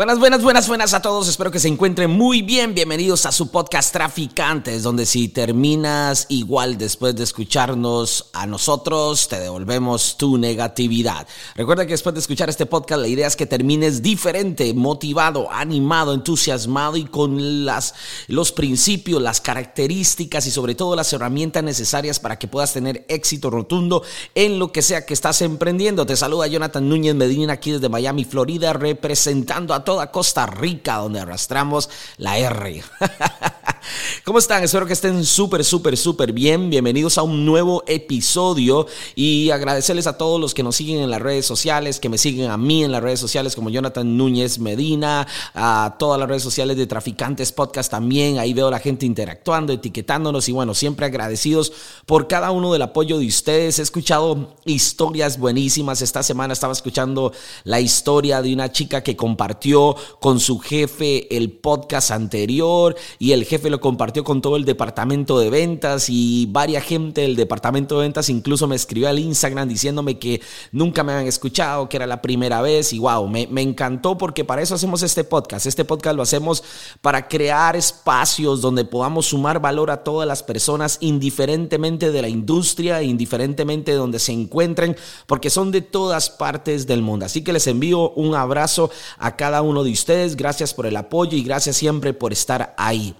Buenas, 0.00 0.18
buenas, 0.18 0.42
buenas, 0.42 0.66
buenas 0.66 0.94
a 0.94 1.02
todos. 1.02 1.28
Espero 1.28 1.50
que 1.50 1.58
se 1.58 1.68
encuentren 1.68 2.10
muy 2.10 2.40
bien. 2.40 2.74
Bienvenidos 2.74 3.26
a 3.26 3.32
su 3.32 3.50
podcast 3.50 3.92
Traficantes, 3.92 4.82
donde 4.82 5.04
si 5.04 5.28
terminas 5.28 6.24
igual 6.30 6.78
después 6.78 7.14
de 7.16 7.24
escucharnos 7.24 8.30
a 8.32 8.46
nosotros, 8.46 9.28
te 9.28 9.38
devolvemos 9.38 10.16
tu 10.16 10.38
negatividad. 10.38 11.28
Recuerda 11.54 11.84
que 11.84 11.92
después 11.92 12.14
de 12.14 12.20
escuchar 12.20 12.48
este 12.48 12.64
podcast, 12.64 13.02
la 13.02 13.08
idea 13.08 13.26
es 13.26 13.36
que 13.36 13.44
termines 13.44 14.00
diferente, 14.00 14.72
motivado, 14.72 15.52
animado, 15.52 16.14
entusiasmado 16.14 16.96
y 16.96 17.04
con 17.04 17.66
las, 17.66 17.94
los 18.26 18.52
principios, 18.52 19.20
las 19.20 19.42
características 19.42 20.46
y 20.46 20.50
sobre 20.50 20.74
todo 20.74 20.96
las 20.96 21.12
herramientas 21.12 21.62
necesarias 21.62 22.18
para 22.18 22.38
que 22.38 22.48
puedas 22.48 22.72
tener 22.72 23.04
éxito 23.10 23.50
rotundo 23.50 24.02
en 24.34 24.58
lo 24.58 24.72
que 24.72 24.80
sea 24.80 25.04
que 25.04 25.12
estás 25.12 25.42
emprendiendo. 25.42 26.06
Te 26.06 26.16
saluda 26.16 26.46
Jonathan 26.46 26.88
Núñez 26.88 27.14
Medina 27.14 27.52
aquí 27.52 27.72
desde 27.72 27.90
Miami, 27.90 28.24
Florida, 28.24 28.72
representando 28.72 29.74
a 29.74 29.84
toda 29.90 30.12
Costa 30.12 30.46
Rica, 30.46 30.98
donde 30.98 31.18
arrastramos 31.18 31.90
la 32.16 32.38
R. 32.38 32.84
¿Cómo 34.24 34.38
están? 34.38 34.62
Espero 34.62 34.86
que 34.86 34.92
estén 34.92 35.24
súper, 35.24 35.64
súper, 35.64 35.96
súper 35.96 36.32
bien. 36.32 36.70
Bienvenidos 36.70 37.18
a 37.18 37.22
un 37.22 37.44
nuevo 37.44 37.82
episodio 37.86 38.86
y 39.14 39.50
agradecerles 39.50 40.06
a 40.06 40.16
todos 40.16 40.40
los 40.40 40.54
que 40.54 40.62
nos 40.62 40.76
siguen 40.76 41.00
en 41.00 41.10
las 41.10 41.20
redes 41.20 41.46
sociales, 41.46 42.00
que 42.00 42.08
me 42.08 42.18
siguen 42.18 42.50
a 42.50 42.56
mí 42.56 42.84
en 42.84 42.92
las 42.92 43.02
redes 43.02 43.20
sociales 43.20 43.54
como 43.54 43.70
Jonathan 43.70 44.16
Núñez 44.16 44.58
Medina, 44.58 45.26
a 45.54 45.96
todas 45.98 46.18
las 46.18 46.28
redes 46.28 46.42
sociales 46.42 46.76
de 46.76 46.86
Traficantes 46.86 47.52
Podcast 47.52 47.90
también. 47.90 48.38
Ahí 48.38 48.54
veo 48.54 48.68
a 48.68 48.72
la 48.72 48.78
gente 48.78 49.06
interactuando, 49.06 49.72
etiquetándonos 49.72 50.48
y 50.48 50.52
bueno, 50.52 50.74
siempre 50.74 51.06
agradecidos 51.06 51.72
por 52.06 52.28
cada 52.28 52.50
uno 52.50 52.72
del 52.72 52.82
apoyo 52.82 53.18
de 53.18 53.26
ustedes. 53.26 53.78
He 53.78 53.82
escuchado 53.82 54.54
historias 54.64 55.38
buenísimas. 55.38 56.02
Esta 56.02 56.22
semana 56.22 56.52
estaba 56.52 56.72
escuchando 56.72 57.32
la 57.64 57.80
historia 57.80 58.42
de 58.42 58.52
una 58.52 58.72
chica 58.72 59.02
que 59.02 59.16
compartió 59.16 59.96
con 60.20 60.40
su 60.40 60.58
jefe 60.58 61.36
el 61.36 61.52
podcast 61.52 62.10
anterior 62.10 62.96
y 63.18 63.32
el 63.32 63.44
jefe 63.44 63.59
lo 63.68 63.80
compartió 63.80 64.22
con 64.22 64.40
todo 64.40 64.56
el 64.56 64.64
departamento 64.64 65.40
de 65.40 65.50
ventas 65.50 66.08
y 66.08 66.46
varias 66.46 66.84
gente 66.84 67.22
del 67.22 67.34
departamento 67.34 67.96
de 67.96 68.02
ventas 68.02 68.28
incluso 68.28 68.68
me 68.68 68.76
escribió 68.76 69.08
al 69.08 69.18
Instagram 69.18 69.68
diciéndome 69.68 70.18
que 70.20 70.40
nunca 70.70 71.02
me 71.02 71.12
habían 71.12 71.26
escuchado, 71.26 71.88
que 71.88 71.96
era 71.96 72.06
la 72.06 72.22
primera 72.22 72.60
vez 72.62 72.92
y 72.92 72.98
wow, 72.98 73.26
me, 73.26 73.46
me 73.48 73.62
encantó 73.62 74.16
porque 74.16 74.44
para 74.44 74.62
eso 74.62 74.74
hacemos 74.74 75.02
este 75.02 75.24
podcast. 75.24 75.66
Este 75.66 75.84
podcast 75.84 76.14
lo 76.14 76.22
hacemos 76.22 76.62
para 77.00 77.26
crear 77.26 77.74
espacios 77.74 78.60
donde 78.60 78.84
podamos 78.84 79.26
sumar 79.26 79.60
valor 79.60 79.90
a 79.90 80.04
todas 80.04 80.28
las 80.28 80.42
personas 80.42 80.98
indiferentemente 81.00 82.12
de 82.12 82.22
la 82.22 82.28
industria, 82.28 83.02
indiferentemente 83.02 83.92
de 83.92 83.96
donde 83.96 84.18
se 84.18 84.32
encuentren, 84.32 84.94
porque 85.26 85.48
son 85.48 85.72
de 85.72 85.80
todas 85.80 86.28
partes 86.28 86.86
del 86.86 87.02
mundo. 87.02 87.26
Así 87.26 87.42
que 87.42 87.52
les 87.52 87.66
envío 87.66 88.10
un 88.10 88.34
abrazo 88.34 88.90
a 89.18 89.36
cada 89.36 89.62
uno 89.62 89.70
uno 89.70 89.84
de 89.84 89.92
ustedes. 89.92 90.36
Gracias 90.36 90.74
por 90.74 90.86
el 90.86 90.96
apoyo 90.96 91.38
y 91.38 91.42
gracias 91.42 91.76
siempre 91.76 92.12
por 92.12 92.32
estar 92.32 92.74
ahí. 92.76 93.14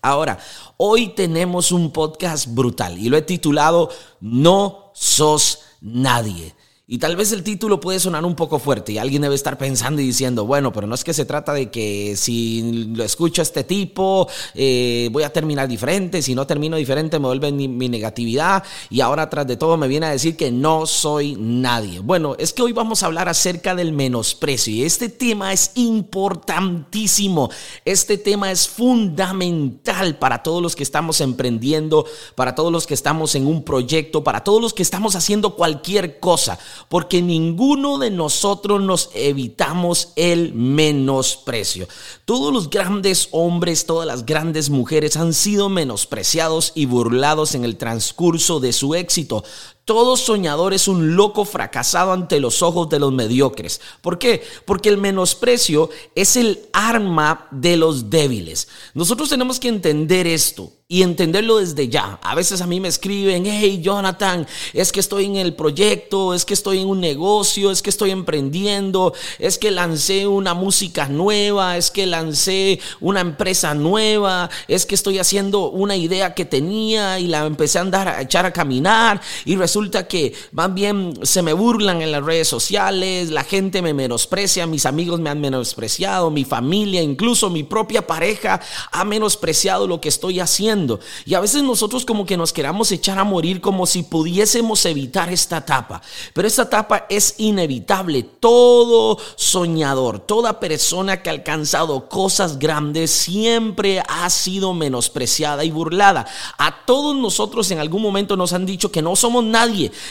Ahora, 0.00 0.38
hoy 0.76 1.08
tenemos 1.08 1.72
un 1.72 1.90
podcast 1.90 2.46
brutal 2.48 2.98
y 2.98 3.08
lo 3.08 3.16
he 3.16 3.22
titulado 3.22 3.90
No 4.20 4.90
sos 4.94 5.60
nadie. 5.80 6.54
Y 6.92 6.98
tal 6.98 7.16
vez 7.16 7.32
el 7.32 7.42
título 7.42 7.80
puede 7.80 7.98
sonar 7.98 8.22
un 8.22 8.34
poco 8.34 8.58
fuerte 8.58 8.92
y 8.92 8.98
alguien 8.98 9.22
debe 9.22 9.34
estar 9.34 9.56
pensando 9.56 10.02
y 10.02 10.04
diciendo, 10.04 10.44
bueno, 10.44 10.74
pero 10.74 10.86
no 10.86 10.94
es 10.94 11.04
que 11.04 11.14
se 11.14 11.24
trata 11.24 11.54
de 11.54 11.70
que 11.70 12.16
si 12.18 12.84
lo 12.94 13.02
escucho 13.02 13.40
a 13.40 13.44
este 13.44 13.64
tipo 13.64 14.28
eh, 14.54 15.08
voy 15.10 15.22
a 15.22 15.32
terminar 15.32 15.68
diferente, 15.68 16.20
si 16.20 16.34
no 16.34 16.46
termino 16.46 16.76
diferente 16.76 17.18
me 17.18 17.28
vuelve 17.28 17.50
mi, 17.50 17.66
mi 17.66 17.88
negatividad 17.88 18.62
y 18.90 19.00
ahora 19.00 19.30
tras 19.30 19.46
de 19.46 19.56
todo 19.56 19.78
me 19.78 19.88
viene 19.88 20.04
a 20.04 20.10
decir 20.10 20.36
que 20.36 20.50
no 20.50 20.84
soy 20.84 21.34
nadie. 21.38 22.00
Bueno, 22.00 22.36
es 22.38 22.52
que 22.52 22.60
hoy 22.60 22.72
vamos 22.72 23.02
a 23.02 23.06
hablar 23.06 23.26
acerca 23.26 23.74
del 23.74 23.92
menosprecio 23.92 24.74
y 24.74 24.84
este 24.84 25.08
tema 25.08 25.54
es 25.54 25.70
importantísimo, 25.76 27.48
este 27.86 28.18
tema 28.18 28.50
es 28.52 28.68
fundamental 28.68 30.18
para 30.18 30.42
todos 30.42 30.60
los 30.60 30.76
que 30.76 30.82
estamos 30.82 31.22
emprendiendo, 31.22 32.04
para 32.34 32.54
todos 32.54 32.70
los 32.70 32.86
que 32.86 32.92
estamos 32.92 33.34
en 33.34 33.46
un 33.46 33.64
proyecto, 33.64 34.22
para 34.22 34.44
todos 34.44 34.60
los 34.60 34.74
que 34.74 34.82
estamos 34.82 35.16
haciendo 35.16 35.56
cualquier 35.56 36.20
cosa 36.20 36.58
porque 36.88 37.22
ninguno 37.22 37.98
de 37.98 38.10
nosotros 38.10 38.80
nos 38.80 39.10
evitamos 39.14 40.12
el 40.16 40.52
menosprecio. 40.54 41.88
Todos 42.24 42.52
los 42.52 42.70
grandes 42.70 43.28
hombres, 43.32 43.86
todas 43.86 44.06
las 44.06 44.26
grandes 44.26 44.70
mujeres 44.70 45.16
han 45.16 45.34
sido 45.34 45.68
menospreciados 45.68 46.72
y 46.74 46.86
burlados 46.86 47.54
en 47.54 47.64
el 47.64 47.76
transcurso 47.76 48.60
de 48.60 48.72
su 48.72 48.94
éxito. 48.94 49.44
Todo 49.84 50.16
soñador 50.16 50.74
es 50.74 50.86
un 50.86 51.16
loco 51.16 51.44
fracasado 51.44 52.12
ante 52.12 52.38
los 52.38 52.62
ojos 52.62 52.88
de 52.88 53.00
los 53.00 53.12
mediocres. 53.12 53.80
¿Por 54.00 54.16
qué? 54.16 54.42
Porque 54.64 54.88
el 54.88 54.96
menosprecio 54.96 55.90
es 56.14 56.36
el 56.36 56.60
arma 56.72 57.48
de 57.50 57.76
los 57.76 58.08
débiles. 58.08 58.68
Nosotros 58.94 59.28
tenemos 59.28 59.58
que 59.58 59.68
entender 59.68 60.28
esto 60.28 60.72
y 60.92 61.02
entenderlo 61.02 61.56
desde 61.56 61.88
ya. 61.88 62.20
A 62.22 62.34
veces 62.34 62.60
a 62.60 62.66
mí 62.66 62.78
me 62.78 62.88
escriben, 62.88 63.44
hey 63.46 63.80
Jonathan, 63.82 64.46
es 64.74 64.92
que 64.92 65.00
estoy 65.00 65.24
en 65.24 65.36
el 65.36 65.54
proyecto, 65.54 66.34
es 66.34 66.44
que 66.44 66.52
estoy 66.52 66.80
en 66.80 66.88
un 66.88 67.00
negocio, 67.00 67.70
es 67.70 67.80
que 67.80 67.88
estoy 67.88 68.10
emprendiendo, 68.10 69.14
es 69.38 69.56
que 69.56 69.70
lancé 69.70 70.26
una 70.26 70.52
música 70.52 71.08
nueva, 71.08 71.78
es 71.78 71.90
que 71.90 72.04
lancé 72.04 72.78
una 73.00 73.22
empresa 73.22 73.74
nueva, 73.74 74.50
es 74.68 74.84
que 74.84 74.94
estoy 74.94 75.18
haciendo 75.18 75.70
una 75.70 75.96
idea 75.96 76.34
que 76.34 76.44
tenía 76.44 77.18
y 77.18 77.26
la 77.26 77.46
empecé 77.46 77.78
a 77.78 77.80
andar 77.80 78.08
a 78.08 78.20
echar 78.20 78.44
a 78.44 78.52
caminar 78.52 79.22
y 79.46 79.56
resulta 79.56 79.71
que 80.08 80.34
más 80.52 80.72
bien 80.72 81.18
se 81.22 81.42
me 81.42 81.52
burlan 81.52 82.02
en 82.02 82.12
las 82.12 82.24
redes 82.24 82.48
sociales, 82.48 83.30
la 83.30 83.44
gente 83.44 83.82
me 83.82 83.94
menosprecia, 83.94 84.66
mis 84.66 84.86
amigos 84.86 85.20
me 85.20 85.30
han 85.30 85.40
menospreciado, 85.40 86.30
mi 86.30 86.44
familia, 86.44 87.02
incluso 87.02 87.50
mi 87.50 87.62
propia 87.62 88.06
pareja 88.06 88.60
ha 88.90 89.04
menospreciado 89.04 89.86
lo 89.86 90.00
que 90.00 90.08
estoy 90.08 90.40
haciendo. 90.40 91.00
Y 91.26 91.34
a 91.34 91.40
veces 91.40 91.62
nosotros 91.62 92.04
como 92.04 92.26
que 92.26 92.36
nos 92.36 92.52
queramos 92.52 92.92
echar 92.92 93.18
a 93.18 93.24
morir 93.24 93.60
como 93.60 93.86
si 93.86 94.02
pudiésemos 94.02 94.84
evitar 94.86 95.32
esta 95.32 95.58
etapa. 95.58 96.02
Pero 96.32 96.48
esta 96.48 96.62
etapa 96.62 97.06
es 97.08 97.34
inevitable. 97.38 98.22
Todo 98.22 99.18
soñador, 99.36 100.20
toda 100.20 100.60
persona 100.60 101.22
que 101.22 101.30
ha 101.30 101.32
alcanzado 101.32 102.08
cosas 102.08 102.58
grandes 102.58 103.10
siempre 103.10 104.02
ha 104.08 104.28
sido 104.30 104.74
menospreciada 104.74 105.64
y 105.64 105.70
burlada. 105.70 106.26
A 106.58 106.84
todos 106.84 107.16
nosotros 107.16 107.70
en 107.70 107.78
algún 107.78 108.02
momento 108.02 108.36
nos 108.36 108.52
han 108.52 108.66
dicho 108.66 108.90
que 108.90 109.02
no 109.02 109.16
somos 109.16 109.44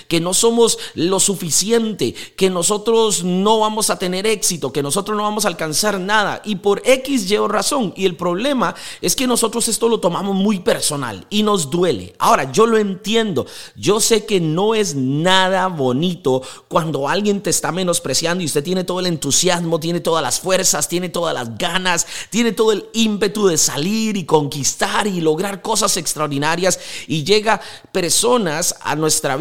que 0.08 0.20
no 0.20 0.34
somos 0.34 0.78
lo 0.96 1.20
suficiente, 1.20 2.14
que 2.14 2.50
nosotros 2.50 3.24
no 3.24 3.60
vamos 3.60 3.90
a 3.90 4.00
tener 4.00 4.26
éxito, 4.26 4.72
que 4.72 4.84
nosotros 4.84 5.18
no 5.18 5.24
vamos 5.24 5.46
a 5.46 5.50
alcanzar 5.50 6.00
nada. 6.00 6.42
Y 6.46 6.56
por 6.56 6.82
X 6.86 7.28
llevo 7.28 7.48
razón. 7.48 7.94
Y 7.96 8.06
el 8.06 8.16
problema 8.16 8.76
es 9.02 9.16
que 9.16 9.28
nosotros 9.28 9.68
esto 9.68 9.90
lo 9.90 10.00
tomamos 10.00 10.36
muy 10.36 10.60
personal 10.60 11.26
y 11.30 11.44
nos 11.44 11.70
duele. 11.70 12.14
Ahora, 12.20 12.52
yo 12.52 12.66
lo 12.66 12.78
entiendo. 12.78 13.46
Yo 13.76 14.00
sé 14.00 14.26
que 14.26 14.40
no 14.40 14.76
es 14.76 14.96
nada 14.96 15.68
bonito 15.68 16.42
cuando 16.68 17.10
alguien 17.10 17.42
te 17.42 17.50
está 17.50 17.72
menospreciando 17.72 18.44
y 18.44 18.46
usted 18.46 18.64
tiene 18.64 18.84
todo 18.84 19.00
el 19.00 19.08
entusiasmo, 19.08 19.80
tiene 19.80 20.00
todas 20.00 20.24
las 20.24 20.40
fuerzas, 20.40 20.88
tiene 20.88 21.10
todas 21.10 21.34
las 21.34 21.58
ganas, 21.58 22.08
tiene 22.30 22.52
todo 22.52 22.72
el 22.72 22.86
ímpetu 22.94 23.48
de 23.48 23.58
salir 23.58 24.18
y 24.18 24.26
conquistar 24.26 25.08
y 25.08 25.22
lograr 25.22 25.62
cosas 25.62 25.98
extraordinarias 25.98 26.80
y 27.08 27.24
llega 27.24 27.62
personas 27.92 28.76
a 28.82 28.96
nuestra 28.96 29.36
vida 29.36 29.41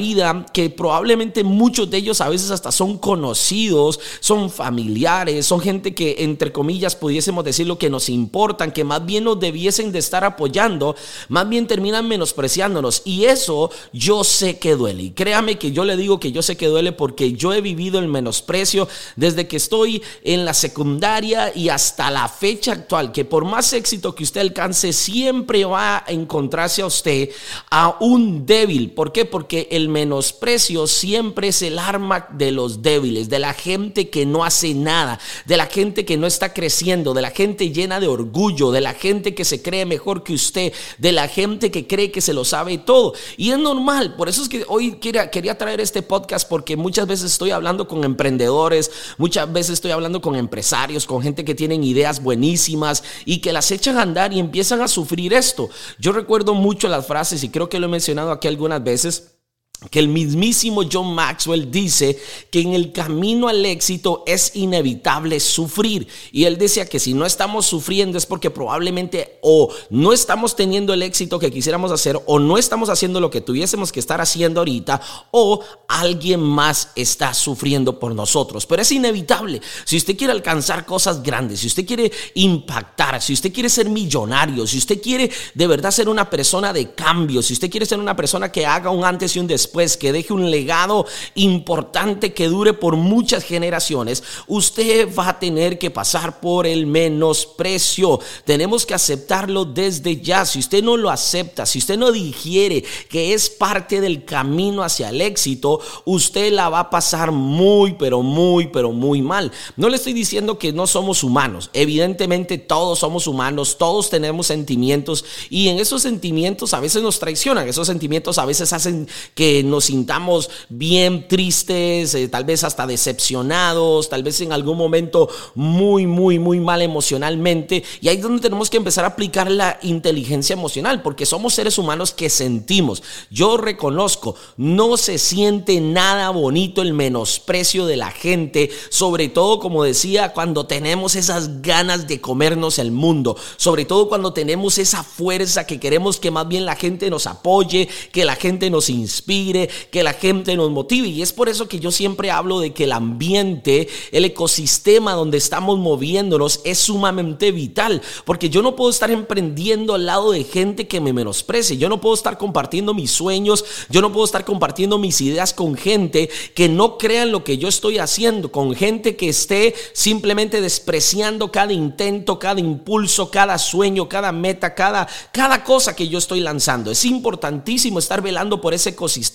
que 0.53 0.71
probablemente 0.71 1.45
muchos 1.45 1.91
de 1.91 1.99
ellos 1.99 2.21
a 2.21 2.29
veces 2.29 2.51
hasta 2.51 2.73
son 2.73 2.99
conocidos, 2.99 4.01
son 4.21 4.51
familiares, 4.51 5.47
son 5.47 5.61
gente 5.61 5.95
que 5.95 6.17
entre 6.19 6.53
comillas 6.53 6.97
pudiésemos 6.97 7.45
decir 7.45 7.67
lo 7.67 7.79
que 7.79 7.91
nos 7.91 8.09
importan, 8.09 8.73
que 8.73 8.85
más 8.85 9.05
bien 9.05 9.25
nos 9.25 9.39
debiesen 9.39 9.93
de 9.93 9.99
estar 9.99 10.25
apoyando, 10.25 10.97
más 11.29 11.49
bien 11.49 11.67
terminan 11.67 12.09
menospreciándonos. 12.09 13.03
Y 13.05 13.25
eso 13.25 13.71
yo 13.93 14.25
sé 14.25 14.59
que 14.59 14.77
duele. 14.77 15.03
Y 15.05 15.11
créame 15.11 15.59
que 15.59 15.73
yo 15.73 15.85
le 15.85 15.97
digo 15.97 16.21
que 16.21 16.33
yo 16.33 16.43
sé 16.43 16.57
que 16.57 16.67
duele 16.67 16.93
porque 16.93 17.33
yo 17.33 17.53
he 17.53 17.61
vivido 17.61 17.99
el 17.99 18.09
menosprecio 18.09 18.89
desde 19.17 19.47
que 19.47 19.57
estoy 19.57 20.03
en 20.25 20.45
la 20.45 20.55
secundaria 20.55 21.53
y 21.55 21.69
hasta 21.69 22.11
la 22.11 22.29
fecha 22.29 22.73
actual, 22.73 23.13
que 23.13 23.25
por 23.25 23.45
más 23.45 23.73
éxito 23.73 24.15
que 24.15 24.25
usted 24.25 24.41
alcance, 24.41 24.93
siempre 24.93 25.65
va 25.65 25.99
a 25.99 26.05
encontrarse 26.09 26.83
a 26.83 26.87
usted 26.87 27.31
a 27.71 27.97
un 28.01 28.47
débil. 28.47 28.91
¿Por 28.91 29.13
qué? 29.13 29.25
Porque 29.25 29.69
el 29.71 29.89
menosprecio 29.91 30.87
siempre 30.87 31.49
es 31.49 31.63
el 31.63 31.79
arma 31.79 32.29
de 32.31 32.53
los 32.53 32.83
débiles, 32.83 33.29
de 33.29 33.39
la 33.39 33.53
gente 33.53 34.09
que 34.09 34.27
no 34.27 34.45
hace 34.45 34.75
nada, 34.75 35.19
de 35.47 35.57
la 35.57 35.67
gente 35.67 36.05
que 36.05 36.17
no 36.17 36.27
está 36.27 36.53
creciendo, 36.53 37.15
de 37.15 37.23
la 37.23 37.31
gente 37.31 37.71
llena 37.71 38.01
de 38.01 38.09
orgullo, 38.09 38.71
de 38.71 38.81
la 38.81 38.95
gente 38.95 39.35
que 39.35 39.45
se 39.45 39.63
cree 39.63 39.85
mejor 39.87 40.23
que 40.23 40.33
usted, 40.33 40.73
de 40.99 41.13
la 41.13 41.29
gente 41.29 41.71
que 41.71 41.87
cree 41.87 42.11
que 42.11 42.21
se 42.21 42.33
lo 42.33 42.45
sabe 42.45 42.79
todo. 42.79 43.15
Y 43.37 43.51
es 43.51 43.59
normal, 43.59 44.15
por 44.17 44.29
eso 44.29 44.43
es 44.43 44.49
que 44.49 44.65
hoy 44.69 44.93
quería, 44.93 45.59
traer 45.59 45.81
este 45.81 46.03
podcast 46.03 46.49
porque 46.49 46.77
muchas 46.77 47.07
veces 47.07 47.33
estoy 47.33 47.51
hablando 47.51 47.89
con 47.89 48.05
emprendedores, 48.05 48.91
muchas 49.19 49.53
veces 49.53 49.75
estoy 49.75 49.91
hablando 49.91 50.21
con 50.21 50.37
empresarios, 50.37 51.07
con 51.07 51.23
gente 51.23 51.45
que 51.45 51.55
tienen 51.55 51.85
ideas 51.85 52.23
buenísimas 52.23 53.03
y 53.25 53.41
que 53.41 53.53
las 53.53 53.71
echan 53.71 53.99
a 53.99 54.03
andar 54.03 54.33
y 54.33 54.39
empiezan 54.39 54.81
a 54.81 54.89
sufrir 54.89 55.35
esto. 55.35 55.69
Yo 55.99 56.13
recuerdo 56.13 56.55
mucho 56.55 56.89
las 56.89 57.07
frases 57.07 57.43
y 57.45 57.49
creo 57.49 57.69
que 57.69 57.79
lo 57.79 57.87
he 57.87 57.91
mencionado 57.91 58.31
aquí 58.31 58.49
algunas 58.49 58.83
veces 58.83 59.40
que 59.89 59.99
el 59.99 60.09
mismísimo 60.09 60.83
John 60.91 61.15
Maxwell 61.15 61.71
dice 61.71 62.21
que 62.51 62.61
en 62.61 62.75
el 62.75 62.93
camino 62.93 63.49
al 63.49 63.65
éxito 63.65 64.25
es 64.27 64.55
inevitable 64.55 65.41
sufrir. 65.41 66.07
Y 66.33 66.45
él 66.45 66.59
decía 66.59 66.87
que 66.87 67.01
si 67.01 67.15
no 67.15 67.25
estamos 67.25 67.65
sufriendo 67.65 68.19
es 68.19 68.27
porque 68.27 68.51
probablemente 68.51 69.39
o 69.41 69.73
no 69.89 70.13
estamos 70.13 70.55
teniendo 70.55 70.93
el 70.93 71.03
éxito 71.03 71.39
que 71.39 71.51
quisiéramos 71.51 71.93
hacer 71.93 72.21
o 72.27 72.39
no 72.39 72.59
estamos 72.59 72.91
haciendo 72.91 73.21
lo 73.21 73.31
que 73.31 73.41
tuviésemos 73.41 73.91
que 73.91 74.01
estar 74.01 74.21
haciendo 74.21 74.61
ahorita 74.61 75.01
o 75.31 75.65
alguien 75.89 76.41
más 76.41 76.91
está 76.95 77.33
sufriendo 77.33 77.99
por 77.99 78.15
nosotros. 78.15 78.67
Pero 78.67 78.83
es 78.83 78.93
inevitable. 78.93 79.63
Si 79.85 79.97
usted 79.97 80.15
quiere 80.15 80.35
alcanzar 80.35 80.85
cosas 80.85 81.23
grandes, 81.23 81.61
si 81.61 81.69
usted 81.69 81.87
quiere 81.87 82.13
impactar, 82.35 83.23
si 83.23 83.33
usted 83.33 83.51
quiere 83.51 83.71
ser 83.71 83.89
millonario, 83.89 84.67
si 84.67 84.77
usted 84.77 85.01
quiere 85.01 85.31
de 85.55 85.67
verdad 85.67 85.91
ser 85.91 86.11
una 86.11 86.29
persona 86.29 86.71
de 86.75 86.93
cambio, 86.93 87.41
si 87.41 87.55
usted 87.55 87.71
quiere 87.71 87.87
ser 87.87 87.99
una 87.99 88.15
persona 88.15 88.53
que 88.53 88.67
haga 88.67 88.91
un 88.91 89.05
antes 89.05 89.35
y 89.35 89.39
un 89.39 89.47
después, 89.47 89.70
pues 89.71 89.97
que 89.97 90.13
deje 90.13 90.33
un 90.33 90.51
legado 90.51 91.07
importante 91.35 92.33
que 92.33 92.49
dure 92.49 92.73
por 92.73 92.97
muchas 92.97 93.45
generaciones, 93.45 94.23
usted 94.47 95.09
va 95.17 95.31
a 95.31 95.39
tener 95.39 95.79
que 95.79 95.91
pasar 95.91 96.41
por 96.41 96.67
el 96.67 96.87
menosprecio. 96.87 98.21
Tenemos 98.45 98.87
que 98.87 98.95
aceptarlo 98.95 99.65
desde 99.65 100.21
ya. 100.21 100.45
Si 100.45 100.59
usted 100.59 100.83
no 100.83 100.97
lo 100.97 101.11
acepta, 101.11 101.67
si 101.67 101.79
usted 101.79 101.99
no 101.99 102.13
digiere 102.13 102.85
que 103.09 103.33
es 103.35 103.51
parte 103.51 104.01
del 104.01 104.25
camino 104.25 104.83
hacia 104.83 105.09
el 105.11 105.21
éxito, 105.21 105.81
usted 106.05 106.53
la 106.53 106.69
va 106.69 106.81
a 106.81 106.91
pasar 106.91 107.33
muy, 107.33 107.95
pero 107.95 108.23
muy, 108.23 108.69
pero 108.69 108.93
muy 108.93 109.23
mal. 109.23 109.53
No 109.77 109.89
le 109.89 109.97
estoy 109.97 110.13
diciendo 110.13 110.59
que 110.59 110.73
no 110.73 110.87
somos 110.87 111.23
humanos. 111.23 111.71
Evidentemente 111.73 112.59
todos 112.59 112.99
somos 112.99 113.27
humanos, 113.27 113.79
todos 113.79 114.11
tenemos 114.11 114.47
sentimientos 114.47 115.25
y 115.49 115.69
en 115.69 115.79
esos 115.79 116.03
sentimientos 116.03 116.75
a 116.75 116.81
veces 116.81 117.03
nos 117.03 117.19
traicionan, 117.19 117.69
esos 117.69 117.87
sentimientos 117.87 118.39
a 118.39 118.45
veces 118.45 118.73
hacen 118.73 119.09
que 119.35 119.60
nos 119.63 119.87
sintamos 119.87 120.51
bien 120.69 121.29
tristes, 121.29 122.15
eh, 122.15 122.29
tal 122.29 122.45
vez 122.45 122.65
hasta 122.65 122.87
decepcionados, 122.87 124.09
tal 124.09 124.23
vez 124.23 124.41
en 124.41 124.53
algún 124.53 124.77
momento 124.77 125.29
muy, 125.55 126.07
muy, 126.07 126.39
muy 126.39 126.61
mal 126.61 126.83
emocionalmente. 126.83 127.83
Y 128.01 128.09
ahí 128.09 128.17
es 128.17 128.23
donde 128.23 128.43
tenemos 128.43 128.71
que 128.71 128.77
empezar 128.77 129.05
a 129.05 129.09
aplicar 129.09 129.51
la 129.51 129.79
inteligencia 129.83 130.55
emocional, 130.55 131.03
porque 131.03 131.27
somos 131.27 131.55
seres 131.55 131.79
humanos 131.79 132.13
que 132.13 132.31
sentimos. 132.31 133.03
Yo 133.31 133.57
reconozco, 133.57 134.37
no 134.57 134.97
se 134.97 135.19
siente 135.19 135.81
nada 135.81 136.31
bonito 136.31 136.83
el 136.83 136.93
menosprecio 136.93 137.87
de 137.87 137.97
la 137.97 138.11
gente, 138.11 138.71
sobre 138.89 139.29
todo, 139.29 139.61
como 139.61 139.85
decía, 139.85 140.33
cuando 140.33 140.67
tenemos 140.67 141.17
esas 141.17 141.63
ganas 141.63 142.09
de 142.09 142.21
comernos 142.21 142.79
el 142.79 142.93
mundo, 142.93 143.37
sobre 143.57 143.85
todo 143.85 144.09
cuando 144.09 144.33
tenemos 144.33 144.79
esa 144.79 145.03
fuerza 145.03 145.67
que 145.67 145.81
queremos 145.81 146.19
que 146.19 146.31
más 146.31 146.49
bien 146.49 146.65
la 146.65 146.77
gente 146.77 147.11
nos 147.11 147.27
apoye, 147.27 147.89
que 148.13 148.25
la 148.25 148.37
gente 148.37 148.71
nos 148.71 148.91
inspire 148.91 149.50
que 149.91 150.03
la 150.03 150.13
gente 150.13 150.57
nos 150.57 150.71
motive. 150.71 151.09
Y 151.09 151.23
es 151.23 151.33
por 151.33 151.49
eso 151.49 151.69
que 151.69 151.81
yo 151.81 151.91
siempre 151.91 152.31
hablo 152.31 152.61
de 152.61 152.73
que 152.73 152.85
el 152.85 152.93
ambiente, 152.93 153.89
el 154.13 154.25
ecosistema 154.25 155.13
donde 155.13 155.39
estamos 155.39 155.79
moviéndonos 155.79 156.61
es 156.65 156.79
sumamente 156.79 157.53
vital. 157.53 158.03
Porque 158.25 158.51
yo 158.51 158.63
no 158.63 158.77
puedo 158.77 158.91
estar 158.91 159.11
emprendiendo 159.11 159.95
al 159.95 160.07
lado 160.07 160.33
de 160.33 160.45
gente 160.45 160.87
que 160.87 161.01
me 161.01 161.13
menosprecie. 161.13 161.77
Yo 161.77 161.89
no 161.89 162.01
puedo 162.01 162.15
estar 162.15 162.39
compartiendo 162.39 162.95
mis 162.95 163.11
sueños. 163.11 163.65
Yo 163.89 164.01
no 164.01 164.13
puedo 164.13 164.25
estar 164.25 164.45
compartiendo 164.45 164.99
mis 164.99 165.21
ideas 165.21 165.55
con 165.55 165.75
gente 165.75 166.31
que 166.55 166.69
no 166.69 166.99
crean 166.99 167.33
lo 167.33 167.45
que 167.45 167.59
yo 167.59 167.69
estoy 167.69 167.99
haciendo. 167.99 168.53
Con 168.53 168.75
gente 168.75 169.17
que 169.17 169.29
esté 169.29 169.75
simplemente 169.93 170.61
despreciando 170.61 171.51
cada 171.51 171.73
intento, 171.73 172.39
cada 172.39 172.61
impulso, 172.61 173.31
cada 173.31 173.59
sueño, 173.59 174.09
cada 174.09 174.33
meta, 174.33 174.75
cada, 174.75 175.09
cada 175.33 175.65
cosa 175.65 175.97
que 175.97 176.09
yo 176.09 176.19
estoy 176.19 176.41
lanzando. 176.41 176.91
Es 176.91 177.05
importantísimo 177.05 177.99
estar 177.99 178.23
velando 178.23 178.61
por 178.61 178.75
ese 178.75 178.91
ecosistema 178.91 179.30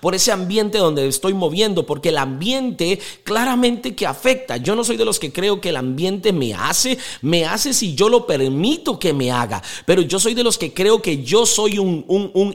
por 0.00 0.14
ese 0.14 0.32
ambiente 0.32 0.78
donde 0.78 1.06
estoy 1.06 1.34
moviendo, 1.34 1.86
porque 1.86 2.08
el 2.10 2.18
ambiente 2.18 2.98
claramente 3.22 3.94
que 3.94 4.06
afecta. 4.06 4.56
Yo 4.56 4.74
no 4.74 4.84
soy 4.84 4.96
de 4.96 5.04
los 5.04 5.18
que 5.18 5.32
creo 5.32 5.60
que 5.60 5.70
el 5.70 5.76
ambiente 5.76 6.32
me 6.32 6.54
hace, 6.54 6.98
me 7.22 7.44
hace 7.44 7.72
si 7.74 7.94
yo 7.94 8.08
lo 8.08 8.26
permito 8.26 8.98
que 8.98 9.12
me 9.12 9.30
haga, 9.30 9.62
pero 9.86 10.02
yo 10.02 10.18
soy 10.18 10.34
de 10.34 10.44
los 10.44 10.58
que 10.58 10.72
creo 10.72 11.02
que 11.02 11.22
yo 11.22 11.46
soy 11.46 11.78
un, 11.78 12.04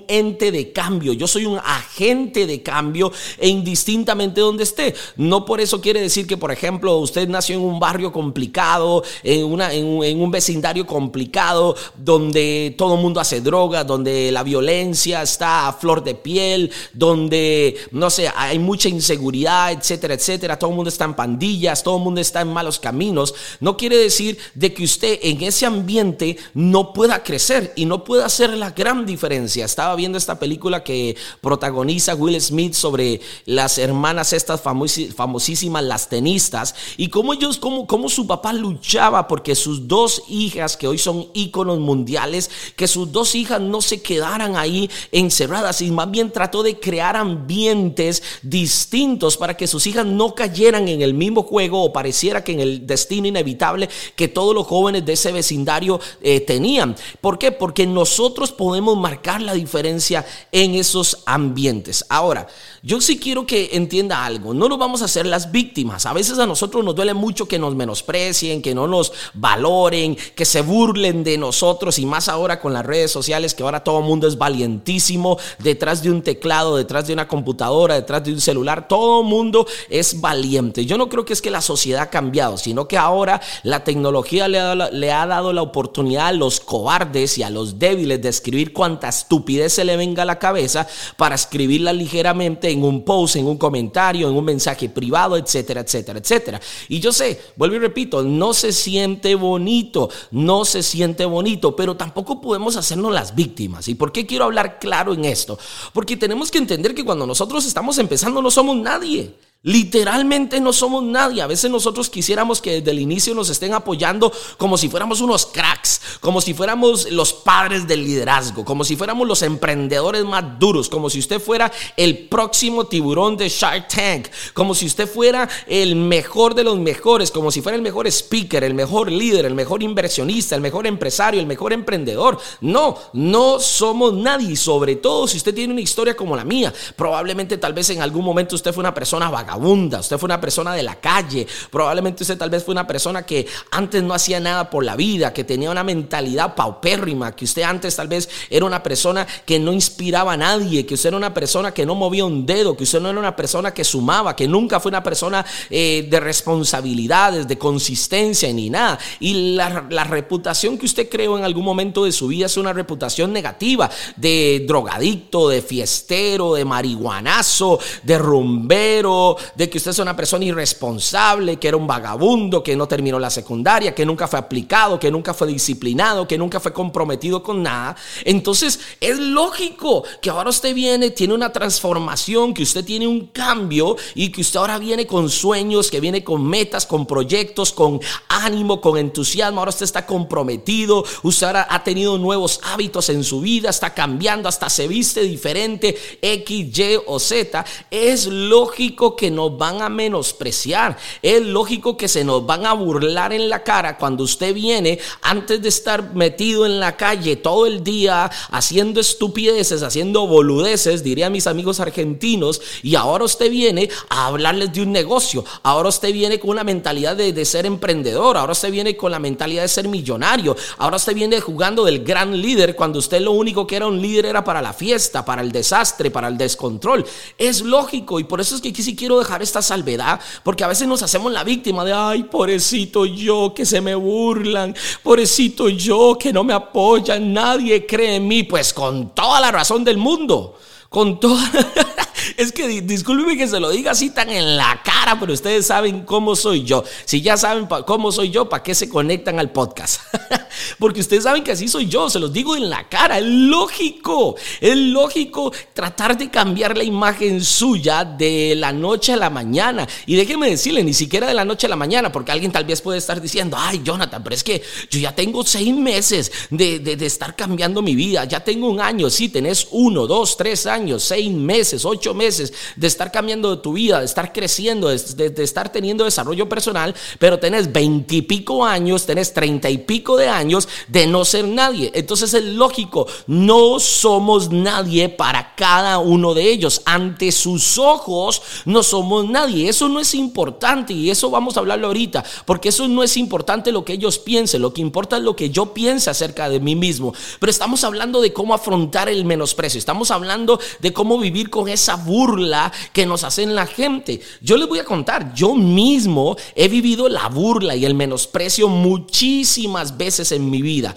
ente 0.07 0.51
de 0.51 0.71
cambio, 0.71 1.13
yo 1.13 1.27
soy 1.27 1.45
un 1.45 1.57
agente 1.57 2.47
de 2.47 2.61
cambio 2.61 3.11
e 3.37 3.49
indistintamente 3.49 4.41
donde 4.41 4.63
esté. 4.63 4.95
No 5.17 5.45
por 5.45 5.59
eso 5.61 5.81
quiere 5.81 6.01
decir 6.01 6.27
que, 6.27 6.37
por 6.37 6.51
ejemplo, 6.51 6.97
usted 6.97 7.27
nació 7.27 7.55
en 7.55 7.61
un 7.61 7.79
barrio 7.79 8.11
complicado, 8.11 9.03
en, 9.23 9.45
un, 9.45 9.61
en 9.61 10.21
un 10.21 10.31
vecindario 10.31 10.85
complicado, 10.85 11.75
donde 11.95 12.75
todo 12.77 12.95
el 12.95 13.01
mundo 13.01 13.19
hace 13.19 13.41
droga, 13.41 13.83
donde 13.83 14.31
la 14.31 14.43
violencia 14.43 15.21
está 15.21 15.67
a 15.67 15.73
flor 15.73 16.03
de 16.03 16.15
piel, 16.15 16.71
donde, 16.93 17.77
no 17.91 18.09
sé, 18.09 18.31
hay 18.35 18.59
mucha 18.59 18.89
inseguridad, 18.89 19.71
etcétera, 19.71 20.13
etcétera, 20.13 20.59
todo 20.59 20.69
el 20.69 20.75
mundo 20.75 20.89
está 20.89 21.05
en 21.05 21.13
pandillas, 21.13 21.83
todo 21.83 21.97
el 21.97 22.03
mundo 22.03 22.21
está 22.21 22.41
en 22.41 22.53
malos 22.53 22.79
caminos, 22.79 23.33
no 23.59 23.77
quiere 23.77 23.97
decir 23.97 24.37
de 24.53 24.73
que 24.73 24.83
usted 24.83 25.19
en 25.21 25.41
ese 25.43 25.65
ambiente 25.65 26.37
no 26.53 26.93
pueda 26.93 27.23
crecer 27.23 27.73
y 27.75 27.85
no 27.85 28.03
pueda 28.03 28.25
hacer 28.25 28.51
la 28.51 28.71
gran 28.71 29.05
diferencia. 29.05 29.65
Estaba 29.65 29.95
viendo 29.95 30.17
esta 30.17 30.39
película 30.39 30.83
que 30.83 31.15
protagoniza 31.41 32.15
Will 32.15 32.39
Smith 32.41 32.73
sobre 32.73 33.21
las 33.45 33.77
hermanas 33.77 34.33
estas 34.33 34.61
famosísimas, 34.61 35.83
las 35.83 36.09
tenistas, 36.09 36.75
y 36.97 37.09
cómo 37.09 37.33
ellos, 37.33 37.57
cómo, 37.57 37.87
cómo 37.87 38.09
su 38.09 38.27
papá 38.27 38.53
luchaba 38.53 39.27
porque 39.27 39.55
sus 39.55 39.87
dos 39.87 40.23
hijas, 40.27 40.77
que 40.77 40.87
hoy 40.87 40.97
son 40.97 41.27
íconos 41.33 41.79
mundiales, 41.79 42.49
que 42.75 42.87
sus 42.87 43.11
dos 43.11 43.35
hijas 43.35 43.61
no 43.61 43.81
se 43.81 44.01
quedaran 44.01 44.55
ahí 44.55 44.89
encerradas 45.11 45.81
y 45.81 45.91
más 45.91 46.09
bien 46.09 46.31
trató 46.31 46.63
de 46.63 46.68
crear 46.77 47.15
ambientes 47.15 48.21
distintos 48.41 49.37
para 49.37 49.55
que 49.55 49.67
sus 49.67 49.87
hijas 49.87 50.05
no 50.05 50.35
cayeran 50.35 50.87
en 50.87 51.01
el 51.01 51.13
mismo 51.13 51.43
juego 51.43 51.83
o 51.83 51.93
pareciera 51.93 52.43
que 52.43 52.51
en 52.51 52.59
el 52.59 52.85
destino 52.85 53.27
inevitable 53.27 53.89
que 54.15 54.27
todos 54.27 54.53
los 54.53 54.67
jóvenes 54.67 55.05
de 55.05 55.13
ese 55.13 55.31
vecindario 55.31 55.99
eh, 56.21 56.41
tenían. 56.41 56.95
¿Por 57.21 57.37
qué? 57.37 57.51
Porque 57.51 57.87
nosotros 57.87 58.51
podemos 58.51 58.97
marcar 58.97 59.41
la 59.41 59.53
diferencia 59.53 60.25
en 60.51 60.75
esos 60.75 61.23
ambientes. 61.25 62.05
Ahora, 62.09 62.47
yo 62.81 63.01
sí 63.01 63.17
quiero 63.17 63.45
que 63.45 63.69
entienda 63.73 64.25
algo, 64.25 64.53
no 64.53 64.69
nos 64.69 64.77
vamos 64.77 65.01
a 65.01 65.05
hacer 65.05 65.25
las 65.25 65.51
víctimas. 65.51 66.05
A 66.05 66.13
veces 66.13 66.39
a 66.39 66.45
nosotros 66.45 66.83
nos 66.83 66.95
duele 66.95 67.13
mucho 67.13 67.47
que 67.47 67.59
nos 67.59 67.75
menosprecien, 67.75 68.61
que 68.61 68.75
no 68.75 68.87
nos 68.87 69.11
valoren, 69.33 70.17
que 70.35 70.45
se 70.45 70.61
burlen 70.61 71.23
de 71.23 71.37
nosotros 71.37 71.99
y 71.99 72.05
más 72.05 72.29
ahora 72.29 72.59
con 72.59 72.73
las 72.73 72.85
redes 72.85 73.11
sociales 73.11 73.53
que 73.53 73.63
ahora 73.63 73.83
todo 73.83 73.99
el 73.99 74.05
mundo 74.05 74.27
es 74.27 74.37
valientísimo 74.37 75.37
detrás 75.59 76.03
de 76.03 76.11
un 76.11 76.21
teclado 76.21 76.58
detrás 76.77 77.07
de 77.07 77.13
una 77.13 77.27
computadora, 77.27 77.95
detrás 77.95 78.23
de 78.23 78.33
un 78.33 78.41
celular, 78.41 78.87
todo 78.87 79.23
mundo 79.23 79.65
es 79.89 80.19
valiente. 80.19 80.85
Yo 80.85 80.97
no 80.97 81.09
creo 81.09 81.25
que 81.25 81.33
es 81.33 81.41
que 81.41 81.51
la 81.51 81.61
sociedad 81.61 82.03
ha 82.03 82.09
cambiado, 82.09 82.57
sino 82.57 82.87
que 82.87 82.97
ahora 82.97 83.41
la 83.63 83.83
tecnología 83.83 84.47
le 84.47 85.11
ha, 85.11 85.25
dado 85.25 85.53
la 85.53 85.61
oportunidad 85.61 86.27
a 86.27 86.31
los 86.31 86.59
cobardes 86.59 87.37
y 87.37 87.43
a 87.43 87.49
los 87.49 87.79
débiles 87.79 88.21
de 88.21 88.29
escribir 88.29 88.73
cuanta 88.73 89.09
estupidez 89.09 89.73
se 89.73 89.85
le 89.85 89.97
venga 89.97 90.23
a 90.23 90.25
la 90.25 90.39
cabeza 90.39 90.87
para 91.17 91.35
escribirla 91.35 91.93
ligeramente 91.93 92.69
en 92.69 92.83
un 92.83 93.03
post, 93.03 93.35
en 93.35 93.47
un 93.47 93.57
comentario, 93.57 94.29
en 94.29 94.35
un 94.35 94.45
mensaje 94.45 94.89
privado, 94.89 95.37
etcétera, 95.37 95.81
etcétera, 95.81 96.19
etcétera. 96.19 96.61
Y 96.87 96.99
yo 96.99 97.11
sé, 97.11 97.39
vuelvo 97.55 97.75
y 97.75 97.79
repito, 97.79 98.23
no 98.23 98.53
se 98.53 98.71
siente 98.71 99.35
bonito, 99.35 100.09
no 100.31 100.65
se 100.65 100.83
siente 100.83 101.25
bonito, 101.25 101.75
pero 101.75 101.95
tampoco 101.95 102.41
podemos 102.41 102.75
hacernos 102.75 103.13
las 103.13 103.35
víctimas. 103.35 103.87
¿Y 103.87 103.95
por 103.95 104.11
qué 104.11 104.25
quiero 104.25 104.45
hablar 104.45 104.79
claro 104.79 105.13
en 105.13 105.25
esto? 105.25 105.57
Porque 105.93 106.17
tenemos 106.17 106.48
que 106.51 106.57
entender 106.57 106.95
que 106.95 107.05
cuando 107.05 107.25
nosotros 107.25 107.65
estamos 107.65 107.97
empezando 107.97 108.41
no 108.41 108.51
somos 108.51 108.77
nadie. 108.77 109.33
Literalmente 109.63 110.61
no 110.61 110.71
somos 110.71 111.03
nadie. 111.03 111.41
A 111.41 111.47
veces 111.47 111.69
nosotros 111.69 112.09
quisiéramos 112.09 112.61
que 112.61 112.75
desde 112.75 112.91
el 112.91 112.99
inicio 112.99 113.35
nos 113.35 113.49
estén 113.49 113.73
apoyando 113.73 114.31
como 114.57 114.77
si 114.77 114.87
fuéramos 114.87 115.19
unos 115.19 115.45
cracks, 115.45 115.99
como 116.21 116.39
si 116.39 116.53
fuéramos 116.53 117.11
los 117.11 117.33
padres 117.33 117.85
del 117.85 118.05
liderazgo, 118.05 118.63
como 118.63 118.85
si 118.85 118.95
fuéramos 118.95 119.27
los 119.27 119.41
emprendedores 119.41 120.23
más 120.23 120.57
duros, 120.57 120.87
como 120.87 121.09
si 121.09 121.19
usted 121.19 121.41
fuera 121.41 121.69
el 121.97 122.29
próximo 122.29 122.85
tiburón 122.85 123.35
de 123.35 123.49
Shark 123.49 123.89
Tank, 123.89 124.27
como 124.53 124.73
si 124.73 124.85
usted 124.85 125.09
fuera 125.09 125.49
el 125.67 125.97
mejor 125.97 126.55
de 126.55 126.63
los 126.63 126.79
mejores, 126.79 127.29
como 127.29 127.51
si 127.51 127.61
fuera 127.61 127.75
el 127.75 127.81
mejor 127.81 128.07
speaker, 128.07 128.63
el 128.63 128.73
mejor 128.73 129.11
líder, 129.11 129.43
el 129.43 129.55
mejor 129.55 129.83
inversionista, 129.83 130.55
el 130.55 130.61
mejor 130.61 130.87
empresario, 130.87 131.41
el 131.41 131.47
mejor 131.47 131.73
emprendedor. 131.73 132.39
No, 132.61 132.97
no 133.11 133.59
somos 133.59 134.13
nadie. 134.13 134.55
sobre 134.55 134.95
todo 134.95 135.27
si 135.27 135.35
usted 135.35 135.53
tiene 135.53 135.73
una 135.73 135.81
historia 135.81 136.15
como 136.15 136.37
la 136.37 136.45
mía, 136.45 136.73
probablemente 136.95 137.57
tal 137.57 137.73
vez 137.73 137.89
en 137.89 138.01
algún 138.01 138.23
momento 138.23 138.55
usted 138.55 138.71
fue 138.71 138.83
una 138.83 138.93
persona 138.93 139.29
vagante 139.29 139.48
vagabunda, 139.49 139.99
usted 139.99 140.17
fue 140.17 140.27
una 140.27 140.39
persona 140.39 140.73
de 140.73 140.83
la 140.83 140.95
calle, 140.95 141.47
probablemente 141.71 142.23
usted 142.23 142.37
tal 142.37 142.49
vez 142.49 142.63
fue 142.63 142.71
una 142.71 142.85
persona 142.85 143.25
que 143.25 143.47
antes 143.71 144.03
no 144.03 144.13
hacía 144.13 144.39
nada 144.39 144.69
por 144.69 144.85
la 144.85 144.95
vida, 144.95 145.33
que 145.33 145.43
tenía 145.43 145.71
una 145.71 145.83
mentalidad 145.83 146.55
paupérrima, 146.55 147.35
que 147.35 147.45
usted 147.45 147.63
antes 147.63 147.95
tal 147.95 148.07
vez 148.07 148.29
era 148.49 148.65
una 148.65 148.83
persona 148.83 149.25
que 149.45 149.59
no 149.59 149.73
inspiraba 149.73 150.33
a 150.33 150.37
nadie, 150.37 150.85
que 150.85 150.93
usted 150.93 151.09
era 151.09 151.17
una 151.17 151.33
persona 151.33 151.73
que 151.73 151.85
no 151.85 151.95
movía 151.95 152.25
un 152.25 152.45
dedo, 152.45 152.77
que 152.77 152.83
usted 152.83 152.99
no 153.01 153.09
era 153.09 153.19
una 153.19 153.35
persona 153.35 153.73
que 153.73 153.83
sumaba, 153.83 154.35
que 154.35 154.47
nunca 154.47 154.79
fue 154.79 154.89
una 154.89 155.03
persona 155.03 155.45
eh, 155.69 156.07
de 156.09 156.19
responsabilidades, 156.19 157.47
de 157.47 157.57
consistencia 157.57 158.51
ni 158.53 158.69
nada. 158.69 158.99
Y 159.19 159.55
la, 159.55 159.87
la 159.89 160.03
reputación 160.03 160.77
que 160.77 160.85
usted 160.85 161.09
creó 161.09 161.37
en 161.37 161.43
algún 161.43 161.65
momento 161.65 162.05
de 162.05 162.11
su 162.11 162.27
vida 162.27 162.45
es 162.45 162.57
una 162.57 162.73
reputación 162.73 163.33
negativa, 163.33 163.89
de 164.15 164.63
drogadicto, 164.67 165.49
de 165.49 165.61
fiestero, 165.61 166.53
de 166.53 166.65
marihuanazo, 166.65 167.79
de 168.03 168.17
rumbero, 168.17 169.37
de 169.55 169.69
que 169.69 169.77
usted 169.77 169.91
es 169.91 169.99
una 169.99 170.15
persona 170.15 170.45
irresponsable, 170.45 171.57
que 171.57 171.67
era 171.67 171.77
un 171.77 171.87
vagabundo, 171.87 172.63
que 172.63 172.75
no 172.75 172.87
terminó 172.87 173.19
la 173.19 173.29
secundaria, 173.29 173.93
que 173.93 174.05
nunca 174.05 174.27
fue 174.27 174.39
aplicado, 174.39 174.99
que 174.99 175.11
nunca 175.11 175.33
fue 175.33 175.47
disciplinado, 175.47 176.27
que 176.27 176.37
nunca 176.37 176.59
fue 176.59 176.73
comprometido 176.73 177.43
con 177.43 177.63
nada. 177.63 177.95
Entonces 178.25 178.79
es 178.99 179.19
lógico 179.19 180.03
que 180.21 180.29
ahora 180.29 180.49
usted 180.49 180.73
viene, 180.73 181.11
tiene 181.11 181.33
una 181.33 181.51
transformación, 181.51 182.53
que 182.53 182.63
usted 182.63 182.83
tiene 182.83 183.07
un 183.07 183.27
cambio 183.27 183.95
y 184.15 184.31
que 184.31 184.41
usted 184.41 184.59
ahora 184.59 184.77
viene 184.79 185.05
con 185.05 185.29
sueños, 185.29 185.89
que 185.89 185.99
viene 185.99 186.23
con 186.23 186.45
metas, 186.45 186.85
con 186.85 187.05
proyectos, 187.05 187.71
con 187.71 187.99
ánimo, 188.27 188.81
con 188.81 188.97
entusiasmo. 188.97 189.59
Ahora 189.59 189.69
usted 189.69 189.85
está 189.85 190.05
comprometido, 190.05 191.03
usted 191.23 191.47
ahora 191.47 191.67
ha 191.69 191.83
tenido 191.83 192.17
nuevos 192.17 192.59
hábitos 192.63 193.09
en 193.09 193.23
su 193.23 193.41
vida, 193.41 193.69
está 193.69 193.93
cambiando, 193.93 194.49
hasta 194.49 194.69
se 194.69 194.87
viste 194.87 195.21
diferente, 195.21 195.97
X, 196.21 196.77
Y 196.77 196.97
o 197.05 197.19
Z. 197.19 197.65
Es 197.91 198.25
lógico 198.27 199.15
que 199.15 199.28
nos 199.31 199.57
van 199.57 199.81
a 199.81 199.89
menospreciar, 199.89 200.97
es 201.21 201.41
lógico 201.41 201.97
que 201.97 202.07
se 202.07 202.23
nos 202.23 202.45
van 202.45 202.65
a 202.65 202.73
burlar 202.73 203.33
en 203.33 203.49
la 203.49 203.63
cara 203.63 203.97
cuando 203.97 204.23
usted 204.23 204.53
viene 204.53 204.99
antes 205.21 205.61
de 205.61 205.69
estar 205.69 206.13
metido 206.13 206.65
en 206.65 206.79
la 206.79 206.95
calle 206.95 207.35
todo 207.35 207.65
el 207.65 207.83
día 207.83 208.29
haciendo 208.51 208.99
estupideces, 208.99 209.83
haciendo 209.83 210.27
boludeces, 210.27 211.03
diría 211.03 211.29
mis 211.29 211.47
amigos 211.47 211.79
argentinos, 211.79 212.61
y 212.83 212.95
ahora 212.95 213.25
usted 213.25 213.49
viene 213.49 213.89
a 214.09 214.27
hablarles 214.27 214.73
de 214.73 214.81
un 214.81 214.91
negocio, 214.91 215.45
ahora 215.63 215.89
usted 215.89 216.13
viene 216.13 216.39
con 216.39 216.51
una 216.51 216.63
mentalidad 216.63 217.15
de, 217.15 217.33
de 217.33 217.45
ser 217.45 217.65
emprendedor, 217.65 218.37
ahora 218.37 218.53
usted 218.53 218.71
viene 218.71 218.95
con 218.97 219.11
la 219.11 219.19
mentalidad 219.19 219.63
de 219.63 219.67
ser 219.67 219.87
millonario, 219.87 220.55
ahora 220.77 220.97
usted 220.97 221.13
viene 221.13 221.39
jugando 221.39 221.85
del 221.85 222.03
gran 222.03 222.39
líder 222.39 222.75
cuando 222.75 222.99
usted 222.99 223.21
lo 223.21 223.31
único 223.31 223.67
que 223.67 223.75
era 223.75 223.87
un 223.87 224.01
líder 224.01 224.25
era 224.25 224.43
para 224.43 224.61
la 224.61 224.73
fiesta, 224.73 225.23
para 225.25 225.41
el 225.41 225.51
desastre, 225.51 226.11
para 226.11 226.27
el 226.27 226.37
descontrol. 226.37 227.05
Es 227.37 227.61
lógico 227.61 228.19
y 228.19 228.23
por 228.23 228.41
eso 228.41 228.55
es 228.55 228.61
que 228.61 228.69
aquí 228.69 228.83
sí 228.83 228.95
quiero 228.95 229.18
dejar 229.19 229.41
esta 229.41 229.61
salvedad, 229.61 230.19
porque 230.43 230.63
a 230.63 230.67
veces 230.67 230.87
nos 230.87 231.03
hacemos 231.03 231.31
la 231.31 231.43
víctima 231.43 231.85
de, 231.85 231.93
ay, 231.93 232.23
pobrecito 232.23 233.05
yo, 233.05 233.53
que 233.53 233.65
se 233.65 233.81
me 233.81 233.95
burlan, 233.95 234.75
pobrecito 235.03 235.69
yo, 235.69 236.17
que 236.19 236.33
no 236.33 236.43
me 236.43 236.53
apoyan, 236.53 237.33
nadie 237.33 237.85
cree 237.85 238.15
en 238.15 238.27
mí, 238.27 238.43
pues 238.43 238.73
con 238.73 239.13
toda 239.13 239.39
la 239.39 239.51
razón 239.51 239.83
del 239.83 239.97
mundo, 239.97 240.57
con 240.89 241.19
toda... 241.19 241.43
Es 242.37 242.51
que 242.51 242.81
discúlpeme 242.81 243.37
que 243.37 243.47
se 243.47 243.59
lo 243.59 243.69
diga 243.69 243.91
así 243.91 244.09
tan 244.09 244.29
en 244.29 244.57
la 244.57 244.81
cara, 244.83 245.19
pero 245.19 245.33
ustedes 245.33 245.65
saben 245.65 246.03
cómo 246.03 246.35
soy 246.35 246.63
yo. 246.63 246.83
Si 247.05 247.21
ya 247.21 247.37
saben 247.37 247.67
cómo 247.85 248.11
soy 248.11 248.29
yo, 248.29 248.49
¿para 248.49 248.63
qué 248.63 248.75
se 248.75 248.89
conectan 248.89 249.39
al 249.39 249.51
podcast? 249.51 250.01
Porque 250.79 251.01
ustedes 251.01 251.23
saben 251.23 251.43
que 251.43 251.51
así 251.51 251.67
soy 251.67 251.87
yo, 251.87 252.09
se 252.09 252.19
los 252.19 252.31
digo 252.31 252.55
en 252.55 252.69
la 252.69 252.87
cara. 252.87 253.19
Es 253.19 253.25
lógico, 253.25 254.35
es 254.59 254.75
lógico 254.75 255.51
tratar 255.73 256.17
de 256.17 256.29
cambiar 256.29 256.77
la 256.77 256.83
imagen 256.83 257.43
suya 257.43 258.03
de 258.03 258.55
la 258.55 258.71
noche 258.71 259.13
a 259.13 259.17
la 259.17 259.29
mañana. 259.29 259.87
Y 260.05 260.15
déjeme 260.15 260.49
decirle, 260.49 260.83
ni 260.83 260.93
siquiera 260.93 261.27
de 261.27 261.33
la 261.33 261.45
noche 261.45 261.67
a 261.67 261.69
la 261.69 261.75
mañana, 261.75 262.11
porque 262.11 262.31
alguien 262.31 262.51
tal 262.51 262.65
vez 262.65 262.81
puede 262.81 262.97
estar 262.97 263.21
diciendo, 263.21 263.57
ay, 263.59 263.81
Jonathan, 263.83 264.23
pero 264.23 264.35
es 264.35 264.43
que 264.43 264.61
yo 264.89 264.99
ya 264.99 265.13
tengo 265.15 265.43
seis 265.45 265.73
meses 265.75 266.31
de, 266.49 266.79
de, 266.79 266.95
de 266.95 267.05
estar 267.05 267.35
cambiando 267.35 267.81
mi 267.81 267.95
vida, 267.95 268.25
ya 268.25 268.43
tengo 268.43 268.69
un 268.69 268.81
año, 268.81 269.09
sí, 269.09 269.29
tenés 269.29 269.67
uno, 269.71 270.07
dos, 270.07 270.37
tres 270.37 270.65
años, 270.65 271.03
seis 271.03 271.31
meses, 271.31 271.85
ocho 271.85 272.13
meses 272.13 272.18
de 272.19 272.87
estar 272.87 273.11
cambiando 273.11 273.55
de 273.55 273.61
tu 273.61 273.73
vida, 273.73 273.99
de 273.99 274.05
estar 274.05 274.33
creciendo, 274.33 274.89
de, 274.89 275.29
de 275.29 275.43
estar 275.43 275.71
teniendo 275.71 276.03
desarrollo 276.03 276.47
personal, 276.49 276.93
pero 277.17 277.39
tenés 277.39 277.71
veintipico 277.71 278.65
años, 278.65 279.05
tenés 279.05 279.33
treinta 279.33 279.69
y 279.69 279.79
pico 279.79 280.17
de 280.17 280.27
años 280.27 280.67
de 280.87 281.07
no 281.07 281.25
ser 281.25 281.45
nadie. 281.45 281.91
Entonces 281.93 282.33
es 282.33 282.43
lógico, 282.43 283.07
no 283.27 283.79
somos 283.79 284.51
nadie 284.51 285.09
para 285.09 285.55
cada 285.55 285.99
uno 285.99 286.33
de 286.33 286.49
ellos. 286.51 286.81
Ante 286.85 287.31
sus 287.31 287.77
ojos 287.77 288.41
no 288.65 288.83
somos 288.83 289.27
nadie. 289.27 289.69
Eso 289.69 289.89
no 289.89 289.99
es 289.99 290.13
importante 290.13 290.93
y 290.93 291.09
eso 291.09 291.29
vamos 291.29 291.55
a 291.55 291.61
hablarlo 291.61 291.87
ahorita, 291.87 292.23
porque 292.45 292.69
eso 292.69 292.87
no 292.87 293.03
es 293.03 293.17
importante 293.17 293.71
lo 293.71 293.85
que 293.85 293.93
ellos 293.93 294.19
piensen, 294.19 294.61
lo 294.61 294.73
que 294.73 294.81
importa 294.81 295.17
es 295.17 295.23
lo 295.23 295.35
que 295.35 295.49
yo 295.49 295.73
piense 295.73 296.09
acerca 296.09 296.49
de 296.49 296.59
mí 296.59 296.75
mismo. 296.75 297.13
Pero 297.39 297.49
estamos 297.49 297.83
hablando 297.83 298.21
de 298.21 298.33
cómo 298.33 298.53
afrontar 298.53 299.09
el 299.09 299.25
menosprecio, 299.25 299.77
estamos 299.77 300.11
hablando 300.11 300.59
de 300.79 300.93
cómo 300.93 301.17
vivir 301.17 301.49
con 301.49 301.69
esa 301.69 301.95
burla 302.09 302.73
que 302.91 303.05
nos 303.05 303.23
hacen 303.23 303.55
la 303.55 303.67
gente. 303.67 304.19
Yo 304.41 304.57
les 304.57 304.67
voy 304.67 304.79
a 304.79 304.83
contar, 304.83 305.33
yo 305.35 305.53
mismo 305.53 306.35
he 306.55 306.67
vivido 306.67 307.07
la 307.07 307.29
burla 307.29 307.75
y 307.75 307.85
el 307.85 307.93
menosprecio 307.93 308.67
muchísimas 308.67 309.95
veces 309.95 310.31
en 310.31 310.49
mi 310.49 310.61
vida. 310.61 310.95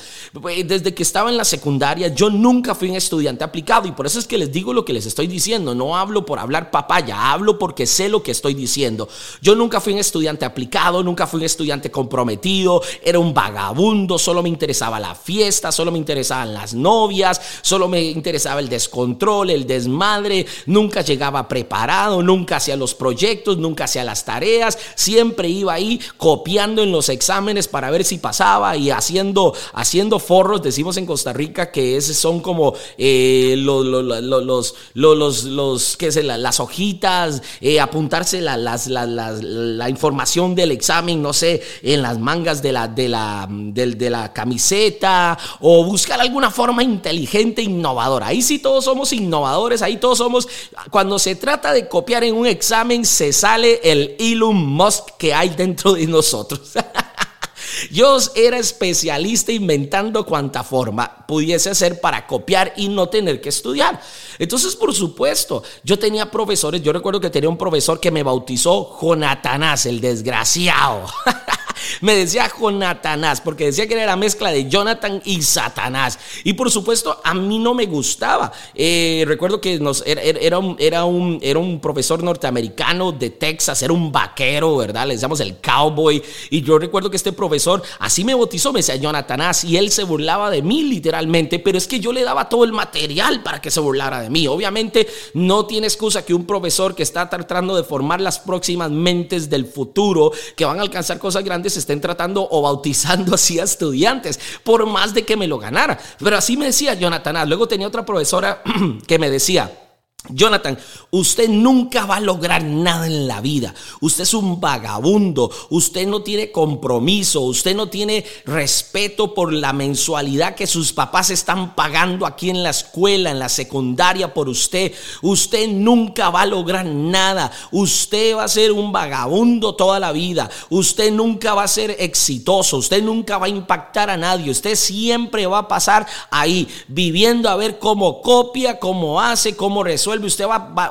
Desde 0.65 0.95
que 0.95 1.03
estaba 1.03 1.31
en 1.31 1.37
la 1.37 1.45
secundaria, 1.45 2.09
yo 2.09 2.31
nunca 2.31 2.75
fui 2.75 2.89
un 2.89 2.97
estudiante 2.97 3.45
aplicado 3.45 3.87
y 3.87 3.93
por 3.93 4.07
eso 4.07 4.19
es 4.19 4.27
que 4.27 4.39
les 4.39 4.51
digo 4.51 4.73
lo 4.73 4.85
que 4.85 4.95
les 4.95 5.05
estoy 5.05 5.27
diciendo. 5.27 5.75
No 5.75 5.97
hablo 5.97 6.25
por 6.25 6.39
hablar 6.39 6.71
papaya, 6.71 7.31
hablo 7.31 7.59
porque 7.59 7.87
sé 7.87 8.09
lo 8.09 8.23
que 8.23 8.31
estoy 8.31 8.55
diciendo. 8.55 9.09
Yo 9.43 9.55
nunca 9.55 9.81
fui 9.81 9.93
un 9.93 9.99
estudiante 9.99 10.47
aplicado, 10.47 11.03
nunca 11.03 11.27
fui 11.27 11.41
un 11.41 11.45
estudiante 11.45 11.91
comprometido, 11.91 12.83
era 13.03 13.19
un 13.19 13.35
vagabundo, 13.35 14.19
solo 14.19 14.43
me 14.43 14.49
interesaba 14.49 14.99
la 14.99 15.15
fiesta, 15.15 15.71
solo 15.71 15.93
me 15.93 15.99
interesaban 15.99 16.55
las 16.55 16.73
novias, 16.73 17.41
solo 17.61 17.89
me 17.89 18.03
interesaba 18.03 18.61
el 18.61 18.69
descontrol, 18.69 19.51
el 19.51 19.67
desmadre, 19.67 20.47
nunca 20.67 20.92
llegaba 21.01 21.49
preparado, 21.49 22.23
nunca 22.23 22.57
hacía 22.57 22.77
los 22.77 22.95
proyectos, 22.95 23.57
nunca 23.57 23.85
hacía 23.85 24.05
las 24.05 24.25
tareas, 24.25 24.79
siempre 24.95 25.49
iba 25.49 25.73
ahí 25.73 26.01
copiando 26.19 26.83
en 26.83 26.93
los 26.93 27.09
exámenes 27.09 27.69
para 27.69 27.91
ver 27.91 28.05
si 28.05 28.19
pasaba 28.19 28.77
y 28.77 28.91
haciendo, 28.91 29.55
haciendo 29.73 30.19
forros, 30.19 30.63
decimos 30.63 30.97
en 30.99 31.07
Costa 31.07 31.33
Rica 31.33 31.71
que 31.71 31.97
es, 31.97 32.17
son 32.17 32.41
como 32.41 32.75
eh, 32.99 33.55
los, 33.59 33.85
los, 33.85 34.75
los, 34.95 35.45
los, 35.45 35.97
¿qué 35.97 36.09
es? 36.09 36.17
las 36.23 36.61
hojitas, 36.61 37.43
eh, 37.61 37.81
apuntarse 37.81 38.41
la, 38.41 38.57
las, 38.57 38.87
la, 38.87 39.07
la, 39.07 39.33
la, 39.33 39.89
información 39.89 40.55
del 40.55 40.73
examen, 40.73 41.23
no 41.23 41.33
sé, 41.33 41.63
en 41.83 42.03
las 42.03 42.19
mangas 42.19 42.63
de 42.63 42.73
la, 42.73 42.89
de, 42.89 43.09
la, 43.09 43.47
de, 43.49 43.87
de 43.87 44.11
la 44.11 44.33
camiseta 44.33 45.39
o 45.61 45.85
buscar 45.85 46.21
alguna 46.21 46.51
forma 46.51 46.83
inteligente, 46.83 47.63
innovadora. 47.63 48.29
Ahí 48.29 48.43
sí 48.43 48.59
todos 48.59 48.85
somos 48.85 49.13
innovadores, 49.13 49.83
ahí 49.83 49.97
todos 49.97 50.19
somos, 50.19 50.49
cuando 50.91 51.19
se 51.19 51.37
trata 51.37 51.73
de 51.73 51.89
copiar 51.89 52.25
en 52.25 52.35
un 52.35 52.47
examen, 52.47 53.05
se 53.05 53.33
sale 53.33 53.81
el 53.85 54.17
Elon 54.19 54.57
Musk 54.57 55.17
que 55.19 55.35
hay 55.35 55.51
dentro 55.51 55.95
de 55.95 56.07
nosotros. 56.07 56.73
Yo 57.91 58.19
era 58.35 58.59
especialista 58.59 59.53
inventando 59.53 60.27
cuanta 60.27 60.63
forma 60.63 61.27
pudiese 61.27 61.71
hacer 61.71 62.01
para 62.01 62.27
copiar 62.27 62.75
y 62.77 62.89
no 62.89 63.09
tener 63.09 63.41
que 63.41 63.49
estudiar. 63.49 64.01
Entonces, 64.39 64.77
por 64.77 64.95
supuesto, 64.95 65.63
yo 65.83 65.99
tenía 65.99 66.31
profesores, 66.31 66.83
yo 66.83 66.93
recuerdo 66.93 67.21
que 67.21 67.31
tenía 67.31 67.49
un 67.49 67.57
profesor 67.57 67.99
que 67.99 68.11
me 68.11 68.23
bautizó 68.23 68.85
Jonatanás, 68.85 69.87
el 69.87 70.01
desgraciado. 70.01 71.07
me 72.01 72.15
decía 72.15 72.49
Jonatanás, 72.49 73.41
porque 73.41 73.67
decía 73.67 73.87
que 73.87 73.95
era 73.95 74.07
la 74.07 74.17
mezcla 74.17 74.51
de 74.51 74.69
Jonathan 74.69 75.23
y 75.25 75.43
Satanás. 75.43 76.19
Y 76.45 76.55
por 76.55 76.71
supuesto, 76.71 77.21
a 77.25 77.35
mí 77.35 77.59
no 77.59 77.75
me 77.75 77.87
gustaba. 77.87 78.53
Eh, 78.75 79.25
recuerdo 79.27 79.61
que 79.61 79.79
nos, 79.79 80.03
era, 80.07 80.23
era, 80.23 80.59
un, 80.59 80.77
era, 80.79 81.05
un, 81.05 81.39
era 81.43 81.59
un 81.59 81.81
profesor 81.81 82.23
norteamericano 82.23 83.13
de 83.13 83.31
Texas, 83.31 83.83
era 83.83 83.93
un 83.93 84.13
vaquero, 84.13 84.77
¿verdad? 84.77 85.07
Le 85.07 85.15
decíamos 85.15 85.41
el 85.41 85.59
cowboy. 85.59 86.23
Y 86.51 86.63
yo 86.63 86.79
recuerdo 86.79 87.11
que 87.11 87.17
este 87.17 87.33
profesor 87.33 87.83
así 87.99 88.25
me 88.25 88.35
bautizó, 88.35 88.73
me 88.73 88.81
decía 88.81 88.97
Jonatanás, 88.97 89.65
y 89.65 89.77
él 89.77 89.91
se 89.91 90.05
burlaba 90.05 90.51
de 90.51 90.63
mí 90.63 90.83
literalmente, 90.83 91.59
pero 91.59 91.79
es 91.79 91.87
que 91.87 92.01
yo 92.01 92.13
le 92.13 92.23
daba 92.23 92.49
todo 92.49 92.65
el 92.65 92.73
material 92.73 93.43
para 93.43 93.61
que 93.61 93.71
se 93.71 93.81
burlara 93.81 94.21
de 94.21 94.31
mí. 94.31 94.47
Obviamente, 94.47 95.07
no 95.35 95.67
tiene 95.67 95.87
excusa 95.87 96.25
que 96.25 96.35
un 96.35 96.47
profesor 96.47 96.95
que 96.95 97.03
está 97.03 97.29
tratando 97.29 97.77
de 97.77 97.85
formar 97.85 98.21
las 98.21 98.39
próximas 98.39 98.91
mentes 98.91 99.49
del 99.49 99.67
futuro, 99.67 100.33
que 100.57 100.65
van 100.65 100.79
a 100.79 100.83
alcanzar 100.83 101.19
cosas 101.19 101.45
grandes, 101.45 101.62
estén 101.69 102.01
tratando 102.01 102.47
o 102.51 102.63
bautizando 102.63 103.35
así 103.37 103.59
a 103.59 103.65
estudiantes, 103.65 104.39
por 104.65 104.87
más 104.87 105.15
de 105.15 105.25
que 105.25 105.37
me 105.37 105.47
lo 105.47 105.59
ganara. 105.59 105.99
Pero 106.19 106.37
así 106.37 106.57
me 106.57 106.67
decía 106.67 106.95
Jonathan. 106.95 107.49
Luego 107.49 107.69
tenía 107.69 107.87
otra 107.87 108.05
profesora 108.05 108.63
que 109.07 109.19
me 109.19 109.31
decía, 109.31 109.82
Jonathan, 110.29 110.79
usted 111.11 111.49
nunca 111.49 112.07
va 112.07 112.17
a 112.17 112.21
lograr 112.21 112.63
nada 112.63 113.09
en 113.09 113.27
la 113.27 113.41
vida. 113.41 113.75
Usted 114.01 114.23
es 114.23 114.35
un 114.35 114.61
vagabundo. 114.61 115.51
Usted 115.71 116.07
no 116.07 116.23
tiene 116.23 116.53
compromiso. 116.53 117.41
Usted 117.41 117.75
no 117.75 117.89
tiene 117.89 118.25
respeto 118.47 119.35
por 119.35 119.53
la 119.53 119.73
mensualidad 119.73 120.55
que 120.55 120.69
sus 120.69 120.93
papás 120.93 121.31
están 121.31 121.75
pagando 121.75 122.25
aquí 122.25 122.51
en 122.51 122.63
la 122.63 122.71
escuela, 122.71 123.33
en 123.33 123.41
la 123.41 123.49
secundaria 123.49 124.33
por 124.33 124.49
usted. 124.49 124.93
Usted 125.23 125.69
nunca 125.69 126.31
va 126.31 126.43
a 126.43 126.47
lograr 126.47 126.87
nada. 126.87 127.51
Usted 127.73 128.37
va 128.37 128.45
a 128.45 128.49
ser 128.49 128.71
un 128.71 128.93
vagabundo 128.93 129.75
toda 129.75 129.99
la 129.99 130.13
vida. 130.13 130.49
Usted 130.71 131.11
nunca 131.11 131.55
va 131.55 131.65
a 131.65 131.69
ser 131.69 131.97
exitoso. 131.99 132.77
Usted 132.77 133.03
nunca 133.03 133.39
va 133.39 133.47
a 133.47 133.51
impactar 133.51 134.09
a 134.09 134.17
nadie. 134.17 134.53
Usted 134.53 134.77
siempre 134.77 135.49
va 135.49 135.59
a 135.59 135.69
pasar 135.69 136.07
ahí 136.31 136.69
viviendo 136.87 137.49
a 137.49 137.57
ver 137.57 137.81
cómo 137.81 138.23
copia, 138.23 138.79
cómo 138.79 139.21
hace, 139.21 139.57
cómo 139.57 139.83
resuelve 139.83 140.12
usted 140.21 140.47
va, 140.47 140.91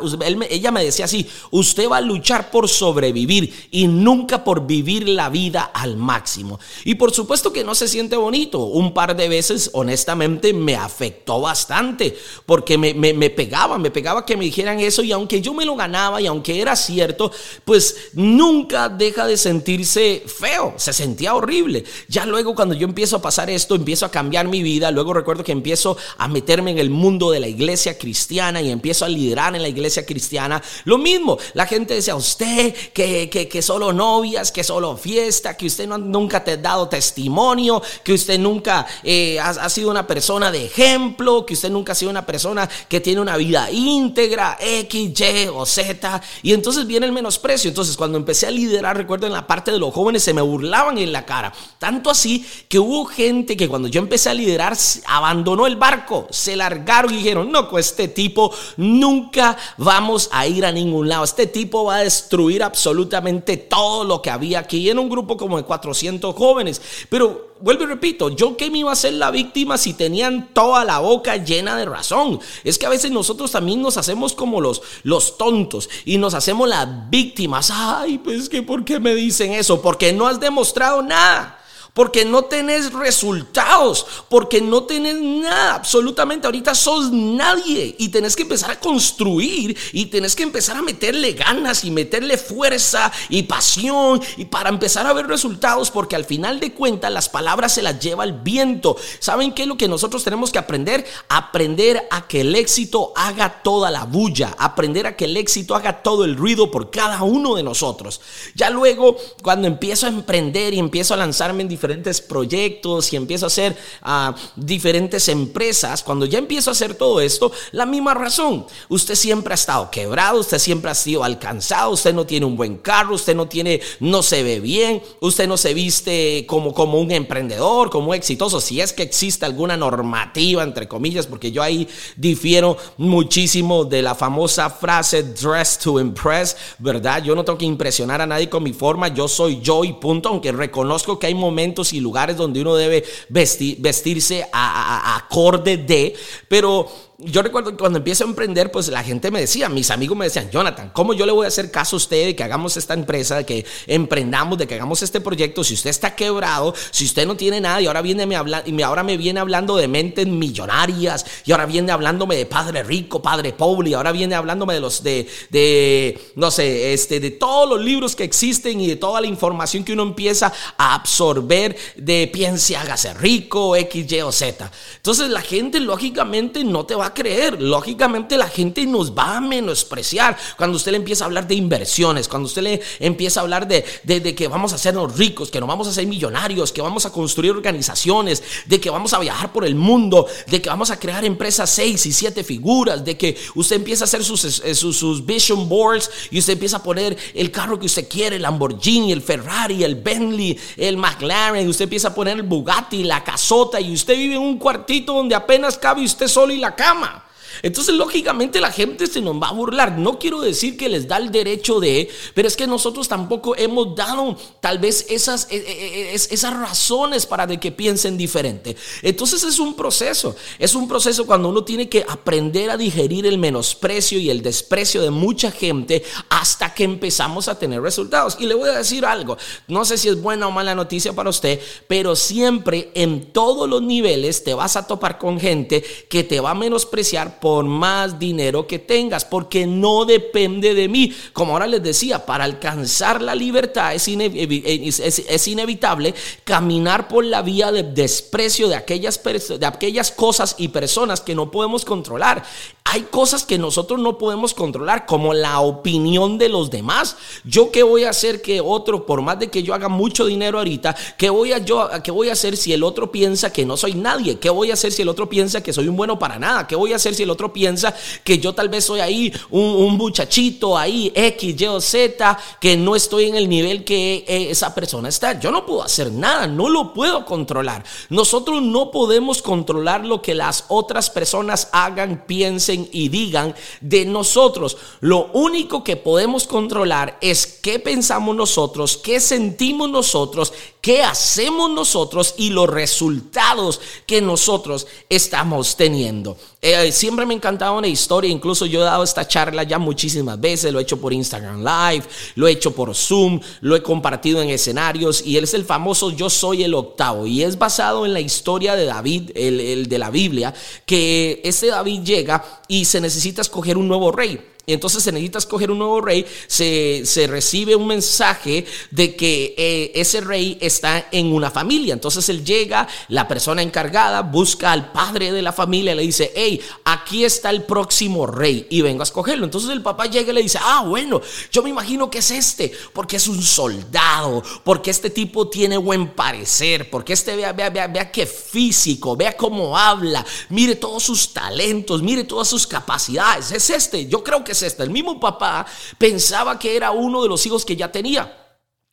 ella 0.49 0.71
me 0.71 0.83
decía 0.83 1.05
así, 1.05 1.27
usted 1.51 1.89
va 1.89 1.97
a 1.97 2.01
luchar 2.01 2.51
por 2.51 2.67
sobrevivir 2.67 3.67
y 3.71 3.87
nunca 3.87 4.43
por 4.43 4.65
vivir 4.65 5.07
la 5.09 5.29
vida 5.29 5.71
al 5.73 5.97
máximo. 5.97 6.59
Y 6.83 6.95
por 6.95 7.11
supuesto 7.11 7.53
que 7.53 7.63
no 7.63 7.75
se 7.75 7.87
siente 7.87 8.15
bonito. 8.15 8.59
Un 8.59 8.93
par 8.93 9.15
de 9.15 9.29
veces, 9.29 9.69
honestamente, 9.73 10.53
me 10.53 10.75
afectó 10.75 11.41
bastante 11.41 12.17
porque 12.45 12.77
me, 12.77 12.93
me, 12.93 13.13
me 13.13 13.29
pegaba, 13.29 13.77
me 13.77 13.91
pegaba 13.91 14.25
que 14.25 14.37
me 14.37 14.45
dijeran 14.45 14.79
eso 14.79 15.03
y 15.03 15.11
aunque 15.11 15.41
yo 15.41 15.53
me 15.53 15.65
lo 15.65 15.75
ganaba 15.75 16.21
y 16.21 16.27
aunque 16.27 16.61
era 16.61 16.75
cierto, 16.75 17.31
pues 17.65 18.11
nunca 18.13 18.89
deja 18.89 19.25
de 19.25 19.37
sentirse 19.37 20.23
feo, 20.25 20.73
se 20.77 20.93
sentía 20.93 21.35
horrible. 21.35 21.83
Ya 22.07 22.25
luego 22.25 22.55
cuando 22.55 22.75
yo 22.75 22.87
empiezo 22.87 23.17
a 23.17 23.21
pasar 23.21 23.49
esto, 23.49 23.75
empiezo 23.75 24.05
a 24.05 24.11
cambiar 24.11 24.47
mi 24.47 24.63
vida, 24.63 24.91
luego 24.91 25.13
recuerdo 25.13 25.43
que 25.43 25.51
empiezo 25.51 25.97
a 26.17 26.27
meterme 26.27 26.71
en 26.71 26.79
el 26.79 26.89
mundo 26.89 27.31
de 27.31 27.39
la 27.39 27.47
iglesia 27.47 27.97
cristiana 27.97 28.61
y 28.61 28.69
empiezo 28.69 29.05
a 29.05 29.09
liderar 29.11 29.55
en 29.55 29.61
la 29.61 29.67
iglesia 29.67 30.05
cristiana, 30.05 30.61
lo 30.85 30.97
mismo, 30.97 31.37
la 31.53 31.65
gente 31.65 31.93
decía, 31.93 32.15
usted 32.15 32.73
que, 32.93 33.29
que, 33.29 33.61
solo 33.61 33.93
novias, 33.93 34.51
que 34.51 34.63
solo 34.63 34.97
fiesta, 34.97 35.55
que 35.55 35.67
usted 35.67 35.87
no, 35.87 35.97
nunca 35.97 36.43
te 36.43 36.51
ha 36.51 36.57
dado 36.57 36.87
testimonio, 36.87 37.81
que 38.03 38.13
usted 38.13 38.39
nunca 38.39 38.85
eh, 39.03 39.39
ha, 39.39 39.69
sido 39.69 39.91
una 39.91 40.07
persona 40.07 40.51
de 40.51 40.65
ejemplo, 40.65 41.45
que 41.45 41.53
usted 41.53 41.69
nunca 41.69 41.93
ha 41.93 41.95
sido 41.95 42.11
una 42.11 42.25
persona 42.25 42.69
que 42.87 42.99
tiene 42.99 43.21
una 43.21 43.37
vida 43.37 43.69
íntegra, 43.71 44.57
X, 44.59 45.19
Y 45.19 45.47
o 45.53 45.65
Z. 45.65 46.21
Y 46.43 46.53
entonces 46.53 46.85
viene 46.87 47.05
el 47.05 47.11
menosprecio. 47.11 47.69
Entonces 47.69 47.95
cuando 47.97 48.17
empecé 48.17 48.47
a 48.47 48.51
liderar, 48.51 48.97
recuerdo 48.97 49.27
en 49.27 49.33
la 49.33 49.47
parte 49.47 49.71
de 49.71 49.79
los 49.79 49.93
jóvenes, 49.93 50.23
se 50.23 50.33
me 50.33 50.41
burlaban 50.41 50.97
en 50.97 51.11
la 51.11 51.25
cara. 51.25 51.53
Tanto 51.79 52.09
así 52.09 52.45
que 52.67 52.79
hubo 52.79 53.05
gente 53.05 53.57
que 53.57 53.67
cuando 53.67 53.87
yo 53.87 53.99
empecé 53.99 54.29
a 54.29 54.33
liderar, 54.33 54.77
abandonó 55.05 55.67
el 55.67 55.75
barco, 55.75 56.27
se 56.29 56.55
largaron 56.55 57.13
y 57.13 57.17
dijeron, 57.17 57.51
no, 57.51 57.69
pues 57.69 57.87
este 57.87 58.07
tipo 58.07 58.53
nunca 59.01 59.57
vamos 59.77 60.29
a 60.31 60.47
ir 60.47 60.65
a 60.65 60.71
ningún 60.71 61.09
lado. 61.09 61.25
Este 61.25 61.47
tipo 61.47 61.85
va 61.85 61.97
a 61.97 62.03
destruir 62.03 62.63
absolutamente 62.63 63.57
todo 63.57 64.05
lo 64.05 64.21
que 64.21 64.29
había 64.29 64.59
aquí 64.59 64.89
en 64.89 64.99
un 64.99 65.09
grupo 65.09 65.35
como 65.35 65.57
de 65.57 65.63
400 65.63 66.33
jóvenes. 66.35 66.81
Pero 67.09 67.55
vuelvo 67.59 67.83
y 67.83 67.87
repito, 67.87 68.29
yo 68.29 68.55
que 68.55 68.69
me 68.69 68.79
iba 68.79 68.91
a 68.91 68.95
ser 68.95 69.13
la 69.13 69.31
víctima 69.31 69.77
si 69.77 69.93
tenían 69.93 70.53
toda 70.53 70.85
la 70.85 70.99
boca 70.99 71.35
llena 71.37 71.75
de 71.75 71.85
razón. 71.85 72.39
Es 72.63 72.77
que 72.77 72.85
a 72.85 72.89
veces 72.89 73.11
nosotros 73.11 73.51
también 73.51 73.81
nos 73.81 73.97
hacemos 73.97 74.33
como 74.33 74.61
los, 74.61 74.81
los 75.03 75.37
tontos 75.37 75.89
y 76.05 76.17
nos 76.17 76.33
hacemos 76.33 76.69
las 76.69 77.09
víctimas. 77.09 77.71
Ay, 77.73 78.19
pues 78.19 78.47
que 78.47 78.61
¿por 78.61 78.85
qué 78.85 78.99
me 78.99 79.15
dicen 79.15 79.53
eso? 79.53 79.81
Porque 79.81 80.13
no 80.13 80.27
has 80.27 80.39
demostrado 80.39 81.01
nada 81.01 81.60
porque 81.93 82.23
no 82.23 82.43
tenés 82.43 82.93
resultados, 82.93 84.05
porque 84.29 84.61
no 84.61 84.83
tenés 84.83 85.19
nada, 85.19 85.75
absolutamente. 85.75 86.47
Ahorita 86.47 86.73
sos 86.73 87.11
nadie 87.11 87.95
y 87.99 88.09
tenés 88.09 88.35
que 88.35 88.43
empezar 88.43 88.71
a 88.71 88.79
construir 88.79 89.77
y 89.91 90.05
tenés 90.05 90.35
que 90.35 90.43
empezar 90.43 90.77
a 90.77 90.81
meterle 90.81 91.33
ganas 91.33 91.83
y 91.83 91.91
meterle 91.91 92.37
fuerza 92.37 93.11
y 93.29 93.43
pasión 93.43 94.21
y 94.37 94.45
para 94.45 94.69
empezar 94.69 95.05
a 95.05 95.13
ver 95.13 95.27
resultados, 95.27 95.91
porque 95.91 96.15
al 96.15 96.25
final 96.25 96.59
de 96.59 96.73
cuentas 96.73 97.11
las 97.11 97.27
palabras 97.27 97.73
se 97.73 97.81
las 97.81 97.99
lleva 97.99 98.23
el 98.23 98.33
viento. 98.33 98.95
¿Saben 99.19 99.51
qué 99.51 99.63
es 99.63 99.67
lo 99.67 99.77
que 99.77 99.89
nosotros 99.89 100.23
tenemos 100.23 100.51
que 100.51 100.59
aprender? 100.59 101.05
Aprender 101.27 102.07
a 102.09 102.27
que 102.27 102.41
el 102.41 102.55
éxito 102.55 103.11
haga 103.17 103.61
toda 103.63 103.91
la 103.91 104.05
bulla, 104.05 104.55
aprender 104.57 105.07
a 105.07 105.17
que 105.17 105.25
el 105.25 105.35
éxito 105.35 105.75
haga 105.75 106.01
todo 106.03 106.23
el 106.23 106.37
ruido 106.37 106.71
por 106.71 106.89
cada 106.89 107.23
uno 107.23 107.55
de 107.55 107.63
nosotros. 107.63 108.21
Ya 108.55 108.69
luego, 108.69 109.17
cuando 109.43 109.67
empiezo 109.67 110.05
a 110.05 110.09
emprender 110.09 110.73
y 110.73 110.79
empiezo 110.79 111.13
a 111.13 111.17
lanzarme 111.17 111.63
en 111.63 111.67
diferentes 111.67 111.80
proyectos 112.21 113.13
y 113.13 113.15
empiezo 113.15 113.45
a 113.45 113.47
hacer 113.47 113.77
ah, 114.01 114.35
diferentes 114.55 115.27
empresas, 115.29 116.03
cuando 116.03 116.25
ya 116.25 116.39
empiezo 116.39 116.69
a 116.69 116.73
hacer 116.73 116.95
todo 116.95 117.21
esto, 117.21 117.51
la 117.71 117.85
misma 117.85 118.13
razón. 118.13 118.65
Usted 118.89 119.15
siempre 119.15 119.53
ha 119.53 119.55
estado 119.55 119.89
quebrado, 119.91 120.39
usted 120.39 120.59
siempre 120.59 120.91
ha 120.91 120.95
sido 120.95 121.23
alcanzado, 121.23 121.91
usted 121.91 122.13
no 122.13 122.25
tiene 122.25 122.45
un 122.45 122.55
buen 122.55 122.77
carro, 122.77 123.15
usted 123.15 123.35
no 123.35 123.47
tiene, 123.47 123.81
no 123.99 124.21
se 124.23 124.43
ve 124.43 124.59
bien, 124.59 125.01
usted 125.19 125.47
no 125.47 125.57
se 125.57 125.73
viste 125.73 126.45
como, 126.47 126.73
como 126.73 126.99
un 126.99 127.11
emprendedor, 127.11 127.89
como 127.89 128.13
exitoso, 128.13 128.61
si 128.61 128.81
es 128.81 128.93
que 128.93 129.03
existe 129.03 129.45
alguna 129.45 129.77
normativa, 129.77 130.63
entre 130.63 130.87
comillas, 130.87 131.27
porque 131.27 131.51
yo 131.51 131.63
ahí 131.63 131.87
difiero 132.15 132.77
muchísimo 132.97 133.85
de 133.85 134.01
la 134.01 134.15
famosa 134.15 134.69
frase 134.69 135.23
dress 135.23 135.77
to 135.77 135.99
impress, 135.99 136.55
¿verdad? 136.79 137.23
Yo 137.23 137.35
no 137.35 137.43
tengo 137.43 137.57
que 137.57 137.65
impresionar 137.65 138.21
a 138.21 138.27
nadie 138.27 138.49
con 138.49 138.63
mi 138.63 138.73
forma, 138.73 139.07
yo 139.07 139.27
soy 139.27 139.61
yo 139.61 139.83
y 139.83 139.93
punto, 139.93 140.29
aunque 140.29 140.51
reconozco 140.51 141.19
que 141.19 141.27
hay 141.27 141.35
momentos 141.35 141.70
y 141.93 141.99
lugares 141.99 142.37
donde 142.37 142.61
uno 142.61 142.75
debe 142.75 143.03
vestirse 143.29 144.45
a, 144.51 145.15
acorde 145.17 145.77
de, 145.77 146.13
pero 146.47 146.89
yo 147.23 147.41
recuerdo 147.41 147.71
que 147.71 147.77
cuando 147.77 147.97
empiezo 147.99 148.23
a 148.23 148.27
emprender, 148.27 148.71
pues 148.71 148.87
la 148.87 149.03
gente 149.03 149.29
me 149.29 149.41
decía, 149.41 149.69
mis 149.69 149.91
amigos 149.91 150.17
me 150.17 150.25
decían, 150.25 150.49
Jonathan, 150.49 150.89
¿cómo 150.93 151.13
yo 151.13 151.25
le 151.25 151.31
voy 151.31 151.45
a 151.45 151.49
hacer 151.49 151.69
caso 151.69 151.95
a 151.95 151.97
usted 151.97 152.25
de 152.25 152.35
que 152.35 152.43
hagamos 152.43 152.77
esta 152.77 152.93
empresa, 152.93 153.37
de 153.37 153.45
que 153.45 153.65
emprendamos, 153.87 154.57
de 154.57 154.67
que 154.67 154.75
hagamos 154.75 155.03
este 155.03 155.21
proyecto? 155.21 155.63
Si 155.63 155.75
usted 155.75 155.89
está 155.89 156.15
quebrado, 156.15 156.73
si 156.89 157.05
usted 157.05 157.27
no 157.27 157.35
tiene 157.35 157.61
nada 157.61 157.81
y 157.81 157.87
ahora 157.87 158.01
viene 158.01 158.25
me 158.25 158.35
habla, 158.35 158.63
y 158.65 158.81
ahora 158.81 159.03
me 159.03 159.17
viene 159.17 159.39
hablando 159.39 159.75
de 159.75 159.87
mentes 159.87 160.25
millonarias 160.25 161.25
y 161.45 161.51
ahora 161.51 161.65
viene 161.65 161.91
hablándome 161.91 162.35
de 162.35 162.45
padre 162.45 162.83
rico, 162.83 163.21
padre 163.21 163.53
pobre 163.53 163.91
y 163.91 163.93
ahora 163.93 164.11
viene 164.11 164.35
hablándome 164.35 164.73
de 164.73 164.79
los 164.79 165.03
de, 165.03 165.27
de 165.49 166.19
no 166.35 166.49
sé, 166.49 166.93
este, 166.93 167.19
de 167.19 167.31
todos 167.31 167.69
los 167.69 167.81
libros 167.81 168.15
que 168.15 168.23
existen 168.23 168.81
y 168.81 168.87
de 168.87 168.95
toda 168.95 169.21
la 169.21 169.27
información 169.27 169.83
que 169.83 169.93
uno 169.93 170.03
empieza 170.03 170.51
a 170.77 170.95
absorber 170.95 171.77
de 171.95 172.27
piense, 172.31 172.75
hágase 172.75 173.13
rico, 173.13 173.75
X, 173.75 174.11
Y 174.11 174.21
o 174.21 174.31
Z. 174.31 174.71
Entonces 174.95 175.29
la 175.29 175.41
gente 175.41 175.79
lógicamente 175.79 176.63
no 176.63 176.85
te 176.85 176.95
va 176.95 177.07
a 177.07 177.10
creer. 177.13 177.61
Lógicamente 177.61 178.37
la 178.37 178.47
gente 178.47 178.85
nos 178.85 179.11
va 179.11 179.37
a 179.37 179.41
menospreciar 179.41 180.37
cuando 180.57 180.77
usted 180.77 180.91
le 180.91 180.97
empieza 180.97 181.23
a 181.23 181.27
hablar 181.27 181.47
de 181.47 181.55
inversiones, 181.55 182.27
cuando 182.27 182.47
usted 182.47 182.61
le 182.61 182.81
empieza 182.99 183.39
a 183.39 183.43
hablar 183.43 183.67
de, 183.67 183.85
de, 184.03 184.35
que 184.35 184.47
vamos 184.47 184.71
a 184.73 184.75
hacernos 184.75 185.17
ricos, 185.17 185.49
que 185.49 185.59
nos 185.59 185.67
vamos 185.67 185.87
a 185.87 185.91
hacer 185.91 186.07
millonarios, 186.07 186.71
que 186.71 186.81
vamos 186.81 187.05
a 187.05 187.11
construir 187.11 187.51
organizaciones, 187.51 188.43
de 188.65 188.79
que 188.79 188.89
vamos 188.89 189.13
a 189.13 189.19
viajar 189.19 189.51
por 189.51 189.65
el 189.65 189.75
mundo, 189.75 190.27
de 190.47 190.61
que 190.61 190.69
vamos 190.69 190.91
a 190.91 190.99
crear 190.99 191.25
empresas 191.25 191.69
seis 191.69 192.05
y 192.05 192.11
siete 192.11 192.43
figuras, 192.43 193.03
de 193.03 193.17
que 193.17 193.37
usted 193.55 193.77
empieza 193.77 194.03
a 194.03 194.05
hacer 194.05 194.23
sus, 194.23 194.61
eh, 194.63 194.75
sus, 194.75 194.97
sus 194.97 195.25
vision 195.25 195.67
boards 195.67 196.09
y 196.29 196.39
usted 196.39 196.53
empieza 196.53 196.77
a 196.77 196.83
poner 196.83 197.17
el 197.33 197.51
carro 197.51 197.79
que 197.79 197.85
usted 197.85 198.07
quiere, 198.07 198.35
el 198.35 198.41
Lamborghini, 198.41 199.11
el 199.11 199.21
Ferrari, 199.21 199.83
el 199.83 199.95
Bentley, 199.95 200.57
el 200.77 200.97
McLaren, 200.97 201.67
usted 201.67 201.83
empieza 201.83 202.09
a 202.09 202.13
poner 202.13 202.37
el 202.37 202.43
Bugatti, 202.43 203.03
la 203.03 203.23
casota 203.23 203.79
y 203.79 203.93
usted 203.93 204.15
vive 204.15 204.35
en 204.35 204.41
un 204.41 204.57
cuartito 204.57 205.13
donde 205.13 205.35
apenas 205.35 205.77
cabe 205.77 206.03
usted 206.03 206.27
solo 206.27 206.53
y 206.53 206.57
la 206.57 206.75
cama. 206.75 207.00
mama. 207.01 207.30
Entonces, 207.61 207.95
lógicamente, 207.95 208.61
la 208.61 208.71
gente 208.71 209.07
se 209.07 209.21
nos 209.21 209.41
va 209.41 209.49
a 209.49 209.53
burlar. 209.53 209.97
No 209.97 210.19
quiero 210.19 210.41
decir 210.41 210.77
que 210.77 210.89
les 210.89 211.07
da 211.07 211.17
el 211.17 211.31
derecho 211.31 211.79
de, 211.79 212.09
pero 212.33 212.47
es 212.47 212.55
que 212.55 212.67
nosotros 212.67 213.07
tampoco 213.07 213.55
hemos 213.57 213.95
dado 213.95 214.37
tal 214.59 214.79
vez 214.79 215.05
esas, 215.09 215.47
e, 215.49 215.57
e, 215.57 216.11
e, 216.11 216.13
esas 216.13 216.53
razones 216.53 217.25
para 217.25 217.47
de 217.47 217.59
que 217.59 217.71
piensen 217.71 218.17
diferente. 218.17 218.75
Entonces, 219.01 219.43
es 219.43 219.59
un 219.59 219.75
proceso. 219.75 220.35
Es 220.59 220.75
un 220.75 220.87
proceso 220.87 221.25
cuando 221.25 221.49
uno 221.49 221.63
tiene 221.63 221.89
que 221.89 222.05
aprender 222.07 222.69
a 222.69 222.77
digerir 222.77 223.25
el 223.25 223.37
menosprecio 223.37 224.19
y 224.19 224.29
el 224.29 224.41
desprecio 224.41 225.01
de 225.01 225.11
mucha 225.11 225.51
gente 225.51 226.03
hasta 226.29 226.73
que 226.73 226.83
empezamos 226.83 227.47
a 227.47 227.57
tener 227.57 227.81
resultados. 227.81 228.37
Y 228.39 228.45
le 228.45 228.55
voy 228.55 228.69
a 228.69 228.77
decir 228.77 229.05
algo. 229.05 229.37
No 229.67 229.85
sé 229.85 229.97
si 229.97 230.09
es 230.09 230.21
buena 230.21 230.47
o 230.47 230.51
mala 230.51 230.75
noticia 230.75 231.13
para 231.13 231.29
usted, 231.29 231.59
pero 231.87 232.15
siempre 232.15 232.91
en 232.93 233.31
todos 233.31 233.69
los 233.69 233.81
niveles 233.81 234.43
te 234.43 234.53
vas 234.53 234.75
a 234.75 234.87
topar 234.87 235.17
con 235.17 235.39
gente 235.39 235.83
que 236.09 236.23
te 236.23 236.39
va 236.39 236.51
a 236.51 236.55
menospreciar 236.55 237.39
por 237.41 237.65
más 237.65 238.17
dinero 238.17 238.65
que 238.65 238.79
tengas, 238.79 239.25
porque 239.25 239.67
no 239.67 240.05
depende 240.05 240.73
de 240.73 240.87
mí. 240.87 241.13
Como 241.33 241.51
ahora 241.51 241.67
les 241.67 241.83
decía, 241.83 242.25
para 242.25 242.45
alcanzar 242.45 243.21
la 243.21 243.35
libertad 243.35 243.93
es, 243.93 244.07
es, 244.07 245.47
inevitable 245.47 246.13
caminar 246.45 247.09
por 247.09 247.25
la 247.25 247.41
vía 247.41 247.71
de 247.73 247.83
desprecio 247.83 248.69
de 248.69 248.75
aquellas, 248.75 249.19
de 249.59 249.65
aquellas 249.65 250.11
cosas 250.11 250.55
y 250.57 250.69
personas 250.69 251.19
que 251.19 251.35
no 251.35 251.51
podemos 251.51 251.83
controlar. 251.83 252.43
Hay 252.83 253.03
cosas 253.03 253.45
que 253.45 253.57
nosotros 253.57 253.99
no 253.99 254.17
podemos 254.17 254.53
controlar, 254.53 255.05
como 255.05 255.33
la 255.33 255.61
opinión 255.61 256.37
de 256.37 256.49
los 256.49 256.69
demás. 256.69 257.15
Yo 257.45 257.71
qué 257.71 257.83
voy 257.83 258.03
a 258.03 258.09
hacer 258.09 258.41
que 258.41 258.59
otro, 258.59 259.05
por 259.05 259.21
más 259.21 259.39
de 259.39 259.49
que 259.49 259.63
yo 259.63 259.73
haga 259.73 259.87
mucho 259.87 260.25
dinero 260.25 260.57
ahorita, 260.57 260.95
¿qué 261.17 261.29
voy 261.29 261.53
a, 261.53 261.59
yo, 261.59 261.89
qué 262.03 262.11
voy 262.11 262.29
a 262.29 262.33
hacer 262.33 262.57
si 262.57 262.73
el 262.73 262.83
otro 262.83 263.11
piensa 263.11 263.53
que 263.53 263.65
no 263.65 263.77
soy 263.77 263.93
nadie? 263.93 264.39
¿Qué 264.39 264.49
voy 264.49 264.71
a 264.71 264.73
hacer 264.73 264.91
si 264.91 265.03
el 265.03 265.09
otro 265.09 265.29
piensa 265.29 265.63
que 265.63 265.71
soy 265.71 265.87
un 265.87 265.95
bueno 265.95 266.19
para 266.19 266.37
nada? 266.37 266.67
¿Qué 266.67 266.75
voy 266.75 266.91
a 266.91 266.97
hacer 266.97 267.15
si 267.15 267.23
el 267.23 267.29
otro 267.31 267.51
piensa 267.51 267.95
que 268.23 268.37
yo 268.37 268.53
tal 268.53 268.69
vez 268.69 268.85
soy 268.85 268.99
ahí 268.99 269.33
un, 269.49 269.97
muchachito 269.97 270.77
ahí, 270.77 271.11
X, 271.15 271.59
Y 271.59 271.65
o 271.65 271.81
Z, 271.81 272.37
que 272.59 272.77
no 272.77 272.95
estoy 272.95 273.25
en 273.25 273.35
el 273.35 273.49
nivel 273.49 273.83
que 273.83 274.23
eh, 274.27 274.47
esa 274.49 274.73
persona 274.73 275.09
está. 275.09 275.39
Yo 275.39 275.51
no 275.51 275.65
puedo 275.65 275.83
hacer 275.83 276.11
nada, 276.11 276.47
no 276.47 276.69
lo 276.69 276.93
puedo 276.93 277.25
controlar. 277.25 277.83
Nosotros 278.09 278.61
no 278.61 278.91
podemos 278.91 279.41
controlar 279.41 280.05
lo 280.05 280.21
que 280.21 280.35
las 280.35 280.65
otras 280.67 281.09
personas 281.09 281.69
hagan, 281.71 282.25
piensen 282.25 282.87
y 282.91 283.09
digan 283.09 283.55
de 283.79 284.05
nosotros. 284.05 284.77
Lo 284.99 285.31
único 285.33 285.83
que 285.83 285.97
podemos 285.97 286.45
controlar 286.47 287.17
es 287.21 287.45
qué 287.61 287.79
pensamos 287.79 288.35
nosotros, 288.35 288.97
qué 288.97 289.19
sentimos 289.19 289.89
nosotros, 289.89 290.53
qué 290.81 291.03
hacemos 291.03 291.69
nosotros 291.69 292.35
y 292.37 292.49
los 292.49 292.69
resultados 292.69 293.79
que 294.05 294.21
nosotros 294.21 294.87
estamos 295.09 295.75
teniendo. 295.75 296.37
Eh, 296.61 296.91
siempre 296.91 297.20
me 297.25 297.33
encantaba 297.33 297.77
una 297.77 297.87
historia, 297.87 298.29
incluso 298.29 298.65
yo 298.65 298.81
he 298.81 298.83
dado 298.83 299.03
esta 299.03 299.27
charla 299.27 299.63
ya 299.63 299.79
muchísimas 299.79 300.39
veces, 300.39 300.71
lo 300.71 300.79
he 300.79 300.83
hecho 300.83 300.99
por 300.99 301.13
Instagram 301.13 301.59
Live, 301.59 302.05
lo 302.35 302.47
he 302.47 302.51
hecho 302.51 302.73
por 302.73 302.93
Zoom, 302.95 303.39
lo 303.61 303.75
he 303.75 303.83
compartido 303.83 304.41
en 304.41 304.49
escenarios 304.49 305.25
y 305.25 305.37
él 305.37 305.43
es 305.43 305.53
el 305.53 305.65
famoso 305.65 306.11
Yo 306.11 306.29
soy 306.29 306.63
el 306.63 306.73
octavo 306.73 307.25
y 307.25 307.43
es 307.43 307.57
basado 307.57 308.05
en 308.05 308.13
la 308.13 308.19
historia 308.19 308.75
de 308.75 308.85
David, 308.85 309.31
el, 309.35 309.59
el 309.59 309.87
de 309.87 309.99
la 309.99 310.09
Biblia, 310.09 310.53
que 310.85 311.41
ese 311.43 311.67
David 311.67 312.01
llega 312.03 312.61
y 312.67 312.85
se 312.85 313.01
necesita 313.01 313.41
escoger 313.41 313.77
un 313.77 313.87
nuevo 313.87 314.11
rey. 314.11 314.50
Y 314.65 314.73
entonces 314.73 315.03
se 315.03 315.11
necesita 315.11 315.39
escoger 315.39 315.71
un 315.71 315.79
nuevo 315.79 316.01
rey, 316.01 316.25
se, 316.47 317.03
recibe 317.27 317.75
un 317.75 317.87
mensaje 317.87 318.65
de 318.91 319.15
que 319.15 319.55
eh, 319.57 319.91
ese 319.95 320.21
rey 320.21 320.57
está 320.61 321.07
en 321.11 321.33
una 321.33 321.49
familia. 321.49 321.93
Entonces 321.93 322.29
él 322.29 322.45
llega, 322.45 322.87
la 323.07 323.27
persona 323.27 323.63
encargada 323.63 324.21
busca 324.21 324.71
al 324.71 324.91
padre 324.91 325.31
de 325.31 325.41
la 325.41 325.51
familia, 325.51 325.95
le 325.95 326.03
dice, 326.03 326.31
hey, 326.35 326.61
aquí 326.85 327.25
está 327.25 327.49
el 327.49 327.63
próximo 327.63 328.27
rey 328.27 328.67
y 328.69 328.81
vengo 328.81 329.01
a 329.01 329.03
escogerlo. 329.03 329.45
Entonces 329.45 329.71
el 329.71 329.81
papá 329.81 330.05
llega 330.05 330.31
y 330.31 330.35
le 330.35 330.43
dice, 330.43 330.59
ah, 330.61 330.83
bueno, 330.87 331.21
yo 331.51 331.63
me 331.63 331.69
imagino 331.69 332.09
que 332.11 332.19
es 332.19 332.29
este, 332.31 332.71
porque 332.93 333.17
es 333.17 333.27
un 333.27 333.41
soldado, 333.41 334.43
porque 334.63 334.91
este 334.91 335.09
tipo 335.09 335.49
tiene 335.49 335.77
buen 335.77 336.13
parecer, 336.13 336.89
porque 336.89 337.13
este 337.13 337.35
vea, 337.35 337.51
vea, 337.51 337.69
vea, 337.69 337.87
vea 337.87 338.11
qué 338.11 338.25
físico, 338.25 339.15
vea 339.15 339.35
cómo 339.35 339.77
habla, 339.77 340.25
mire 340.49 340.75
todos 340.75 341.03
sus 341.03 341.33
talentos, 341.33 342.01
mire 342.03 342.23
todas 342.23 342.47
sus 342.47 342.67
capacidades. 342.67 343.51
Es 343.51 343.69
este, 343.69 344.07
yo 344.07 344.23
creo 344.23 344.43
que 344.43 344.51
El 344.83 344.89
mismo 344.89 345.19
papá 345.19 345.65
pensaba 345.97 346.57
que 346.57 346.75
era 346.75 346.91
uno 346.91 347.21
de 347.21 347.29
los 347.29 347.45
hijos 347.45 347.65
que 347.65 347.75
ya 347.75 347.91
tenía. 347.91 348.40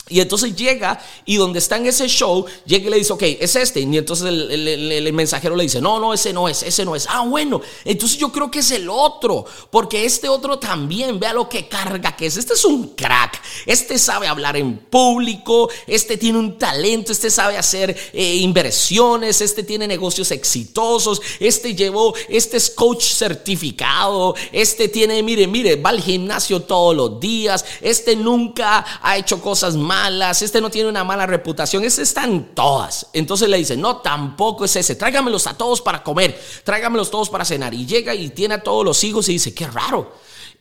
Y 0.09 0.21
entonces 0.21 0.57
llega 0.57 1.01
y 1.25 1.37
donde 1.37 1.59
está 1.59 1.77
en 1.77 1.87
ese 1.87 2.09
show, 2.09 2.45
llega 2.65 2.87
y 2.87 2.91
le 2.91 2.97
dice, 2.99 3.13
ok, 3.13 3.23
es 3.23 3.57
este. 3.57 3.81
Y 3.81 3.99
entonces 3.99 4.27
el, 4.27 5.13
mensajero 5.13 5.57
le 5.57 5.65
dice, 5.65 5.81
no, 5.81 5.99
no, 5.99 6.15
ese 6.15 6.33
no 6.33 6.49
es, 6.49 6.63
ese 6.63 6.85
no 6.85 6.97
es. 6.97 7.07
Ah, 7.09 7.25
bueno, 7.27 7.61
entonces 7.85 8.19
yo 8.19 8.31
creo 8.33 8.51
que 8.51 8.61
es 8.61 8.71
el 8.71 8.89
otro, 8.89 9.45
porque 9.71 10.05
este 10.05 10.29
otro 10.29 10.59
también, 10.59 11.19
vea 11.19 11.33
lo 11.33 11.49
que 11.49 11.69
carga 11.69 12.17
que 12.17 12.27
es. 12.27 12.37
Este 12.37 12.55
es 12.55 12.65
un 12.65 12.91
crack, 12.95 13.41
este 13.67 13.99
sabe 13.99 14.27
hablar 14.27 14.57
en 14.57 14.79
público, 14.79 15.69
este 15.87 16.17
tiene 16.17 16.39
un 16.39 16.57
talento, 16.59 17.13
este 17.13 17.31
sabe 17.31 17.59
hacer 17.59 17.97
eh, 18.13 18.37
inversiones, 18.37 19.41
este 19.41 19.63
tiene 19.63 19.87
negocios 19.87 20.31
exitosos, 20.31 21.21
este 21.41 21.75
llevó, 21.75 22.15
este 22.29 22.57
es 22.57 22.71
coach 22.71 23.03
certificado, 23.03 24.35
este 24.53 24.89
tiene, 24.89 25.23
mire, 25.23 25.47
mire, 25.47 25.77
va 25.77 25.91
al 25.91 26.01
gimnasio 26.01 26.63
todos 26.63 26.97
los 26.97 27.21
días, 27.21 27.65
este 27.81 28.17
nunca 28.17 28.85
ha 29.03 29.17
hecho 29.17 29.41
cosas 29.41 29.75
malas 29.77 29.98
este 30.41 30.61
no 30.61 30.71
tiene 30.71 30.89
una 30.89 31.05
mala 31.05 31.27
reputación, 31.27 31.85
ese 31.85 32.03
están 32.03 32.55
todas. 32.55 33.07
Entonces 33.13 33.49
le 33.49 33.59
dice, 33.59 33.77
no, 33.77 33.99
tampoco 33.99 34.65
es 34.65 34.77
ese, 34.77 34.95
tráigamelos 34.95 35.47
a 35.47 35.55
todos 35.55 35.81
para 35.81 36.03
comer, 36.03 36.41
tráigamelos 36.65 37.11
todos 37.11 37.31
para 37.31 37.45
cenar. 37.45 37.75
Y 37.75 37.87
llega 37.87 38.15
y 38.15 38.31
tiene 38.31 38.55
a 38.55 38.63
todos 38.63 38.85
los 38.85 39.03
hijos 39.05 39.29
y 39.29 39.33
dice, 39.33 39.55
qué 39.55 39.67
raro. 39.67 40.13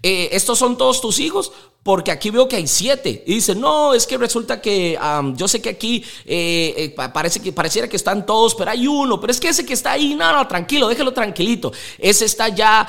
Eh, 0.04 0.30
¿Estos 0.32 0.60
son 0.60 0.78
todos 0.78 1.02
tus 1.02 1.20
hijos? 1.20 1.52
porque 1.88 2.12
aquí 2.12 2.32
veo 2.32 2.50
que 2.50 2.58
hay 2.58 2.68
siete. 2.68 3.24
Y 3.26 3.36
dice, 3.36 3.56
no, 3.56 3.94
es 3.94 4.06
que 4.06 4.18
resulta 4.18 4.60
que 4.60 5.00
yo 5.36 5.48
sé 5.48 5.62
que 5.62 5.70
aquí 5.70 6.04
eh, 6.26 6.94
eh, 6.98 7.10
parece 7.14 7.40
que 7.40 7.54
pareciera 7.54 7.88
que 7.88 7.96
están 7.96 8.26
todos, 8.26 8.56
pero 8.56 8.72
hay 8.72 8.86
uno, 8.88 9.22
pero 9.22 9.32
es 9.32 9.40
que 9.40 9.48
ese 9.48 9.66
que 9.66 9.74
está 9.74 9.94
ahí, 9.94 10.14
no, 10.14 10.34
no, 10.34 10.46
tranquilo, 10.50 10.90
déjelo 10.90 11.14
tranquilito. 11.14 11.72
Ese 11.98 12.26
está 12.26 12.50
ya, 12.50 12.86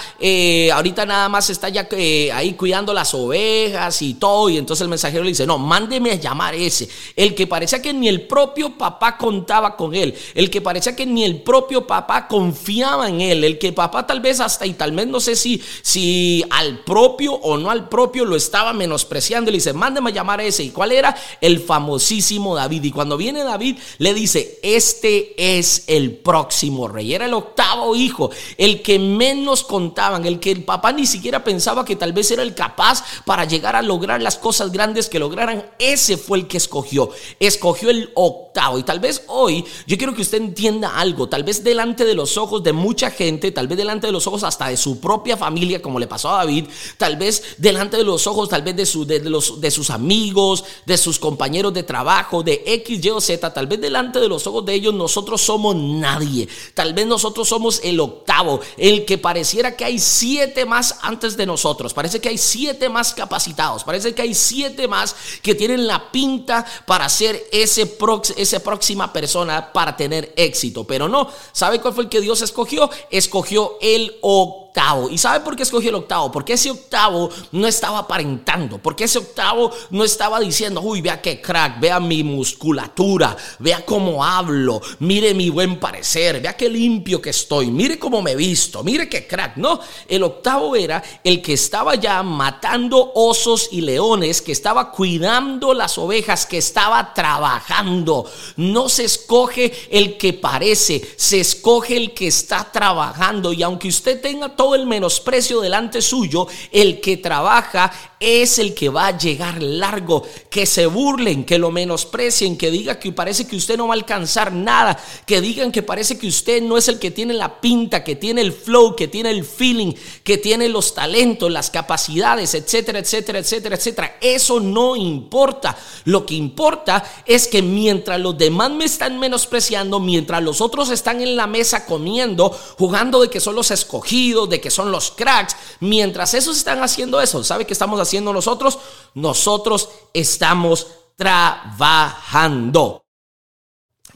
ahorita 0.75 1.07
nada 1.07 1.29
más 1.29 1.49
está 1.49 1.69
ya 1.69 1.89
ahí 2.35 2.55
cuidando 2.55 2.93
las 2.93 3.15
ovejas 3.15 4.03
y 4.03 4.15
todo. 4.15 4.49
Y 4.49 4.59
entonces 4.59 4.83
el 4.83 4.89
mensajero 4.89 5.23
le 5.23 5.31
dice, 5.31 5.47
no, 5.47 5.59
mándeme 5.59 6.11
a 6.11 6.17
llamar 6.17 6.57
ese. 6.57 6.89
El 7.15 7.37
que 7.37 7.47
parecía 7.47 7.81
que 7.81 7.95
ni 7.95 8.09
el 8.09 8.27
propio 8.27 8.77
papá 8.77 9.17
contaba 9.17 9.77
con 9.77 9.95
él. 9.95 10.13
El 10.35 10.51
que 10.51 10.61
parecía 10.61 10.97
que 10.97 11.07
ni 11.07 11.23
el 11.23 11.43
propio 11.43 11.87
papá 11.87 12.27
confiaba 12.27 13.09
en 13.09 13.21
él. 13.21 13.45
El 13.45 13.59
que 13.61 13.73
papá 13.73 14.05
tal 14.05 14.19
vez 14.19 14.41
hasta 14.41 14.67
y 14.67 14.73
tal 14.73 14.91
vez 14.91 15.07
no 15.07 15.21
sé 15.21 15.37
si, 15.37 15.63
si 15.83 16.45
al 16.51 16.81
propio 16.81 16.98
o 17.43 17.57
no 17.57 17.71
al 17.71 17.89
propio 17.89 18.25
lo 18.25 18.37
estaba 18.37 18.73
menospreciando. 18.73 19.51
Le 19.51 19.59
dice, 19.59 19.73
mándeme 19.73 20.11
a 20.11 20.15
llamar 20.15 20.41
a 20.41 20.45
ese. 20.45 20.63
¿Y 20.63 20.71
cuál 20.71 20.93
era? 20.93 21.15
El 21.41 21.61
famosísimo 21.61 22.55
David. 22.55 22.85
Y 22.85 22.91
cuando 22.91 23.17
viene 23.17 23.45
David, 23.45 23.79
le 23.99 24.15
dice, 24.15 24.59
este 24.63 25.59
es 25.59 25.85
el 25.87 26.13
próximo 26.17 26.89
rey. 26.89 27.15
Era 27.15 27.27
el 27.27 27.35
octavo 27.35 27.95
hijo, 27.95 28.31
el 28.57 28.83
que 28.83 28.99
menos 28.99 29.65
contaban, 29.65 30.27
el 30.27 30.41
que 30.41 30.51
el 30.51 30.65
papá 30.65 30.93
ni 30.93 31.07
siquiera 31.07 31.45
pensaba 31.45 31.85
que 31.85 31.97
tal 31.97 32.13
vez 32.13 32.31
era 32.31 32.43
el 32.43 32.55
capaz 32.55 33.05
para 33.25 33.45
llegar 33.45 33.77
a 33.77 33.83
lograr 33.83 34.23
las 34.23 34.37
cosas 34.37 34.73
grandes 34.73 35.09
que 35.09 35.19
lograran. 35.19 35.65
Ese 35.79 36.17
fue 36.17 36.39
el 36.39 36.47
que 36.47 36.57
escogió. 36.57 37.11
Escogió 37.41 37.91
el 37.91 38.11
octavo. 38.15 38.79
Y 38.79 38.83
tal 38.83 39.01
vez 39.01 39.23
hoy 39.29 39.65
yo 39.87 39.97
quiero 39.97 40.15
que 40.15 40.23
usted 40.23 40.39
entienda 40.39 40.99
algo. 40.99 41.29
Tal 41.29 41.45
vez 41.45 41.63
delante 41.63 42.05
de 42.05 42.15
los 42.15 42.37
ojos 42.37 42.63
de 42.63 42.73
mucha 42.73 43.11
gente, 43.11 43.53
tal 43.53 43.69
vez 43.69 43.79
delante 43.79 44.07
de 44.07 44.13
los 44.13 44.27
ojos 44.27 44.43
hasta 44.43 44.69
de 44.69 44.77
su 44.77 45.01
propia 45.01 45.37
familia, 45.37 45.81
como 45.81 45.99
le 45.99 46.07
pasó 46.07 46.31
a 46.31 46.39
David, 46.39 46.67
tal 46.97 47.17
vez 47.17 47.43
delante 47.59 47.97
de 47.97 48.05
los 48.05 48.27
ojos, 48.27 48.49
tal 48.49 48.63
vez 48.63 48.77
de, 48.77 49.21
de, 49.21 49.31
los, 49.31 49.61
de 49.61 49.71
sus 49.71 49.91
amigos, 49.91 50.65
de 50.87 50.97
sus 50.97 51.19
compañeros 51.19 51.75
de 51.75 51.83
trabajo, 51.83 52.43
de 52.43 52.63
X, 52.67 53.05
Y 53.05 53.11
o 53.11 53.21
Z, 53.21 53.53
tal 53.53 53.67
vez 53.67 53.81
delante 53.81 54.21
de 54.21 54.29
los 54.29 54.47
ojos 54.47 54.65
de 54.65 54.75
ellos 54.75 54.95
nosotros 54.95 55.41
somos 55.41 55.75
nadie. 55.77 56.49
Tal 56.75 56.95
vez 56.95 57.07
nosotros 57.07 57.49
somos 57.49 57.81
el 57.83 58.01
octavo, 58.01 58.61
el 58.77 59.05
que 59.05 59.19
pareciera 59.19 59.77
que 59.77 59.85
hay 59.85 59.99
siete 59.99 60.65
más 60.65 60.97
antes 61.03 61.37
de 61.37 61.47
nosotros. 61.47 61.95
Parece 61.95 62.21
que 62.21 62.29
hay 62.29 62.39
siete 62.39 62.89
más 62.89 63.15
capacitados. 63.15 63.85
Parece 63.85 64.15
que 64.15 64.23
hay 64.23 64.35
siete 64.35 64.89
más 64.89 65.15
que 65.43 65.55
tienen 65.55 65.87
la 65.87 66.11
pinta 66.11 66.65
para 66.87 67.09
ser 67.09 67.47
ese 67.53 67.97
esa 68.37 68.61
próxima 68.61 69.13
persona 69.13 69.73
para 69.73 69.97
tener 69.97 70.33
éxito. 70.37 70.85
Pero 70.85 71.09
no, 71.09 71.29
¿sabe 71.53 71.81
cuál 71.81 71.95
fue 71.95 72.05
el 72.05 72.11
que 72.11 72.21
Dios 72.21 72.43
escogió? 72.43 72.91
Escogió 73.11 73.79
el 73.81 74.17
octavo 74.21 74.68
¿Y 75.11 75.19
sabe 75.19 75.41
por 75.41 75.57
qué 75.57 75.65
escogió 75.65 75.89
el 75.89 75.97
octavo? 75.97 76.31
Porque 76.31 76.53
ese 76.53 76.71
octavo 76.71 77.31
no 77.51 77.67
estaba 77.67 77.99
aparentando, 77.99 78.79
porque 78.79 79.05
ese 79.05 79.19
octavo 79.19 79.73
no 79.91 80.05
estaba 80.05 80.39
diciendo, 80.39 80.81
uy, 80.81 81.01
vea 81.01 81.21
qué 81.21 81.41
crack, 81.41 81.81
vea 81.81 81.99
mi 81.99 82.23
musculatura, 82.23 83.37
vea 83.59 83.85
cómo 83.85 84.25
hablo, 84.25 84.81
mire 85.01 85.35
mi 85.35 85.51
buen 85.51 85.81
parecer, 85.81 86.41
vea 86.41 86.57
qué 86.57 86.69
limpio 86.69 87.21
que 87.21 87.31
estoy, 87.31 87.73
mire 87.73 87.99
cómo 87.99 88.23
me 88.23 88.37
visto, 88.37 88.85
mire 88.85 89.09
qué 89.09 89.27
crack. 89.27 89.57
No, 89.57 89.81
el 90.07 90.23
octavo 90.23 90.77
era 90.77 91.03
el 91.25 91.43
que 91.43 91.55
estaba 91.55 91.97
ya 91.97 92.23
matando 92.23 93.13
osos 93.17 93.71
y 93.73 93.81
leones, 93.81 94.41
que 94.41 94.53
estaba 94.53 94.93
cuidando 94.93 95.75
las 95.75 95.99
ovejas, 95.99 96.47
que 96.47 96.59
estaba 96.59 97.15
trabajando. 97.15 98.31
No 98.57 98.89
se 98.89 99.05
escoge 99.05 99.73
el 99.91 100.17
que 100.17 100.35
parece, 100.35 101.03
se 101.17 101.41
escoge 101.41 101.97
el 101.97 102.15
que 102.15 102.29
está 102.29 102.71
trabajando. 102.71 103.53
Y 103.53 103.65
aunque 103.65 103.89
usted 103.89 104.21
tenga 104.21 104.55
todo 104.59 104.75
el 104.75 104.87
menosprecio 104.87 105.61
delante 105.61 106.03
suyo, 106.03 106.49
el 106.73 107.01
que 107.01 107.17
trabaja 107.17 107.93
es 108.21 108.59
el 108.59 108.75
que 108.75 108.89
va 108.89 109.09
a 109.09 109.19
llegar 109.19 109.63
largo. 109.63 110.23
Que 110.51 110.67
se 110.67 110.87
burlen, 110.87 111.45
que 111.45 111.59
lo 111.59 111.71
menosprecien, 111.71 112.57
que 112.57 112.71
diga 112.71 112.99
que 112.99 113.13
parece 113.13 113.47
que 113.47 113.57
usted 113.57 113.77
no 113.77 113.89
va 113.89 113.95
a 113.95 113.99
alcanzar 113.99 114.53
nada, 114.53 114.99
que 115.27 115.41
digan 115.41 115.71
que 115.71 115.83
parece 115.83 116.19
que 116.19 116.27
usted 116.27 116.63
no 116.63 116.77
es 116.77 116.89
el 116.89 116.99
que 116.99 117.11
tiene 117.11 117.35
la 117.35 117.61
pinta, 117.61 118.03
que 118.03 118.17
tiene 118.17 118.41
el 118.41 118.53
flow, 118.53 118.97
que 118.97 119.09
tiene 119.09 119.31
el 119.31 119.45
feeling, 119.45 119.93
que 120.25 120.39
tiene 120.39 120.69
los 120.69 120.95
talentos, 120.95 121.51
las 121.51 121.71
capacidades, 121.71 122.55
etcétera, 122.55 122.99
etcétera, 122.99 123.39
etcétera, 123.39 123.77
etcétera. 123.77 124.17
Eso 124.21 124.61
no 124.61 124.97
importa. 124.97 125.77
Lo 126.05 126.27
que 126.27 126.35
importa 126.35 127.05
es 127.27 127.47
que 127.47 127.63
mientras 127.63 128.21
los 128.21 128.37
demás 128.37 128.71
me 128.71 128.85
están 128.85 129.19
menospreciando, 129.19 130.01
mientras 130.01 130.43
los 130.43 130.61
otros 130.61 130.91
están 130.91 131.21
en 131.21 131.37
la 131.37 131.47
mesa 131.47 131.87
comiendo, 131.87 132.51
jugando 132.79 133.21
de 133.21 133.31
que 133.31 133.41
son 133.41 133.55
los 133.55 133.71
escogidos, 133.71 134.49
de 134.49 134.61
que 134.61 134.71
son 134.71 134.91
los 134.91 135.11
cracks, 135.11 135.57
mientras 135.81 136.35
esos 136.35 136.57
están 136.57 136.83
haciendo 136.83 137.21
eso, 137.21 137.45
¿sabe 137.45 137.65
qué 137.67 137.73
estamos 137.73 138.01
haciendo 138.01 138.08
nosotros? 138.33 138.79
Nosotros 139.15 139.89
estamos 140.13 140.87
trabajando. 141.17 143.03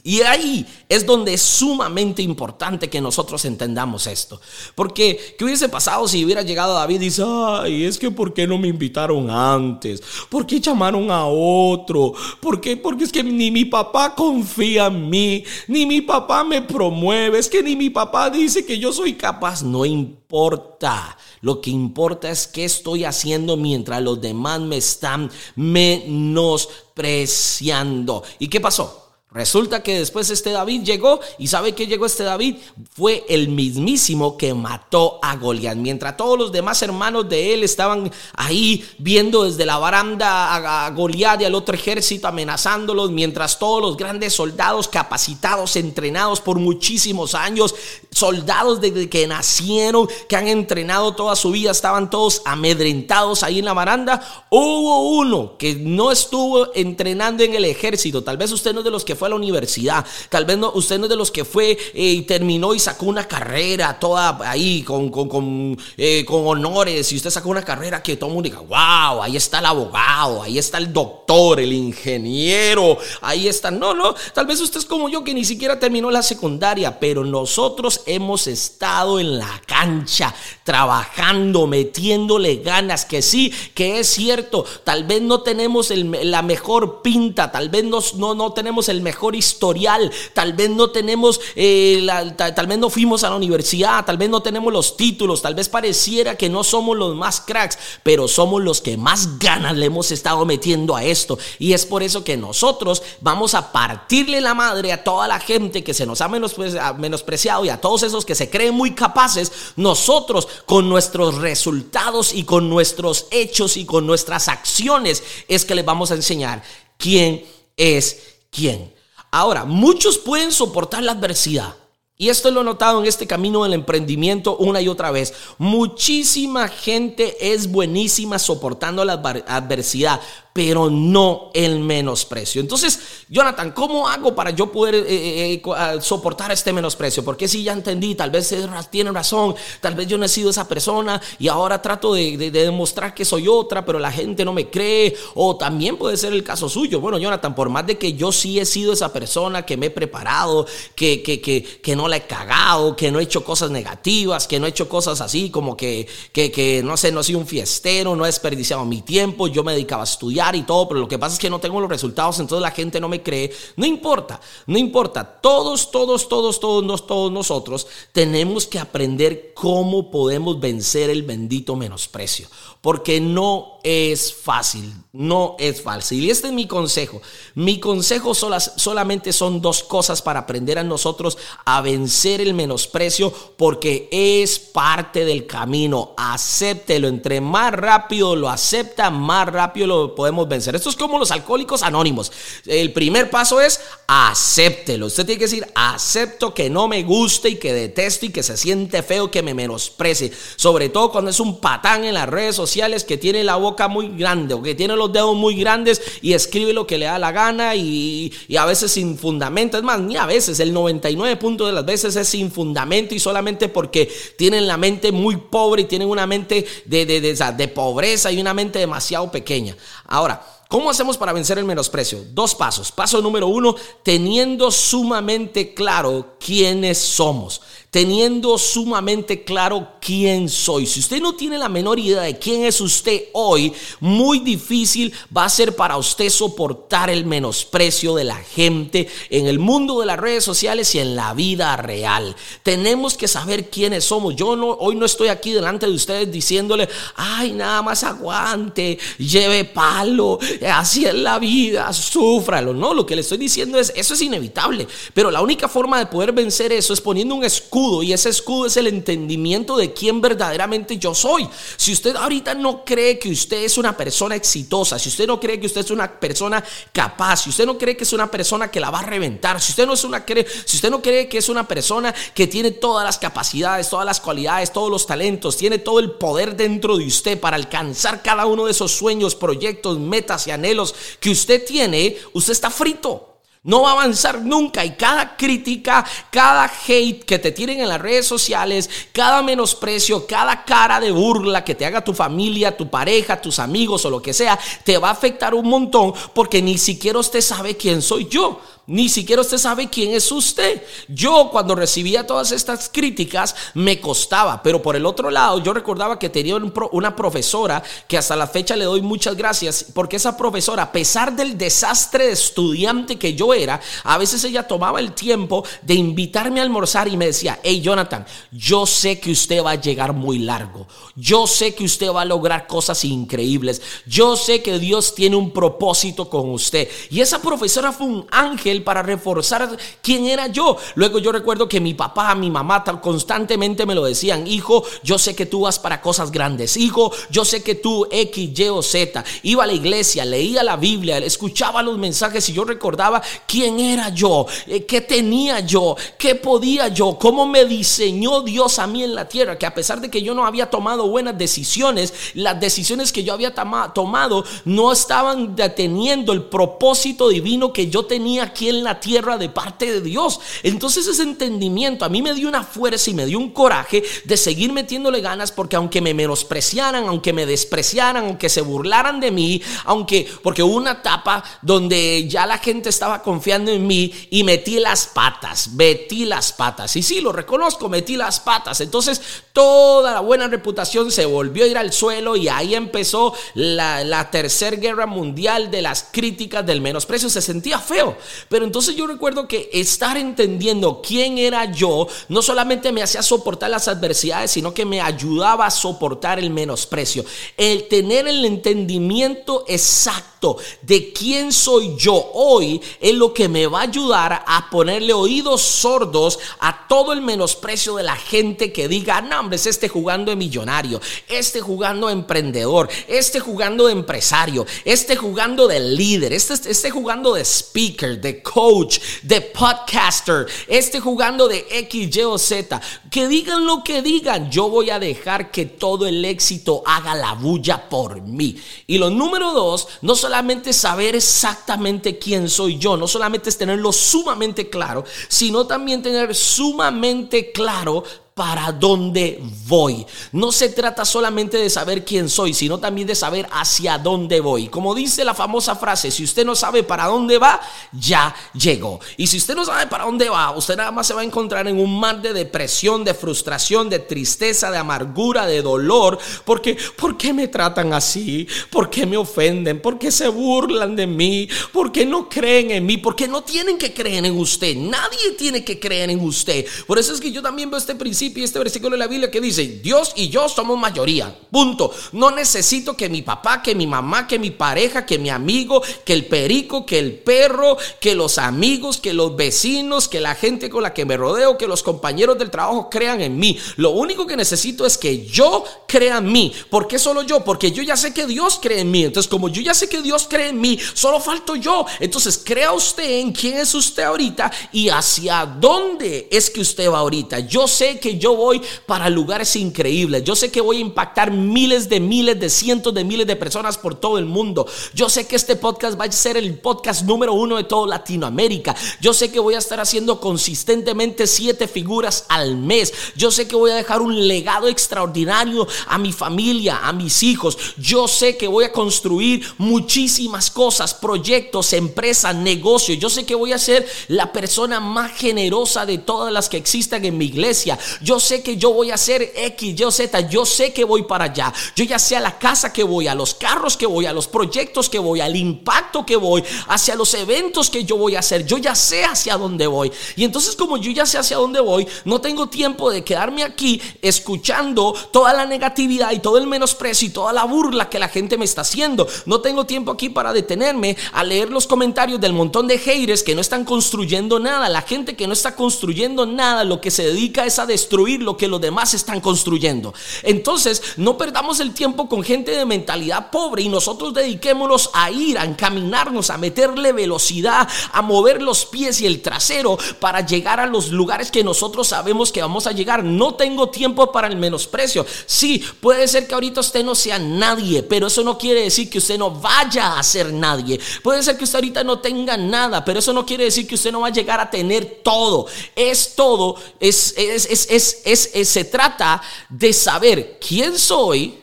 Y 0.04 0.20
ahí 0.22 0.66
es 0.88 1.06
donde 1.06 1.34
es 1.34 1.42
sumamente 1.42 2.22
importante 2.22 2.90
que 2.90 3.00
nosotros 3.00 3.44
entendamos 3.44 4.08
esto. 4.08 4.40
Porque, 4.74 5.36
¿qué 5.38 5.44
hubiese 5.44 5.68
pasado 5.68 6.08
si 6.08 6.24
hubiera 6.24 6.42
llegado 6.42 6.74
David 6.74 6.96
y 6.96 7.04
dice, 7.04 7.22
ay, 7.24 7.84
es 7.84 7.98
que 7.98 8.10
¿por 8.10 8.34
qué 8.34 8.44
no 8.44 8.58
me 8.58 8.66
invitaron 8.66 9.30
antes? 9.30 10.02
¿Por 10.28 10.44
qué 10.44 10.58
llamaron 10.58 11.08
a 11.08 11.26
otro? 11.26 12.14
¿Por 12.40 12.60
qué? 12.60 12.76
Porque 12.76 13.04
es 13.04 13.12
que 13.12 13.22
ni 13.22 13.52
mi 13.52 13.64
papá 13.64 14.16
confía 14.16 14.86
en 14.86 15.08
mí, 15.08 15.44
ni 15.68 15.86
mi 15.86 16.00
papá 16.00 16.42
me 16.42 16.62
promueve, 16.62 17.38
es 17.38 17.48
que 17.48 17.62
ni 17.62 17.76
mi 17.76 17.90
papá 17.90 18.28
dice 18.28 18.66
que 18.66 18.80
yo 18.80 18.92
soy 18.92 19.14
capaz. 19.14 19.62
No 19.62 19.86
importa. 19.86 21.16
Lo 21.42 21.60
que 21.60 21.70
importa 21.70 22.28
es 22.28 22.48
qué 22.48 22.64
estoy 22.64 23.04
haciendo 23.04 23.56
mientras 23.56 24.02
los 24.02 24.20
demás 24.20 24.60
me 24.60 24.78
están 24.78 25.30
menospreciando. 25.54 28.24
¿Y 28.40 28.48
qué 28.48 28.60
pasó? 28.60 29.01
Resulta 29.34 29.82
que 29.82 29.98
después 29.98 30.28
este 30.28 30.50
David 30.50 30.82
llegó 30.82 31.18
y 31.38 31.46
sabe 31.46 31.74
que 31.74 31.86
llegó 31.86 32.04
este 32.04 32.22
David 32.22 32.56
fue 32.94 33.24
el 33.30 33.48
mismísimo 33.48 34.36
que 34.36 34.52
mató 34.52 35.18
a 35.22 35.36
Goliat. 35.36 35.76
Mientras 35.76 36.18
todos 36.18 36.38
los 36.38 36.52
demás 36.52 36.82
hermanos 36.82 37.26
de 37.30 37.54
él 37.54 37.64
estaban 37.64 38.12
ahí 38.34 38.84
viendo 38.98 39.44
desde 39.44 39.64
la 39.64 39.78
baranda 39.78 40.84
a, 40.84 40.90
Goliat 40.90 41.40
y 41.40 41.44
al 41.46 41.54
otro 41.54 41.74
ejército 41.74 42.28
amenazándolos, 42.28 43.10
mientras 43.10 43.58
todos 43.58 43.80
los 43.80 43.96
grandes 43.96 44.34
soldados 44.34 44.86
capacitados, 44.86 45.76
entrenados 45.76 46.42
por 46.42 46.58
muchísimos 46.58 47.34
años, 47.34 47.74
soldados 48.10 48.82
desde 48.82 49.08
que 49.08 49.26
nacieron, 49.26 50.08
que 50.28 50.36
han 50.36 50.48
entrenado 50.48 51.14
toda 51.14 51.36
su 51.36 51.52
vida, 51.52 51.70
estaban 51.70 52.10
todos 52.10 52.42
amedrentados 52.44 53.42
ahí 53.42 53.60
en 53.60 53.64
la 53.64 53.72
baranda, 53.72 54.46
hubo 54.50 55.08
uno 55.16 55.56
que 55.56 55.74
no 55.74 56.12
estuvo 56.12 56.74
entrenando 56.74 57.42
en 57.42 57.54
el 57.54 57.64
ejército. 57.64 58.22
Tal 58.22 58.36
vez 58.36 58.52
usted 58.52 58.74
no 58.74 58.80
es 58.80 58.84
de 58.84 58.90
los 58.90 59.06
que 59.06 59.21
a 59.26 59.30
la 59.30 59.36
universidad, 59.36 60.04
tal 60.28 60.44
vez 60.44 60.58
no, 60.58 60.72
usted 60.74 60.98
no 60.98 61.06
es 61.06 61.10
de 61.10 61.16
los 61.16 61.30
que 61.30 61.44
fue 61.44 61.72
eh, 61.72 61.78
y 61.94 62.22
terminó 62.22 62.74
y 62.74 62.78
sacó 62.78 63.06
una 63.06 63.26
carrera 63.26 63.98
toda 63.98 64.38
ahí 64.48 64.82
con, 64.82 65.10
con, 65.10 65.76
eh, 65.96 66.24
con, 66.24 66.46
honores 66.46 67.12
y 67.12 67.16
usted 67.16 67.30
sacó 67.30 67.50
una 67.50 67.64
carrera 67.64 68.02
que 68.02 68.16
todo 68.16 68.28
el 68.28 68.34
mundo 68.34 68.48
diga, 68.48 68.60
wow, 68.60 69.22
ahí 69.22 69.36
está 69.36 69.58
el 69.58 69.66
abogado, 69.66 70.42
ahí 70.42 70.58
está 70.58 70.78
el 70.78 70.92
doctor, 70.92 71.60
el 71.60 71.72
ingeniero, 71.72 72.98
ahí 73.20 73.48
está. 73.48 73.70
No, 73.70 73.94
no, 73.94 74.14
tal 74.34 74.46
vez 74.46 74.60
usted 74.60 74.80
es 74.80 74.86
como 74.86 75.08
yo 75.08 75.24
que 75.24 75.34
ni 75.34 75.44
siquiera 75.44 75.78
terminó 75.78 76.10
la 76.10 76.22
secundaria, 76.22 76.98
pero 76.98 77.24
nosotros 77.24 78.02
hemos 78.06 78.46
estado 78.46 79.20
en 79.20 79.38
la 79.38 79.62
cancha, 79.66 80.34
trabajando, 80.64 81.66
metiéndole 81.66 82.56
ganas, 82.56 83.04
que 83.04 83.22
sí, 83.22 83.52
que 83.74 84.00
es 84.00 84.08
cierto, 84.08 84.64
tal 84.84 85.04
vez 85.04 85.22
no 85.22 85.42
tenemos 85.42 85.90
la 85.90 86.42
mejor 86.42 87.02
pinta, 87.02 87.50
tal 87.50 87.68
vez 87.68 87.84
no, 87.84 88.00
no, 88.16 88.34
no 88.34 88.52
tenemos 88.52 88.88
el 88.88 89.00
mejor 89.00 89.11
mejor 89.12 89.36
historial, 89.36 90.10
tal 90.32 90.54
vez 90.54 90.70
no 90.70 90.88
tenemos, 90.88 91.38
eh, 91.54 92.06
tal, 92.34 92.66
vez 92.66 92.78
no 92.78 92.88
fuimos 92.88 93.24
a 93.24 93.28
la 93.28 93.36
universidad, 93.36 94.06
tal 94.06 94.16
vez 94.16 94.30
no 94.30 94.40
tenemos 94.40 94.72
los 94.72 94.96
títulos, 94.96 95.42
tal 95.42 95.54
vez 95.54 95.68
pareciera 95.68 96.34
que 96.34 96.48
no 96.48 96.64
somos 96.64 96.96
los 96.96 97.14
más 97.14 97.42
cracks, 97.42 97.78
pero 98.02 98.26
somos 98.26 98.62
los 98.62 98.80
que 98.80 98.96
más 98.96 99.38
ganas 99.38 99.76
le 99.76 99.84
hemos 99.84 100.10
estado 100.10 100.46
metiendo 100.46 100.96
a 100.96 101.04
esto. 101.04 101.38
Y 101.58 101.74
es 101.74 101.84
por 101.84 102.02
eso 102.02 102.24
que 102.24 102.38
nosotros 102.38 103.02
vamos 103.20 103.52
a 103.52 103.70
partirle 103.70 104.40
la 104.40 104.54
madre 104.54 104.94
a 104.94 105.04
toda 105.04 105.28
la 105.28 105.38
gente 105.38 105.84
que 105.84 105.92
se 105.92 106.06
nos 106.06 106.22
ha 106.22 106.28
menospreciado 106.28 107.66
y 107.66 107.68
a 107.68 107.80
todos 107.82 108.02
esos 108.04 108.24
que 108.24 108.34
se 108.34 108.48
creen 108.48 108.74
muy 108.74 108.94
capaces, 108.94 109.52
nosotros 109.76 110.48
con 110.64 110.88
nuestros 110.88 111.34
resultados 111.34 112.32
y 112.32 112.44
con 112.44 112.70
nuestros 112.70 113.26
hechos 113.30 113.76
y 113.76 113.84
con 113.84 114.06
nuestras 114.06 114.48
acciones 114.48 115.22
es 115.48 115.66
que 115.66 115.74
les 115.74 115.84
vamos 115.84 116.10
a 116.10 116.14
enseñar 116.14 116.62
quién 116.96 117.44
es 117.76 118.32
quién. 118.50 119.01
Ahora, 119.32 119.64
muchos 119.64 120.18
pueden 120.18 120.52
soportar 120.52 121.02
la 121.02 121.12
adversidad. 121.12 121.74
Y 122.18 122.28
esto 122.28 122.50
lo 122.50 122.60
he 122.60 122.64
notado 122.64 123.00
en 123.00 123.06
este 123.06 123.26
camino 123.26 123.64
del 123.64 123.72
emprendimiento 123.72 124.56
una 124.58 124.80
y 124.80 124.86
otra 124.86 125.10
vez. 125.10 125.32
Muchísima 125.58 126.68
gente 126.68 127.52
es 127.52 127.72
buenísima 127.72 128.38
soportando 128.38 129.04
la 129.04 129.14
adversidad, 129.14 130.20
pero 130.52 130.90
no 130.90 131.50
el 131.54 131.80
menosprecio. 131.80 132.60
Entonces, 132.60 133.24
Jonathan, 133.28 133.72
¿cómo 133.72 134.06
hago 134.06 134.34
para 134.34 134.50
yo 134.50 134.70
poder 134.70 134.96
eh, 134.96 135.04
eh, 135.08 135.52
eh, 135.54 135.62
ah, 135.74 135.94
soportar 136.00 136.52
este 136.52 136.72
menosprecio? 136.72 137.24
Porque 137.24 137.48
si 137.48 137.62
ya 137.62 137.72
entendí, 137.72 138.14
tal 138.14 138.30
vez 138.30 138.54
tiene 138.90 139.10
razón, 139.12 139.54
tal 139.80 139.94
vez 139.94 140.06
yo 140.06 140.18
no 140.18 140.26
he 140.26 140.28
sido 140.28 140.50
esa 140.50 140.68
persona 140.68 141.20
y 141.38 141.48
ahora 141.48 141.80
trato 141.80 142.14
de, 142.14 142.36
demostrar 142.50 143.14
que 143.14 143.24
soy 143.24 143.48
otra, 143.48 143.84
pero 143.84 143.98
la 143.98 144.12
gente 144.12 144.44
no 144.44 144.52
me 144.52 144.68
cree. 144.68 145.16
O 145.34 145.56
también 145.56 145.96
puede 145.96 146.16
ser 146.18 146.32
el 146.34 146.44
caso 146.44 146.68
suyo. 146.68 147.00
Bueno, 147.00 147.18
Jonathan, 147.18 147.54
por 147.54 147.70
más 147.70 147.86
de 147.86 147.96
que 147.96 148.12
yo 148.12 148.30
sí 148.30 148.60
he 148.60 148.66
sido 148.66 148.92
esa 148.92 149.12
persona 149.12 149.64
que 149.64 149.78
me 149.78 149.86
he 149.86 149.90
preparado, 149.90 150.66
que, 150.94 151.22
que, 151.22 151.40
que, 151.40 151.62
que 151.62 151.96
no 151.96 152.08
la 152.08 152.16
he 152.16 152.26
cagado, 152.26 152.94
que 152.94 153.10
no 153.10 153.20
he 153.20 153.22
hecho 153.22 153.42
cosas 153.42 153.70
negativas, 153.70 154.46
que 154.46 154.60
no 154.60 154.66
he 154.66 154.70
hecho 154.70 154.88
cosas 154.88 155.22
así 155.22 155.48
como 155.48 155.76
que, 155.76 156.06
que, 156.32 156.52
que 156.52 156.82
no 156.82 156.98
sé, 156.98 157.10
no 157.10 157.20
he 157.20 157.24
sido 157.24 157.38
un 157.38 157.46
fiestero, 157.46 158.14
no 158.14 158.24
he 158.24 158.28
desperdiciado 158.28 158.84
mi 158.84 159.00
tiempo, 159.00 159.48
yo 159.48 159.64
me 159.64 159.72
dedicaba 159.72 160.02
a 160.02 160.04
estudiar 160.04 160.41
y 160.54 160.62
todo, 160.62 160.88
pero 160.88 161.00
lo 161.00 161.08
que 161.08 161.18
pasa 161.18 161.34
es 161.34 161.38
que 161.38 161.48
no 161.48 161.60
tengo 161.60 161.80
los 161.80 161.88
resultados, 161.88 162.38
entonces 162.40 162.62
la 162.62 162.70
gente 162.70 163.00
no 163.00 163.08
me 163.08 163.22
cree. 163.22 163.52
No 163.76 163.86
importa, 163.86 164.40
no 164.66 164.76
importa. 164.76 165.24
Todos, 165.40 165.90
todos, 165.90 166.28
todos, 166.28 166.58
todos, 166.58 167.06
todos 167.06 167.32
nosotros 167.32 167.86
tenemos 168.12 168.66
que 168.66 168.78
aprender 168.78 169.52
cómo 169.54 170.10
podemos 170.10 170.58
vencer 170.58 171.10
el 171.10 171.22
bendito 171.22 171.76
menosprecio, 171.76 172.48
porque 172.80 173.20
no 173.20 173.71
es 173.82 174.32
fácil, 174.32 174.94
no 175.12 175.56
es 175.58 175.82
fácil. 175.82 176.24
Y 176.24 176.30
este 176.30 176.48
es 176.48 176.52
mi 176.52 176.66
consejo. 176.66 177.20
Mi 177.54 177.80
consejo 177.80 178.34
solamente 178.34 179.32
son 179.32 179.60
dos 179.60 179.82
cosas 179.82 180.22
para 180.22 180.40
aprender 180.40 180.78
a 180.78 180.84
nosotros 180.84 181.36
a 181.64 181.80
vencer 181.80 182.40
el 182.40 182.54
menosprecio, 182.54 183.32
porque 183.56 184.08
es 184.12 184.58
parte 184.58 185.24
del 185.24 185.46
camino. 185.46 186.14
Acéptelo. 186.16 187.08
Entre 187.08 187.40
más 187.40 187.72
rápido 187.72 188.36
lo 188.36 188.48
acepta, 188.48 189.10
más 189.10 189.48
rápido 189.48 189.86
lo 189.86 190.14
podemos 190.14 190.48
vencer. 190.48 190.76
Esto 190.76 190.90
es 190.90 190.96
como 190.96 191.18
los 191.18 191.30
alcohólicos 191.30 191.82
anónimos. 191.82 192.30
El 192.66 192.92
primer 192.92 193.30
paso 193.30 193.60
es 193.60 193.80
acéptelo. 194.06 195.06
Usted 195.06 195.26
tiene 195.26 195.38
que 195.38 195.46
decir, 195.46 195.66
acepto 195.74 196.54
que 196.54 196.70
no 196.70 196.86
me 196.86 197.02
guste 197.02 197.48
y 197.48 197.56
que 197.56 197.72
detesto 197.72 198.26
y 198.26 198.30
que 198.30 198.42
se 198.42 198.56
siente 198.56 199.02
feo, 199.02 199.30
que 199.30 199.42
me 199.42 199.54
menosprecie. 199.54 200.32
Sobre 200.56 200.88
todo 200.88 201.10
cuando 201.10 201.30
es 201.30 201.40
un 201.40 201.60
patán 201.60 202.04
en 202.04 202.14
las 202.14 202.28
redes 202.28 202.54
sociales 202.54 203.04
que 203.04 203.18
tiene 203.18 203.42
la 203.42 203.56
boca 203.56 203.71
muy 203.88 204.08
grande 204.08 204.54
o 204.54 204.62
que 204.62 204.74
tiene 204.74 204.96
los 204.96 205.12
dedos 205.12 205.36
muy 205.36 205.54
grandes 205.54 206.00
y 206.20 206.32
escribe 206.32 206.72
lo 206.72 206.86
que 206.86 206.98
le 206.98 207.06
da 207.06 207.18
la 207.18 207.32
gana 207.32 207.74
y, 207.74 208.32
a 208.58 208.66
veces 208.66 208.92
sin 208.92 209.18
fundamento. 209.18 209.76
Es 209.76 209.82
más, 209.82 210.00
ni 210.00 210.16
a 210.16 210.26
veces, 210.26 210.60
el 210.60 210.72
99 210.72 211.36
puntos 211.36 211.66
de 211.66 211.72
las 211.72 211.84
veces 211.84 212.16
es 212.16 212.28
sin 212.28 212.50
fundamento 212.50 213.14
y 213.14 213.18
solamente 213.18 213.68
porque 213.68 214.10
tienen 214.36 214.66
la 214.66 214.76
mente 214.76 215.12
muy 215.12 215.36
pobre 215.36 215.82
y 215.82 215.84
tienen 215.86 216.08
una 216.08 216.26
mente 216.26 216.64
de, 216.84 217.06
de, 217.06 217.20
de 217.20 217.68
pobreza 217.68 218.30
y 218.30 218.40
una 218.40 218.54
mente 218.54 218.78
demasiado 218.78 219.30
pequeña. 219.30 219.76
Ahora, 220.06 220.42
¿Cómo 220.72 220.88
hacemos 220.88 221.18
para 221.18 221.34
vencer 221.34 221.58
el 221.58 221.66
menosprecio? 221.66 222.24
Dos 222.30 222.54
pasos. 222.54 222.90
Paso 222.90 223.20
número 223.20 223.46
uno, 223.46 223.76
teniendo 224.02 224.70
sumamente 224.70 225.74
claro 225.74 226.38
quiénes 226.40 226.96
somos 226.96 227.60
teniendo 227.92 228.56
sumamente 228.56 229.44
claro 229.44 229.86
quién 230.00 230.48
soy. 230.48 230.86
Si 230.86 231.00
usted 231.00 231.20
no 231.20 231.34
tiene 231.34 231.58
la 231.58 231.68
menor 231.68 231.98
idea 231.98 232.22
de 232.22 232.38
quién 232.38 232.64
es 232.64 232.80
usted 232.80 233.24
hoy, 233.34 233.70
muy 234.00 234.38
difícil 234.38 235.12
va 235.36 235.44
a 235.44 235.50
ser 235.50 235.76
para 235.76 235.98
usted 235.98 236.30
soportar 236.30 237.10
el 237.10 237.26
menosprecio 237.26 238.14
de 238.14 238.24
la 238.24 238.36
gente 238.36 239.10
en 239.28 239.46
el 239.46 239.58
mundo 239.58 240.00
de 240.00 240.06
las 240.06 240.18
redes 240.18 240.42
sociales 240.42 240.94
y 240.94 241.00
en 241.00 241.14
la 241.14 241.34
vida 241.34 241.76
real. 241.76 242.34
Tenemos 242.62 243.14
que 243.18 243.28
saber 243.28 243.68
quiénes 243.68 244.04
somos. 244.04 244.34
Yo 244.36 244.56
no, 244.56 244.70
hoy 244.70 244.96
no 244.96 245.04
estoy 245.04 245.28
aquí 245.28 245.52
delante 245.52 245.84
de 245.84 245.92
ustedes 245.92 246.32
diciéndole, 246.32 246.88
ay, 247.16 247.52
nada 247.52 247.82
más 247.82 248.04
aguante, 248.04 248.98
lleve 249.18 249.66
palo, 249.66 250.38
así 250.66 251.04
es 251.04 251.14
la 251.14 251.38
vida, 251.38 251.92
súfralo. 251.92 252.72
No, 252.72 252.94
lo 252.94 253.04
que 253.04 253.16
le 253.16 253.20
estoy 253.20 253.36
diciendo 253.36 253.78
es, 253.78 253.92
eso 253.94 254.14
es 254.14 254.22
inevitable. 254.22 254.88
Pero 255.12 255.30
la 255.30 255.42
única 255.42 255.68
forma 255.68 255.98
de 255.98 256.06
poder 256.06 256.32
vencer 256.32 256.72
eso 256.72 256.94
es 256.94 257.00
poniendo 257.02 257.34
un 257.34 257.44
escudo 257.44 257.81
y 258.02 258.12
ese 258.12 258.28
escudo 258.28 258.66
es 258.66 258.76
el 258.76 258.86
entendimiento 258.86 259.76
de 259.76 259.92
quién 259.92 260.20
verdaderamente 260.20 260.98
yo 260.98 261.14
soy. 261.14 261.48
Si 261.76 261.92
usted 261.92 262.14
ahorita 262.14 262.54
no 262.54 262.84
cree 262.84 263.18
que 263.18 263.30
usted 263.30 263.64
es 263.64 263.78
una 263.78 263.96
persona 263.96 264.36
exitosa, 264.36 264.98
si 264.98 265.08
usted 265.08 265.26
no 265.26 265.40
cree 265.40 265.58
que 265.58 265.66
usted 265.66 265.80
es 265.80 265.90
una 265.90 266.20
persona 266.20 266.62
capaz, 266.92 267.42
si 267.42 267.50
usted 267.50 267.66
no 267.66 267.76
cree 267.76 267.96
que 267.96 268.04
es 268.04 268.12
una 268.12 268.30
persona 268.30 268.70
que 268.70 268.80
la 268.80 268.90
va 268.90 269.00
a 269.00 269.06
reventar, 269.06 269.60
si 269.60 269.72
usted 269.72 269.86
no 269.86 269.94
es 269.94 270.04
una 270.04 270.24
si 270.64 270.76
usted 270.76 270.90
no 270.90 271.02
cree 271.02 271.28
que 271.28 271.38
es 271.38 271.48
una 271.48 271.66
persona 271.66 272.14
que 272.34 272.46
tiene 272.46 272.70
todas 272.70 273.04
las 273.04 273.18
capacidades, 273.18 273.88
todas 273.88 274.06
las 274.06 274.20
cualidades, 274.20 274.72
todos 274.72 274.90
los 274.90 275.06
talentos, 275.06 275.56
tiene 275.56 275.78
todo 275.78 275.98
el 275.98 276.12
poder 276.12 276.56
dentro 276.56 276.96
de 276.96 277.06
usted 277.06 277.40
para 277.40 277.56
alcanzar 277.56 278.22
cada 278.22 278.46
uno 278.46 278.66
de 278.66 278.70
esos 278.70 278.92
sueños, 278.92 279.34
proyectos, 279.34 279.98
metas 279.98 280.46
y 280.46 280.50
anhelos 280.52 280.94
que 281.18 281.30
usted 281.30 281.64
tiene, 281.64 282.16
usted 282.32 282.52
está 282.52 282.70
frito. 282.70 283.31
No 283.64 283.82
va 283.82 283.90
a 283.90 283.92
avanzar 283.92 284.42
nunca 284.42 284.84
y 284.84 284.96
cada 284.96 285.36
crítica, 285.36 286.04
cada 286.32 286.64
hate 286.64 287.22
que 287.24 287.38
te 287.38 287.52
tiren 287.52 287.78
en 287.78 287.88
las 287.88 288.00
redes 288.00 288.26
sociales, 288.26 288.90
cada 289.12 289.40
menosprecio, 289.40 290.26
cada 290.26 290.64
cara 290.64 290.98
de 290.98 291.12
burla 291.12 291.64
que 291.64 291.76
te 291.76 291.86
haga 291.86 292.02
tu 292.02 292.12
familia, 292.12 292.76
tu 292.76 292.90
pareja, 292.90 293.40
tus 293.40 293.60
amigos 293.60 294.04
o 294.04 294.10
lo 294.10 294.20
que 294.20 294.34
sea, 294.34 294.58
te 294.82 294.98
va 294.98 295.10
a 295.10 295.12
afectar 295.12 295.54
un 295.54 295.68
montón 295.68 296.12
porque 296.34 296.60
ni 296.60 296.76
siquiera 296.76 297.20
usted 297.20 297.40
sabe 297.40 297.76
quién 297.76 298.02
soy 298.02 298.26
yo. 298.28 298.60
Ni 298.86 299.08
siquiera 299.08 299.42
usted 299.42 299.58
sabe 299.58 299.88
quién 299.88 300.12
es 300.12 300.32
usted. 300.32 300.82
Yo 301.06 301.50
cuando 301.52 301.76
recibía 301.76 302.26
todas 302.26 302.50
estas 302.50 302.90
críticas 302.92 303.54
me 303.74 304.00
costaba, 304.00 304.60
pero 304.60 304.82
por 304.82 304.96
el 304.96 305.06
otro 305.06 305.30
lado 305.30 305.62
yo 305.62 305.72
recordaba 305.72 306.18
que 306.18 306.28
tenía 306.28 306.56
una 306.90 307.14
profesora 307.14 307.80
que 308.08 308.18
hasta 308.18 308.34
la 308.34 308.48
fecha 308.48 308.74
le 308.74 308.84
doy 308.84 309.00
muchas 309.00 309.36
gracias 309.36 309.86
porque 309.94 310.16
esa 310.16 310.36
profesora, 310.36 310.82
a 310.82 310.92
pesar 310.92 311.36
del 311.36 311.56
desastre 311.56 312.26
de 312.26 312.32
estudiante 312.32 313.18
que 313.18 313.34
yo 313.34 313.54
era, 313.54 313.80
a 314.02 314.18
veces 314.18 314.42
ella 314.42 314.66
tomaba 314.66 314.98
el 314.98 315.12
tiempo 315.12 315.64
de 315.82 315.94
invitarme 315.94 316.58
a 316.58 316.64
almorzar 316.64 317.06
y 317.06 317.16
me 317.16 317.26
decía, 317.26 317.60
hey 317.62 317.80
Jonathan, 317.80 318.26
yo 318.50 318.84
sé 318.84 319.20
que 319.20 319.30
usted 319.30 319.62
va 319.64 319.72
a 319.72 319.80
llegar 319.80 320.12
muy 320.12 320.38
largo, 320.38 320.88
yo 321.14 321.46
sé 321.46 321.72
que 321.74 321.84
usted 321.84 322.10
va 322.10 322.22
a 322.22 322.24
lograr 322.24 322.66
cosas 322.66 323.04
increíbles, 323.04 323.80
yo 324.06 324.36
sé 324.36 324.60
que 324.60 324.80
Dios 324.80 325.14
tiene 325.14 325.36
un 325.36 325.52
propósito 325.52 326.28
con 326.28 326.50
usted. 326.50 326.88
Y 327.10 327.20
esa 327.20 327.40
profesora 327.40 327.92
fue 327.92 328.08
un 328.08 328.26
ángel 328.30 328.71
para 328.80 329.02
reforzar 329.02 329.76
quién 330.00 330.24
era 330.24 330.46
yo. 330.46 330.78
Luego 330.94 331.18
yo 331.18 331.32
recuerdo 331.32 331.68
que 331.68 331.80
mi 331.80 331.92
papá, 331.92 332.34
mi 332.34 332.50
mamá 332.50 332.82
constantemente 333.02 333.84
me 333.84 333.94
lo 333.94 334.04
decían, 334.04 334.46
hijo, 334.46 334.84
yo 335.02 335.18
sé 335.18 335.34
que 335.36 335.44
tú 335.46 335.60
vas 335.62 335.78
para 335.78 336.00
cosas 336.00 336.30
grandes, 336.30 336.76
hijo, 336.76 337.12
yo 337.30 337.44
sé 337.44 337.62
que 337.62 337.74
tú 337.74 338.06
X, 338.10 338.58
Y 338.58 338.68
o 338.68 338.82
Z, 338.82 339.24
iba 339.42 339.64
a 339.64 339.66
la 339.66 339.72
iglesia, 339.74 340.24
leía 340.24 340.62
la 340.62 340.76
Biblia, 340.76 341.18
escuchaba 341.18 341.82
los 341.82 341.98
mensajes 341.98 342.48
y 342.48 342.52
yo 342.52 342.64
recordaba 342.64 343.22
quién 343.46 343.78
era 343.80 344.08
yo, 344.08 344.46
eh, 344.66 344.86
qué 344.86 345.00
tenía 345.00 345.60
yo, 345.60 345.96
qué 346.16 346.34
podía 346.34 346.88
yo, 346.88 347.18
cómo 347.18 347.46
me 347.46 347.64
diseñó 347.64 348.40
Dios 348.40 348.78
a 348.78 348.86
mí 348.86 349.02
en 349.02 349.14
la 349.14 349.28
tierra, 349.28 349.58
que 349.58 349.66
a 349.66 349.74
pesar 349.74 350.00
de 350.00 350.10
que 350.10 350.22
yo 350.22 350.34
no 350.34 350.46
había 350.46 350.70
tomado 350.70 351.08
buenas 351.08 351.36
decisiones, 351.36 352.14
las 352.34 352.58
decisiones 352.58 353.12
que 353.12 353.24
yo 353.24 353.32
había 353.32 353.54
tomado 353.54 354.44
no 354.64 354.92
estaban 354.92 355.54
deteniendo 355.56 356.32
el 356.32 356.44
propósito 356.44 357.28
divino 357.28 357.72
que 357.72 357.88
yo 357.88 358.04
tenía 358.04 358.44
aquí 358.44 358.61
en 358.68 358.84
la 358.84 359.00
tierra 359.00 359.38
de 359.38 359.48
parte 359.48 359.90
de 359.90 360.00
Dios. 360.00 360.40
Entonces 360.62 361.06
ese 361.06 361.22
entendimiento 361.22 362.04
a 362.04 362.08
mí 362.08 362.22
me 362.22 362.34
dio 362.34 362.48
una 362.48 362.62
fuerza 362.62 363.10
y 363.10 363.14
me 363.14 363.26
dio 363.26 363.38
un 363.38 363.50
coraje 363.50 364.02
de 364.24 364.36
seguir 364.36 364.72
metiéndole 364.72 365.20
ganas 365.20 365.52
porque 365.52 365.76
aunque 365.76 366.00
me 366.00 366.14
menospreciaran, 366.14 367.06
aunque 367.06 367.32
me 367.32 367.46
despreciaran, 367.46 368.24
aunque 368.24 368.48
se 368.48 368.60
burlaran 368.60 369.20
de 369.20 369.30
mí, 369.30 369.62
aunque 369.84 370.28
porque 370.42 370.62
hubo 370.62 370.76
una 370.76 370.92
etapa 370.92 371.42
donde 371.62 372.28
ya 372.28 372.46
la 372.46 372.58
gente 372.58 372.88
estaba 372.88 373.22
confiando 373.22 373.70
en 373.70 373.86
mí 373.86 374.12
y 374.30 374.44
metí 374.44 374.78
las 374.78 375.06
patas, 375.06 375.70
metí 375.72 376.24
las 376.24 376.52
patas. 376.52 376.96
Y 376.96 377.02
sí, 377.02 377.20
lo 377.20 377.32
reconozco, 377.32 377.88
metí 377.88 378.16
las 378.16 378.40
patas. 378.40 378.80
Entonces 378.80 379.20
toda 379.52 380.12
la 380.12 380.20
buena 380.20 380.48
reputación 380.48 381.10
se 381.10 381.26
volvió 381.26 381.64
a 381.64 381.68
ir 381.68 381.78
al 381.78 381.92
suelo 381.92 382.36
y 382.36 382.48
ahí 382.48 382.74
empezó 382.74 383.34
la, 383.54 384.04
la 384.04 384.30
tercera 384.30 384.76
guerra 384.76 385.06
mundial 385.06 385.70
de 385.70 385.82
las 385.82 386.08
críticas 386.10 386.64
del 386.64 386.80
menosprecio. 386.80 387.28
Se 387.28 387.42
sentía 387.42 387.78
feo. 387.78 388.16
Pero 388.52 388.66
entonces 388.66 388.94
yo 388.94 389.06
recuerdo 389.06 389.48
que 389.48 389.70
estar 389.72 390.18
entendiendo 390.18 391.00
quién 391.00 391.38
era 391.38 391.72
yo 391.72 392.06
no 392.28 392.42
solamente 392.42 392.92
me 392.92 393.02
hacía 393.02 393.22
soportar 393.22 393.70
las 393.70 393.88
adversidades, 393.88 394.50
sino 394.50 394.74
que 394.74 394.84
me 394.84 395.00
ayudaba 395.00 395.64
a 395.64 395.70
soportar 395.70 396.38
el 396.38 396.50
menosprecio. 396.50 397.24
El 397.56 397.88
tener 397.88 398.28
el 398.28 398.44
entendimiento 398.44 399.64
exacto 399.66 400.58
de 400.82 401.12
quién 401.12 401.52
soy 401.52 401.96
yo 401.96 402.30
hoy 402.34 402.80
es 403.00 403.14
lo 403.14 403.32
que 403.32 403.48
me 403.48 403.66
va 403.66 403.80
a 403.80 403.84
ayudar 403.84 404.44
a 404.46 404.68
ponerle 404.70 405.12
oídos 405.12 405.62
sordos 405.62 406.38
a 406.58 406.86
todo 406.88 407.12
el 407.12 407.22
menosprecio 407.22 407.96
de 407.96 408.02
la 408.02 408.16
gente 408.16 408.72
que 408.72 408.88
diga, 408.88 409.20
no, 409.22 409.40
hombre, 409.40 409.56
es 409.56 409.66
este 409.66 409.88
jugando 409.88 410.30
de 410.30 410.36
millonario, 410.36 411.00
este 411.28 411.60
jugando 411.60 412.08
de 412.08 412.14
emprendedor, 412.14 412.88
este 413.08 413.40
jugando 413.40 413.86
de 413.86 413.92
empresario, 413.92 414.66
este 414.84 415.16
jugando 415.16 415.68
de 415.68 415.80
líder, 415.80 416.32
este, 416.32 416.54
este 416.70 416.90
jugando 416.90 417.34
de 417.34 417.44
speaker, 417.44 418.20
de 418.20 418.41
coach, 418.42 418.98
de 419.22 419.40
podcaster, 419.40 420.46
esté 420.66 421.00
jugando 421.00 421.48
de 421.48 421.66
X, 421.70 422.16
Y 422.16 422.22
o 422.22 422.38
Z. 422.38 422.80
Que 423.10 423.28
digan 423.28 423.66
lo 423.66 423.82
que 423.82 424.02
digan, 424.02 424.50
yo 424.50 424.68
voy 424.68 424.90
a 424.90 424.98
dejar 424.98 425.50
que 425.50 425.66
todo 425.66 426.06
el 426.06 426.24
éxito 426.24 426.82
haga 426.86 427.14
la 427.14 427.34
bulla 427.34 427.88
por 427.88 428.20
mí. 428.22 428.56
Y 428.86 428.98
lo 428.98 429.10
número 429.10 429.52
dos, 429.52 429.88
no 430.02 430.14
solamente 430.14 430.72
saber 430.72 431.16
exactamente 431.16 432.18
quién 432.18 432.48
soy 432.48 432.78
yo, 432.78 432.96
no 432.96 433.08
solamente 433.08 433.50
es 433.50 433.58
tenerlo 433.58 433.92
sumamente 433.92 434.68
claro, 434.68 435.04
sino 435.28 435.66
también 435.66 436.02
tener 436.02 436.34
sumamente 436.34 437.52
claro 437.52 438.04
para 438.42 438.72
dónde 438.72 439.40
voy. 439.68 440.04
No 440.32 440.50
se 440.50 440.70
trata 440.70 441.04
solamente 441.04 441.58
de 441.58 441.70
saber 441.70 442.04
quién 442.04 442.28
soy, 442.28 442.54
sino 442.54 442.80
también 442.80 443.06
de 443.06 443.14
saber 443.14 443.48
hacia 443.52 443.98
dónde 443.98 444.40
voy. 444.40 444.66
Como 444.66 444.96
dice 444.96 445.24
la 445.24 445.32
famosa 445.32 445.76
frase, 445.76 446.10
si 446.10 446.24
usted 446.24 446.44
no 446.44 446.56
sabe 446.56 446.82
para 446.82 447.06
dónde 447.06 447.38
va, 447.38 447.60
ya 447.92 448.34
llegó. 448.52 448.98
Y 449.16 449.28
si 449.28 449.36
usted 449.36 449.54
no 449.54 449.64
sabe 449.64 449.86
para 449.86 450.06
dónde 450.06 450.28
va, 450.28 450.50
usted 450.56 450.76
nada 450.76 450.90
más 450.90 451.06
se 451.06 451.14
va 451.14 451.20
a 451.20 451.24
encontrar 451.24 451.68
en 451.68 451.78
un 451.78 452.00
mar 452.00 452.20
de 452.20 452.32
depresión, 452.32 453.04
de 453.04 453.14
frustración, 453.14 453.88
de 453.88 454.00
tristeza, 454.00 454.72
de 454.72 454.78
amargura, 454.78 455.46
de 455.46 455.62
dolor. 455.62 456.18
Porque, 456.44 456.76
¿por 456.96 457.16
qué 457.16 457.32
me 457.32 457.46
tratan 457.46 457.94
así? 457.94 458.48
¿Por 458.70 458.90
qué 458.90 459.06
me 459.06 459.16
ofenden? 459.16 459.80
¿Por 459.80 460.00
qué 460.00 460.10
se 460.10 460.26
burlan 460.26 460.96
de 460.96 461.06
mí? 461.06 461.48
¿Por 461.72 461.92
qué 461.92 462.04
no 462.04 462.28
creen 462.28 462.72
en 462.72 462.86
mí? 462.86 462.96
¿Por 462.96 463.14
qué 463.14 463.28
no 463.28 463.44
tienen 463.44 463.78
que 463.78 463.94
creer 463.94 464.24
en 464.24 464.36
usted? 464.36 464.74
Nadie 464.74 465.30
tiene 465.38 465.62
que 465.62 465.78
creer 465.78 466.10
en 466.10 466.18
usted. 466.18 466.66
Por 466.88 466.98
eso 466.98 467.14
es 467.14 467.20
que 467.20 467.30
yo 467.30 467.40
también 467.40 467.70
veo 467.70 467.78
este 467.78 467.94
principio 467.94 468.31
y 468.40 468.44
este 468.44 468.58
versículo 468.58 468.92
de 468.92 468.98
la 468.98 469.06
Biblia 469.06 469.30
que 469.30 469.40
dice, 469.40 469.80
Dios 469.82 470.12
y 470.16 470.28
yo 470.28 470.48
somos 470.48 470.78
mayoría, 470.78 471.34
punto. 471.50 471.92
No 472.12 472.30
necesito 472.30 472.96
que 472.96 473.08
mi 473.08 473.22
papá, 473.22 473.62
que 473.62 473.74
mi 473.74 473.86
mamá, 473.86 474.26
que 474.26 474.38
mi 474.38 474.50
pareja, 474.50 475.04
que 475.06 475.18
mi 475.18 475.30
amigo, 475.30 475.82
que 476.04 476.12
el 476.12 476.26
perico, 476.26 476.86
que 476.86 476.98
el 476.98 477.14
perro, 477.14 477.76
que 478.00 478.14
los 478.14 478.38
amigos, 478.38 478.98
que 478.98 479.12
los 479.12 479.36
vecinos, 479.36 480.08
que 480.08 480.20
la 480.20 480.34
gente 480.34 480.70
con 480.70 480.82
la 480.82 480.94
que 480.94 481.04
me 481.04 481.16
rodeo, 481.16 481.58
que 481.58 481.66
los 481.66 481.82
compañeros 481.82 482.38
del 482.38 482.50
trabajo 482.50 482.88
crean 482.90 483.20
en 483.20 483.38
mí. 483.38 483.58
Lo 483.76 483.90
único 483.90 484.26
que 484.26 484.36
necesito 484.36 484.86
es 484.86 484.98
que 484.98 485.26
yo 485.26 485.64
crea 485.86 486.18
en 486.18 486.30
mí. 486.30 486.52
¿Por 486.70 486.88
qué 486.88 486.98
solo 486.98 487.22
yo? 487.22 487.44
Porque 487.44 487.72
yo 487.72 487.82
ya 487.82 487.96
sé 487.96 488.12
que 488.14 488.26
Dios 488.26 488.58
cree 488.60 488.80
en 488.80 488.90
mí. 488.90 489.04
Entonces, 489.04 489.30
como 489.30 489.48
yo 489.48 489.62
ya 489.62 489.74
sé 489.74 489.88
que 489.88 490.02
Dios 490.02 490.26
cree 490.28 490.48
en 490.48 490.60
mí, 490.60 490.78
solo 490.94 491.20
falto 491.20 491.56
yo. 491.56 491.86
Entonces, 492.00 492.40
crea 492.44 492.72
usted 492.72 493.20
en 493.20 493.32
quién 493.32 493.58
es 493.58 493.74
usted 493.74 494.02
ahorita 494.02 494.50
y 494.72 494.88
hacia 494.88 495.46
dónde 495.46 496.28
es 496.30 496.50
que 496.50 496.60
usted 496.60 496.90
va 496.90 496.98
ahorita. 496.98 497.40
Yo 497.40 497.66
sé 497.66 497.98
que 497.98 498.11
yo 498.18 498.36
voy 498.36 498.60
para 498.86 499.10
lugares 499.10 499.56
increíbles. 499.56 500.24
Yo 500.24 500.36
sé 500.36 500.50
que 500.50 500.60
voy 500.60 500.78
a 500.78 500.80
impactar 500.80 501.30
miles 501.30 501.88
de 501.88 502.00
miles 502.00 502.38
de 502.38 502.50
cientos 502.50 502.94
de 502.94 503.04
miles 503.04 503.26
de 503.26 503.36
personas 503.36 503.78
por 503.78 503.94
todo 503.94 504.18
el 504.18 504.26
mundo. 504.26 504.66
Yo 504.94 505.08
sé 505.08 505.26
que 505.26 505.36
este 505.36 505.56
podcast 505.56 505.98
va 506.00 506.04
a 506.04 506.12
ser 506.12 506.36
el 506.36 506.58
podcast 506.58 507.02
número 507.02 507.32
uno 507.32 507.56
de 507.56 507.64
toda 507.64 507.86
Latinoamérica. 507.86 508.74
Yo 509.00 509.12
sé 509.12 509.30
que 509.30 509.40
voy 509.40 509.54
a 509.54 509.58
estar 509.58 509.80
haciendo 509.80 510.20
consistentemente 510.20 511.26
siete 511.26 511.68
figuras 511.68 512.26
al 512.28 512.56
mes. 512.56 512.92
Yo 513.16 513.30
sé 513.30 513.48
que 513.48 513.56
voy 513.56 513.70
a 513.70 513.76
dejar 513.76 514.02
un 514.02 514.26
legado 514.28 514.68
extraordinario 514.68 515.66
a 515.86 515.98
mi 515.98 516.12
familia, 516.12 516.80
a 516.82 516.92
mis 516.92 517.22
hijos. 517.22 517.56
Yo 517.76 518.08
sé 518.08 518.36
que 518.36 518.48
voy 518.48 518.64
a 518.64 518.72
construir 518.72 519.44
muchísimas 519.58 520.50
cosas, 520.50 520.94
proyectos, 520.94 521.72
empresas, 521.72 522.34
negocios. 522.34 522.98
Yo 522.98 523.10
sé 523.10 523.24
que 523.24 523.34
voy 523.34 523.52
a 523.52 523.58
ser 523.58 523.86
la 524.08 524.32
persona 524.32 524.80
más 524.80 525.12
generosa 525.12 525.86
de 525.86 525.98
todas 525.98 526.32
las 526.32 526.48
que 526.48 526.56
existan 526.56 527.04
en 527.04 527.18
mi 527.18 527.26
iglesia. 527.26 527.78
Yo 528.02 528.18
sé 528.18 528.42
que 528.42 528.56
yo 528.56 528.72
voy 528.72 528.90
a 528.90 528.94
hacer 528.94 529.32
X, 529.34 529.80
Y, 529.80 529.92
Z, 529.92 530.20
yo 530.28 530.44
sé 530.44 530.72
que 530.72 530.84
voy 530.84 531.04
para 531.04 531.26
allá. 531.26 531.52
Yo 531.76 531.84
ya 531.84 531.98
sé 531.98 532.16
a 532.16 532.20
la 532.20 532.38
casa 532.38 532.72
que 532.72 532.82
voy, 532.82 533.06
a 533.06 533.14
los 533.14 533.34
carros 533.34 533.76
que 533.76 533.86
voy, 533.86 534.06
a 534.06 534.12
los 534.12 534.26
proyectos 534.26 534.88
que 534.88 534.98
voy, 534.98 535.20
al 535.20 535.36
impacto 535.36 536.04
que 536.04 536.16
voy, 536.16 536.42
hacia 536.68 536.94
los 536.94 537.14
eventos 537.14 537.70
que 537.70 537.84
yo 537.84 537.96
voy 537.96 538.16
a 538.16 538.20
hacer. 538.20 538.44
Yo 538.44 538.58
ya 538.58 538.74
sé 538.74 539.04
hacia 539.04 539.36
dónde 539.36 539.66
voy. 539.66 539.92
Y 540.16 540.24
entonces 540.24 540.56
como 540.56 540.76
yo 540.76 540.90
ya 540.90 541.06
sé 541.06 541.18
hacia 541.18 541.36
dónde 541.36 541.60
voy, 541.60 541.86
no 542.04 542.20
tengo 542.20 542.48
tiempo 542.48 542.90
de 542.90 543.04
quedarme 543.04 543.44
aquí 543.44 543.80
escuchando 544.00 544.94
toda 545.12 545.32
la 545.32 545.46
negatividad 545.46 546.12
y 546.12 546.18
todo 546.18 546.38
el 546.38 546.46
menosprecio 546.46 547.08
y 547.08 547.10
toda 547.10 547.32
la 547.32 547.44
burla 547.44 547.88
que 547.88 547.98
la 547.98 548.08
gente 548.08 548.36
me 548.36 548.44
está 548.44 548.62
haciendo. 548.62 549.06
No 549.26 549.40
tengo 549.40 549.66
tiempo 549.66 549.92
aquí 549.92 550.08
para 550.08 550.32
detenerme 550.32 550.96
a 551.12 551.24
leer 551.24 551.50
los 551.50 551.66
comentarios 551.66 552.20
del 552.20 552.32
montón 552.32 552.66
de 552.66 552.78
haters 552.78 553.22
que 553.22 553.34
no 553.34 553.40
están 553.40 553.64
construyendo 553.64 554.38
nada. 554.38 554.68
La 554.68 554.82
gente 554.82 555.16
que 555.16 555.26
no 555.26 555.32
está 555.32 555.54
construyendo 555.54 556.26
nada, 556.26 556.64
lo 556.64 556.80
que 556.80 556.90
se 556.90 557.04
dedica 557.04 557.46
es 557.46 557.58
a 557.58 557.66
destruir 557.66 557.91
lo 557.92 558.36
que 558.36 558.48
los 558.48 558.60
demás 558.60 558.94
están 558.94 559.20
construyendo. 559.20 559.94
Entonces, 560.22 560.82
no 560.96 561.16
perdamos 561.16 561.60
el 561.60 561.74
tiempo 561.74 562.08
con 562.08 562.22
gente 562.22 562.52
de 562.52 562.64
mentalidad 562.64 563.30
pobre 563.30 563.62
y 563.62 563.68
nosotros 563.68 564.14
dediquémonos 564.14 564.90
a 564.94 565.10
ir, 565.10 565.38
a 565.38 565.44
encaminarnos, 565.44 566.30
a 566.30 566.38
meterle 566.38 566.92
velocidad, 566.92 567.68
a 567.92 568.02
mover 568.02 568.42
los 568.42 568.64
pies 568.64 569.00
y 569.00 569.06
el 569.06 569.20
trasero 569.20 569.78
para 570.00 570.24
llegar 570.24 570.60
a 570.60 570.66
los 570.66 570.90
lugares 570.90 571.30
que 571.30 571.44
nosotros 571.44 571.88
sabemos 571.88 572.32
que 572.32 572.40
vamos 572.40 572.66
a 572.66 572.72
llegar. 572.72 573.04
No 573.04 573.34
tengo 573.34 573.68
tiempo 573.68 574.10
para 574.10 574.28
el 574.28 574.36
menosprecio. 574.36 575.04
Sí, 575.26 575.62
puede 575.80 576.08
ser 576.08 576.26
que 576.26 576.34
ahorita 576.34 576.60
usted 576.60 576.84
no 576.84 576.94
sea 576.94 577.18
nadie, 577.18 577.82
pero 577.82 578.06
eso 578.06 578.24
no 578.24 578.38
quiere 578.38 578.62
decir 578.62 578.88
que 578.88 578.98
usted 578.98 579.18
no 579.18 579.30
vaya 579.30 579.98
a 579.98 580.02
ser 580.02 580.32
nadie. 580.32 580.80
Puede 581.02 581.22
ser 581.22 581.36
que 581.36 581.44
usted 581.44 581.56
ahorita 581.56 581.84
no 581.84 581.98
tenga 581.98 582.36
nada, 582.36 582.84
pero 582.84 582.98
eso 582.98 583.12
no 583.12 583.26
quiere 583.26 583.44
decir 583.44 583.66
que 583.66 583.74
usted 583.74 583.92
no 583.92 584.00
va 584.00 584.08
a 584.08 584.12
llegar 584.12 584.40
a 584.40 584.50
tener 584.50 585.00
todo. 585.02 585.46
Es 585.76 586.14
todo, 586.14 586.56
es, 586.80 587.14
es, 587.16 587.46
es, 587.46 587.66
es 587.70 587.81
es, 588.04 588.30
se 588.48 588.64
trata 588.64 589.22
de 589.48 589.72
saber 589.72 590.38
quién 590.46 590.78
soy 590.78 591.38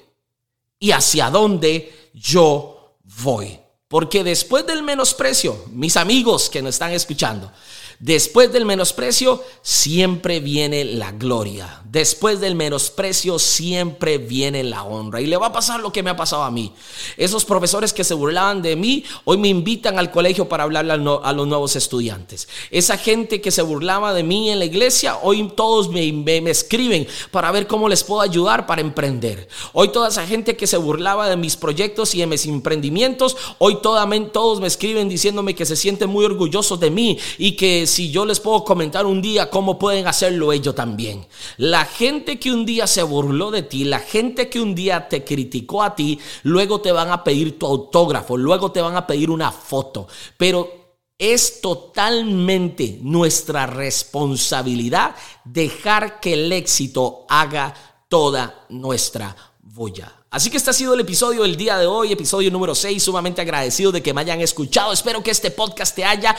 y 0.80 0.92
hacia 0.92 1.30
dónde 1.30 2.10
yo 2.14 2.96
voy. 3.22 3.60
Porque 3.88 4.24
después 4.24 4.66
del 4.68 4.84
menosprecio, 4.84 5.66
mis 5.72 5.98
amigos 5.98 6.50
que 6.50 6.62
nos 6.62 6.76
están 6.76 6.92
escuchando, 6.92 7.52
Después 8.00 8.54
del 8.54 8.64
menosprecio 8.64 9.44
siempre 9.62 10.40
viene 10.40 10.86
la 10.86 11.12
gloria. 11.12 11.82
Después 11.84 12.40
del 12.40 12.56
menosprecio 12.56 13.40
siempre 13.40 14.18
viene 14.18 14.64
la 14.64 14.86
honra. 14.86 15.20
Y 15.20 15.26
le 15.26 15.36
va 15.36 15.48
a 15.48 15.52
pasar 15.52 15.82
lo 15.82 15.92
que 15.92 16.02
me 16.02 16.10
ha 16.10 16.16
pasado 16.16 16.44
a 16.44 16.52
mí. 16.52 16.72
Esos 17.18 17.44
profesores 17.44 17.92
que 17.92 18.06
se 18.06 18.14
burlaban 18.14 18.62
de 18.62 18.78
mí, 18.78 19.04
hoy 19.26 19.38
me 19.38 19.50
invitan 19.50 20.00
al 20.00 20.12
colegio 20.12 20.48
para 20.48 20.64
hablarle 20.64 20.94
a 20.94 21.34
los 21.34 21.48
nuevos 21.48 21.76
estudiantes. 21.76 22.48
Esa 22.72 22.98
gente 22.98 23.42
que 23.42 23.52
se 23.52 23.64
burlaba 23.64 24.14
de 24.14 24.24
mí 24.24 24.50
en 24.50 24.60
la 24.60 24.66
iglesia, 24.66 25.18
hoy 25.22 25.52
todos 25.58 25.90
me, 25.90 26.08
escriben 26.50 27.06
para 27.32 27.52
ver 27.52 27.68
cómo 27.68 27.90
les 27.90 28.06
puedo 28.06 28.22
ayudar 28.22 28.66
para 28.66 28.80
emprender. 28.80 29.50
Hoy 29.74 29.90
toda 29.90 30.08
esa 30.08 30.26
gente 30.26 30.56
que 30.56 30.68
se 30.68 30.78
burlaba 30.78 31.28
de 31.28 31.36
mis 31.36 31.58
proyectos 31.58 32.16
y 32.16 32.20
de 32.20 32.28
mis 32.28 32.46
emprendimientos, 32.46 33.36
hoy 33.58 33.80
todos 33.82 34.62
me 34.62 34.68
escriben 34.68 35.10
diciéndome 35.10 35.54
que 35.54 35.66
se 35.66 35.76
sienten 35.76 36.10
muy 36.10 36.24
orgullosos 36.24 36.80
de 36.80 36.92
mí 36.92 37.18
y 37.38 37.58
que 37.58 37.89
si 37.90 38.12
yo 38.12 38.26
les 38.26 38.40
puedo 38.40 38.64
comentar 38.64 39.06
un 39.06 39.22
día 39.22 39.50
cómo 39.50 39.78
pueden 39.78 40.08
hacerlo 40.08 40.54
ellos 40.54 40.76
también. 40.76 41.28
La 41.58 41.86
gente 41.86 42.40
que 42.40 42.52
un 42.52 42.66
día 42.66 42.88
se 42.88 43.04
burló 43.04 43.52
de 43.52 43.64
ti, 43.64 43.84
la 43.84 44.00
gente 44.00 44.50
que 44.50 44.62
un 44.62 44.76
día 44.76 45.10
te 45.10 45.24
criticó 45.24 45.84
a 45.84 45.96
ti, 45.96 46.20
luego 46.44 46.80
te 46.82 46.92
van 46.92 47.12
a 47.12 47.24
pedir 47.24 47.60
tu 47.60 47.66
autógrafo, 47.66 48.38
luego 48.38 48.72
te 48.72 48.82
van 48.82 48.96
a 48.96 49.06
pedir 49.06 49.30
una 49.30 49.52
foto. 49.52 50.08
Pero 50.38 50.80
es 51.18 51.60
totalmente 51.60 53.00
nuestra 53.02 53.66
responsabilidad 53.66 55.16
dejar 55.44 56.22
que 56.22 56.34
el 56.34 56.52
éxito 56.54 57.26
haga 57.28 57.74
toda 58.08 58.66
nuestra 58.70 59.36
bulla. 59.62 60.19
Así 60.32 60.52
que 60.52 60.58
este 60.58 60.70
ha 60.70 60.74
sido 60.74 60.94
el 60.94 61.00
episodio 61.00 61.42
del 61.42 61.58
día 61.58 61.80
de 61.80 61.88
hoy, 61.88 62.12
episodio 62.12 62.52
número 62.52 62.76
6, 62.76 63.02
sumamente 63.02 63.42
agradecido 63.42 63.92
de 63.92 64.04
que 64.04 64.14
me 64.14 64.22
hayan 64.22 64.40
escuchado. 64.42 64.94
Espero 64.94 65.24
que 65.24 65.32
este 65.32 65.50
podcast 65.50 65.96
te 65.96 66.06
haya 66.06 66.36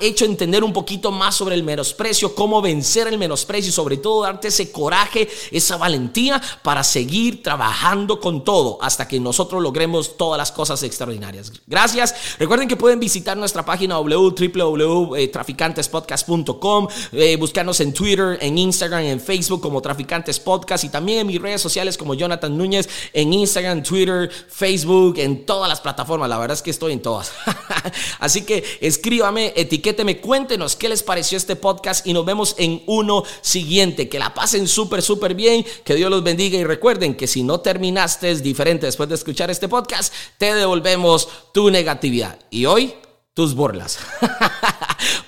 hecho 0.00 0.24
entender 0.24 0.64
un 0.64 0.72
poquito 0.72 1.12
más 1.12 1.36
sobre 1.36 1.54
el 1.54 1.62
menosprecio, 1.62 2.34
cómo 2.34 2.60
vencer 2.60 3.06
el 3.06 3.16
menosprecio 3.16 3.68
y 3.68 3.72
sobre 3.72 3.98
todo 3.98 4.22
darte 4.22 4.48
ese 4.48 4.72
coraje, 4.72 5.28
esa 5.52 5.76
valentía 5.76 6.42
para 6.64 6.82
seguir 6.82 7.44
trabajando 7.44 8.18
con 8.18 8.42
todo 8.42 8.76
hasta 8.82 9.06
que 9.06 9.20
nosotros 9.20 9.62
logremos 9.62 10.16
todas 10.16 10.36
las 10.36 10.50
cosas 10.50 10.82
extraordinarias. 10.82 11.52
Gracias. 11.68 12.16
Recuerden 12.40 12.66
que 12.66 12.74
pueden 12.74 12.98
visitar 12.98 13.36
nuestra 13.36 13.64
página 13.64 14.00
www.traficantespodcast.com, 14.00 16.88
eh, 17.12 17.36
buscarnos 17.36 17.78
en 17.78 17.92
Twitter, 17.92 18.36
en 18.40 18.58
Instagram, 18.58 19.04
en 19.04 19.20
Facebook 19.20 19.60
como 19.60 19.80
Traficantes 19.80 20.40
Podcast 20.40 20.82
y 20.82 20.88
también 20.88 21.20
en 21.20 21.28
mis 21.28 21.40
redes 21.40 21.60
sociales 21.60 21.96
como 21.96 22.14
Jonathan 22.14 22.58
Núñez 22.58 22.88
en 23.12 23.27
Instagram, 23.32 23.82
Twitter, 23.82 24.30
Facebook, 24.48 25.18
en 25.18 25.44
todas 25.44 25.68
las 25.68 25.80
plataformas. 25.80 26.28
La 26.28 26.38
verdad 26.38 26.56
es 26.56 26.62
que 26.62 26.70
estoy 26.70 26.92
en 26.92 27.02
todas. 27.02 27.32
Así 28.18 28.42
que 28.42 28.64
escríbame, 28.80 29.52
etiquéteme, 29.56 30.20
cuéntenos 30.20 30.76
qué 30.76 30.88
les 30.88 31.02
pareció 31.02 31.38
este 31.38 31.56
podcast 31.56 32.06
y 32.06 32.12
nos 32.12 32.24
vemos 32.24 32.54
en 32.58 32.82
uno 32.86 33.24
siguiente. 33.40 34.08
Que 34.08 34.18
la 34.18 34.34
pasen 34.34 34.68
súper, 34.68 35.02
súper 35.02 35.34
bien. 35.34 35.64
Que 35.84 35.94
Dios 35.94 36.10
los 36.10 36.22
bendiga 36.22 36.58
y 36.58 36.64
recuerden 36.64 37.16
que 37.16 37.26
si 37.26 37.42
no 37.42 37.60
terminaste 37.60 38.34
diferente 38.36 38.86
después 38.86 39.08
de 39.08 39.14
escuchar 39.14 39.50
este 39.50 39.68
podcast, 39.68 40.12
te 40.38 40.54
devolvemos 40.54 41.28
tu 41.52 41.70
negatividad. 41.70 42.38
Y 42.50 42.66
hoy, 42.66 42.94
tus 43.34 43.54
burlas. 43.54 43.98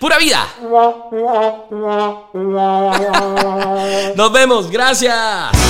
Pura 0.00 0.18
vida. 0.18 0.46
Nos 4.16 4.32
vemos. 4.32 4.70
Gracias. 4.70 5.69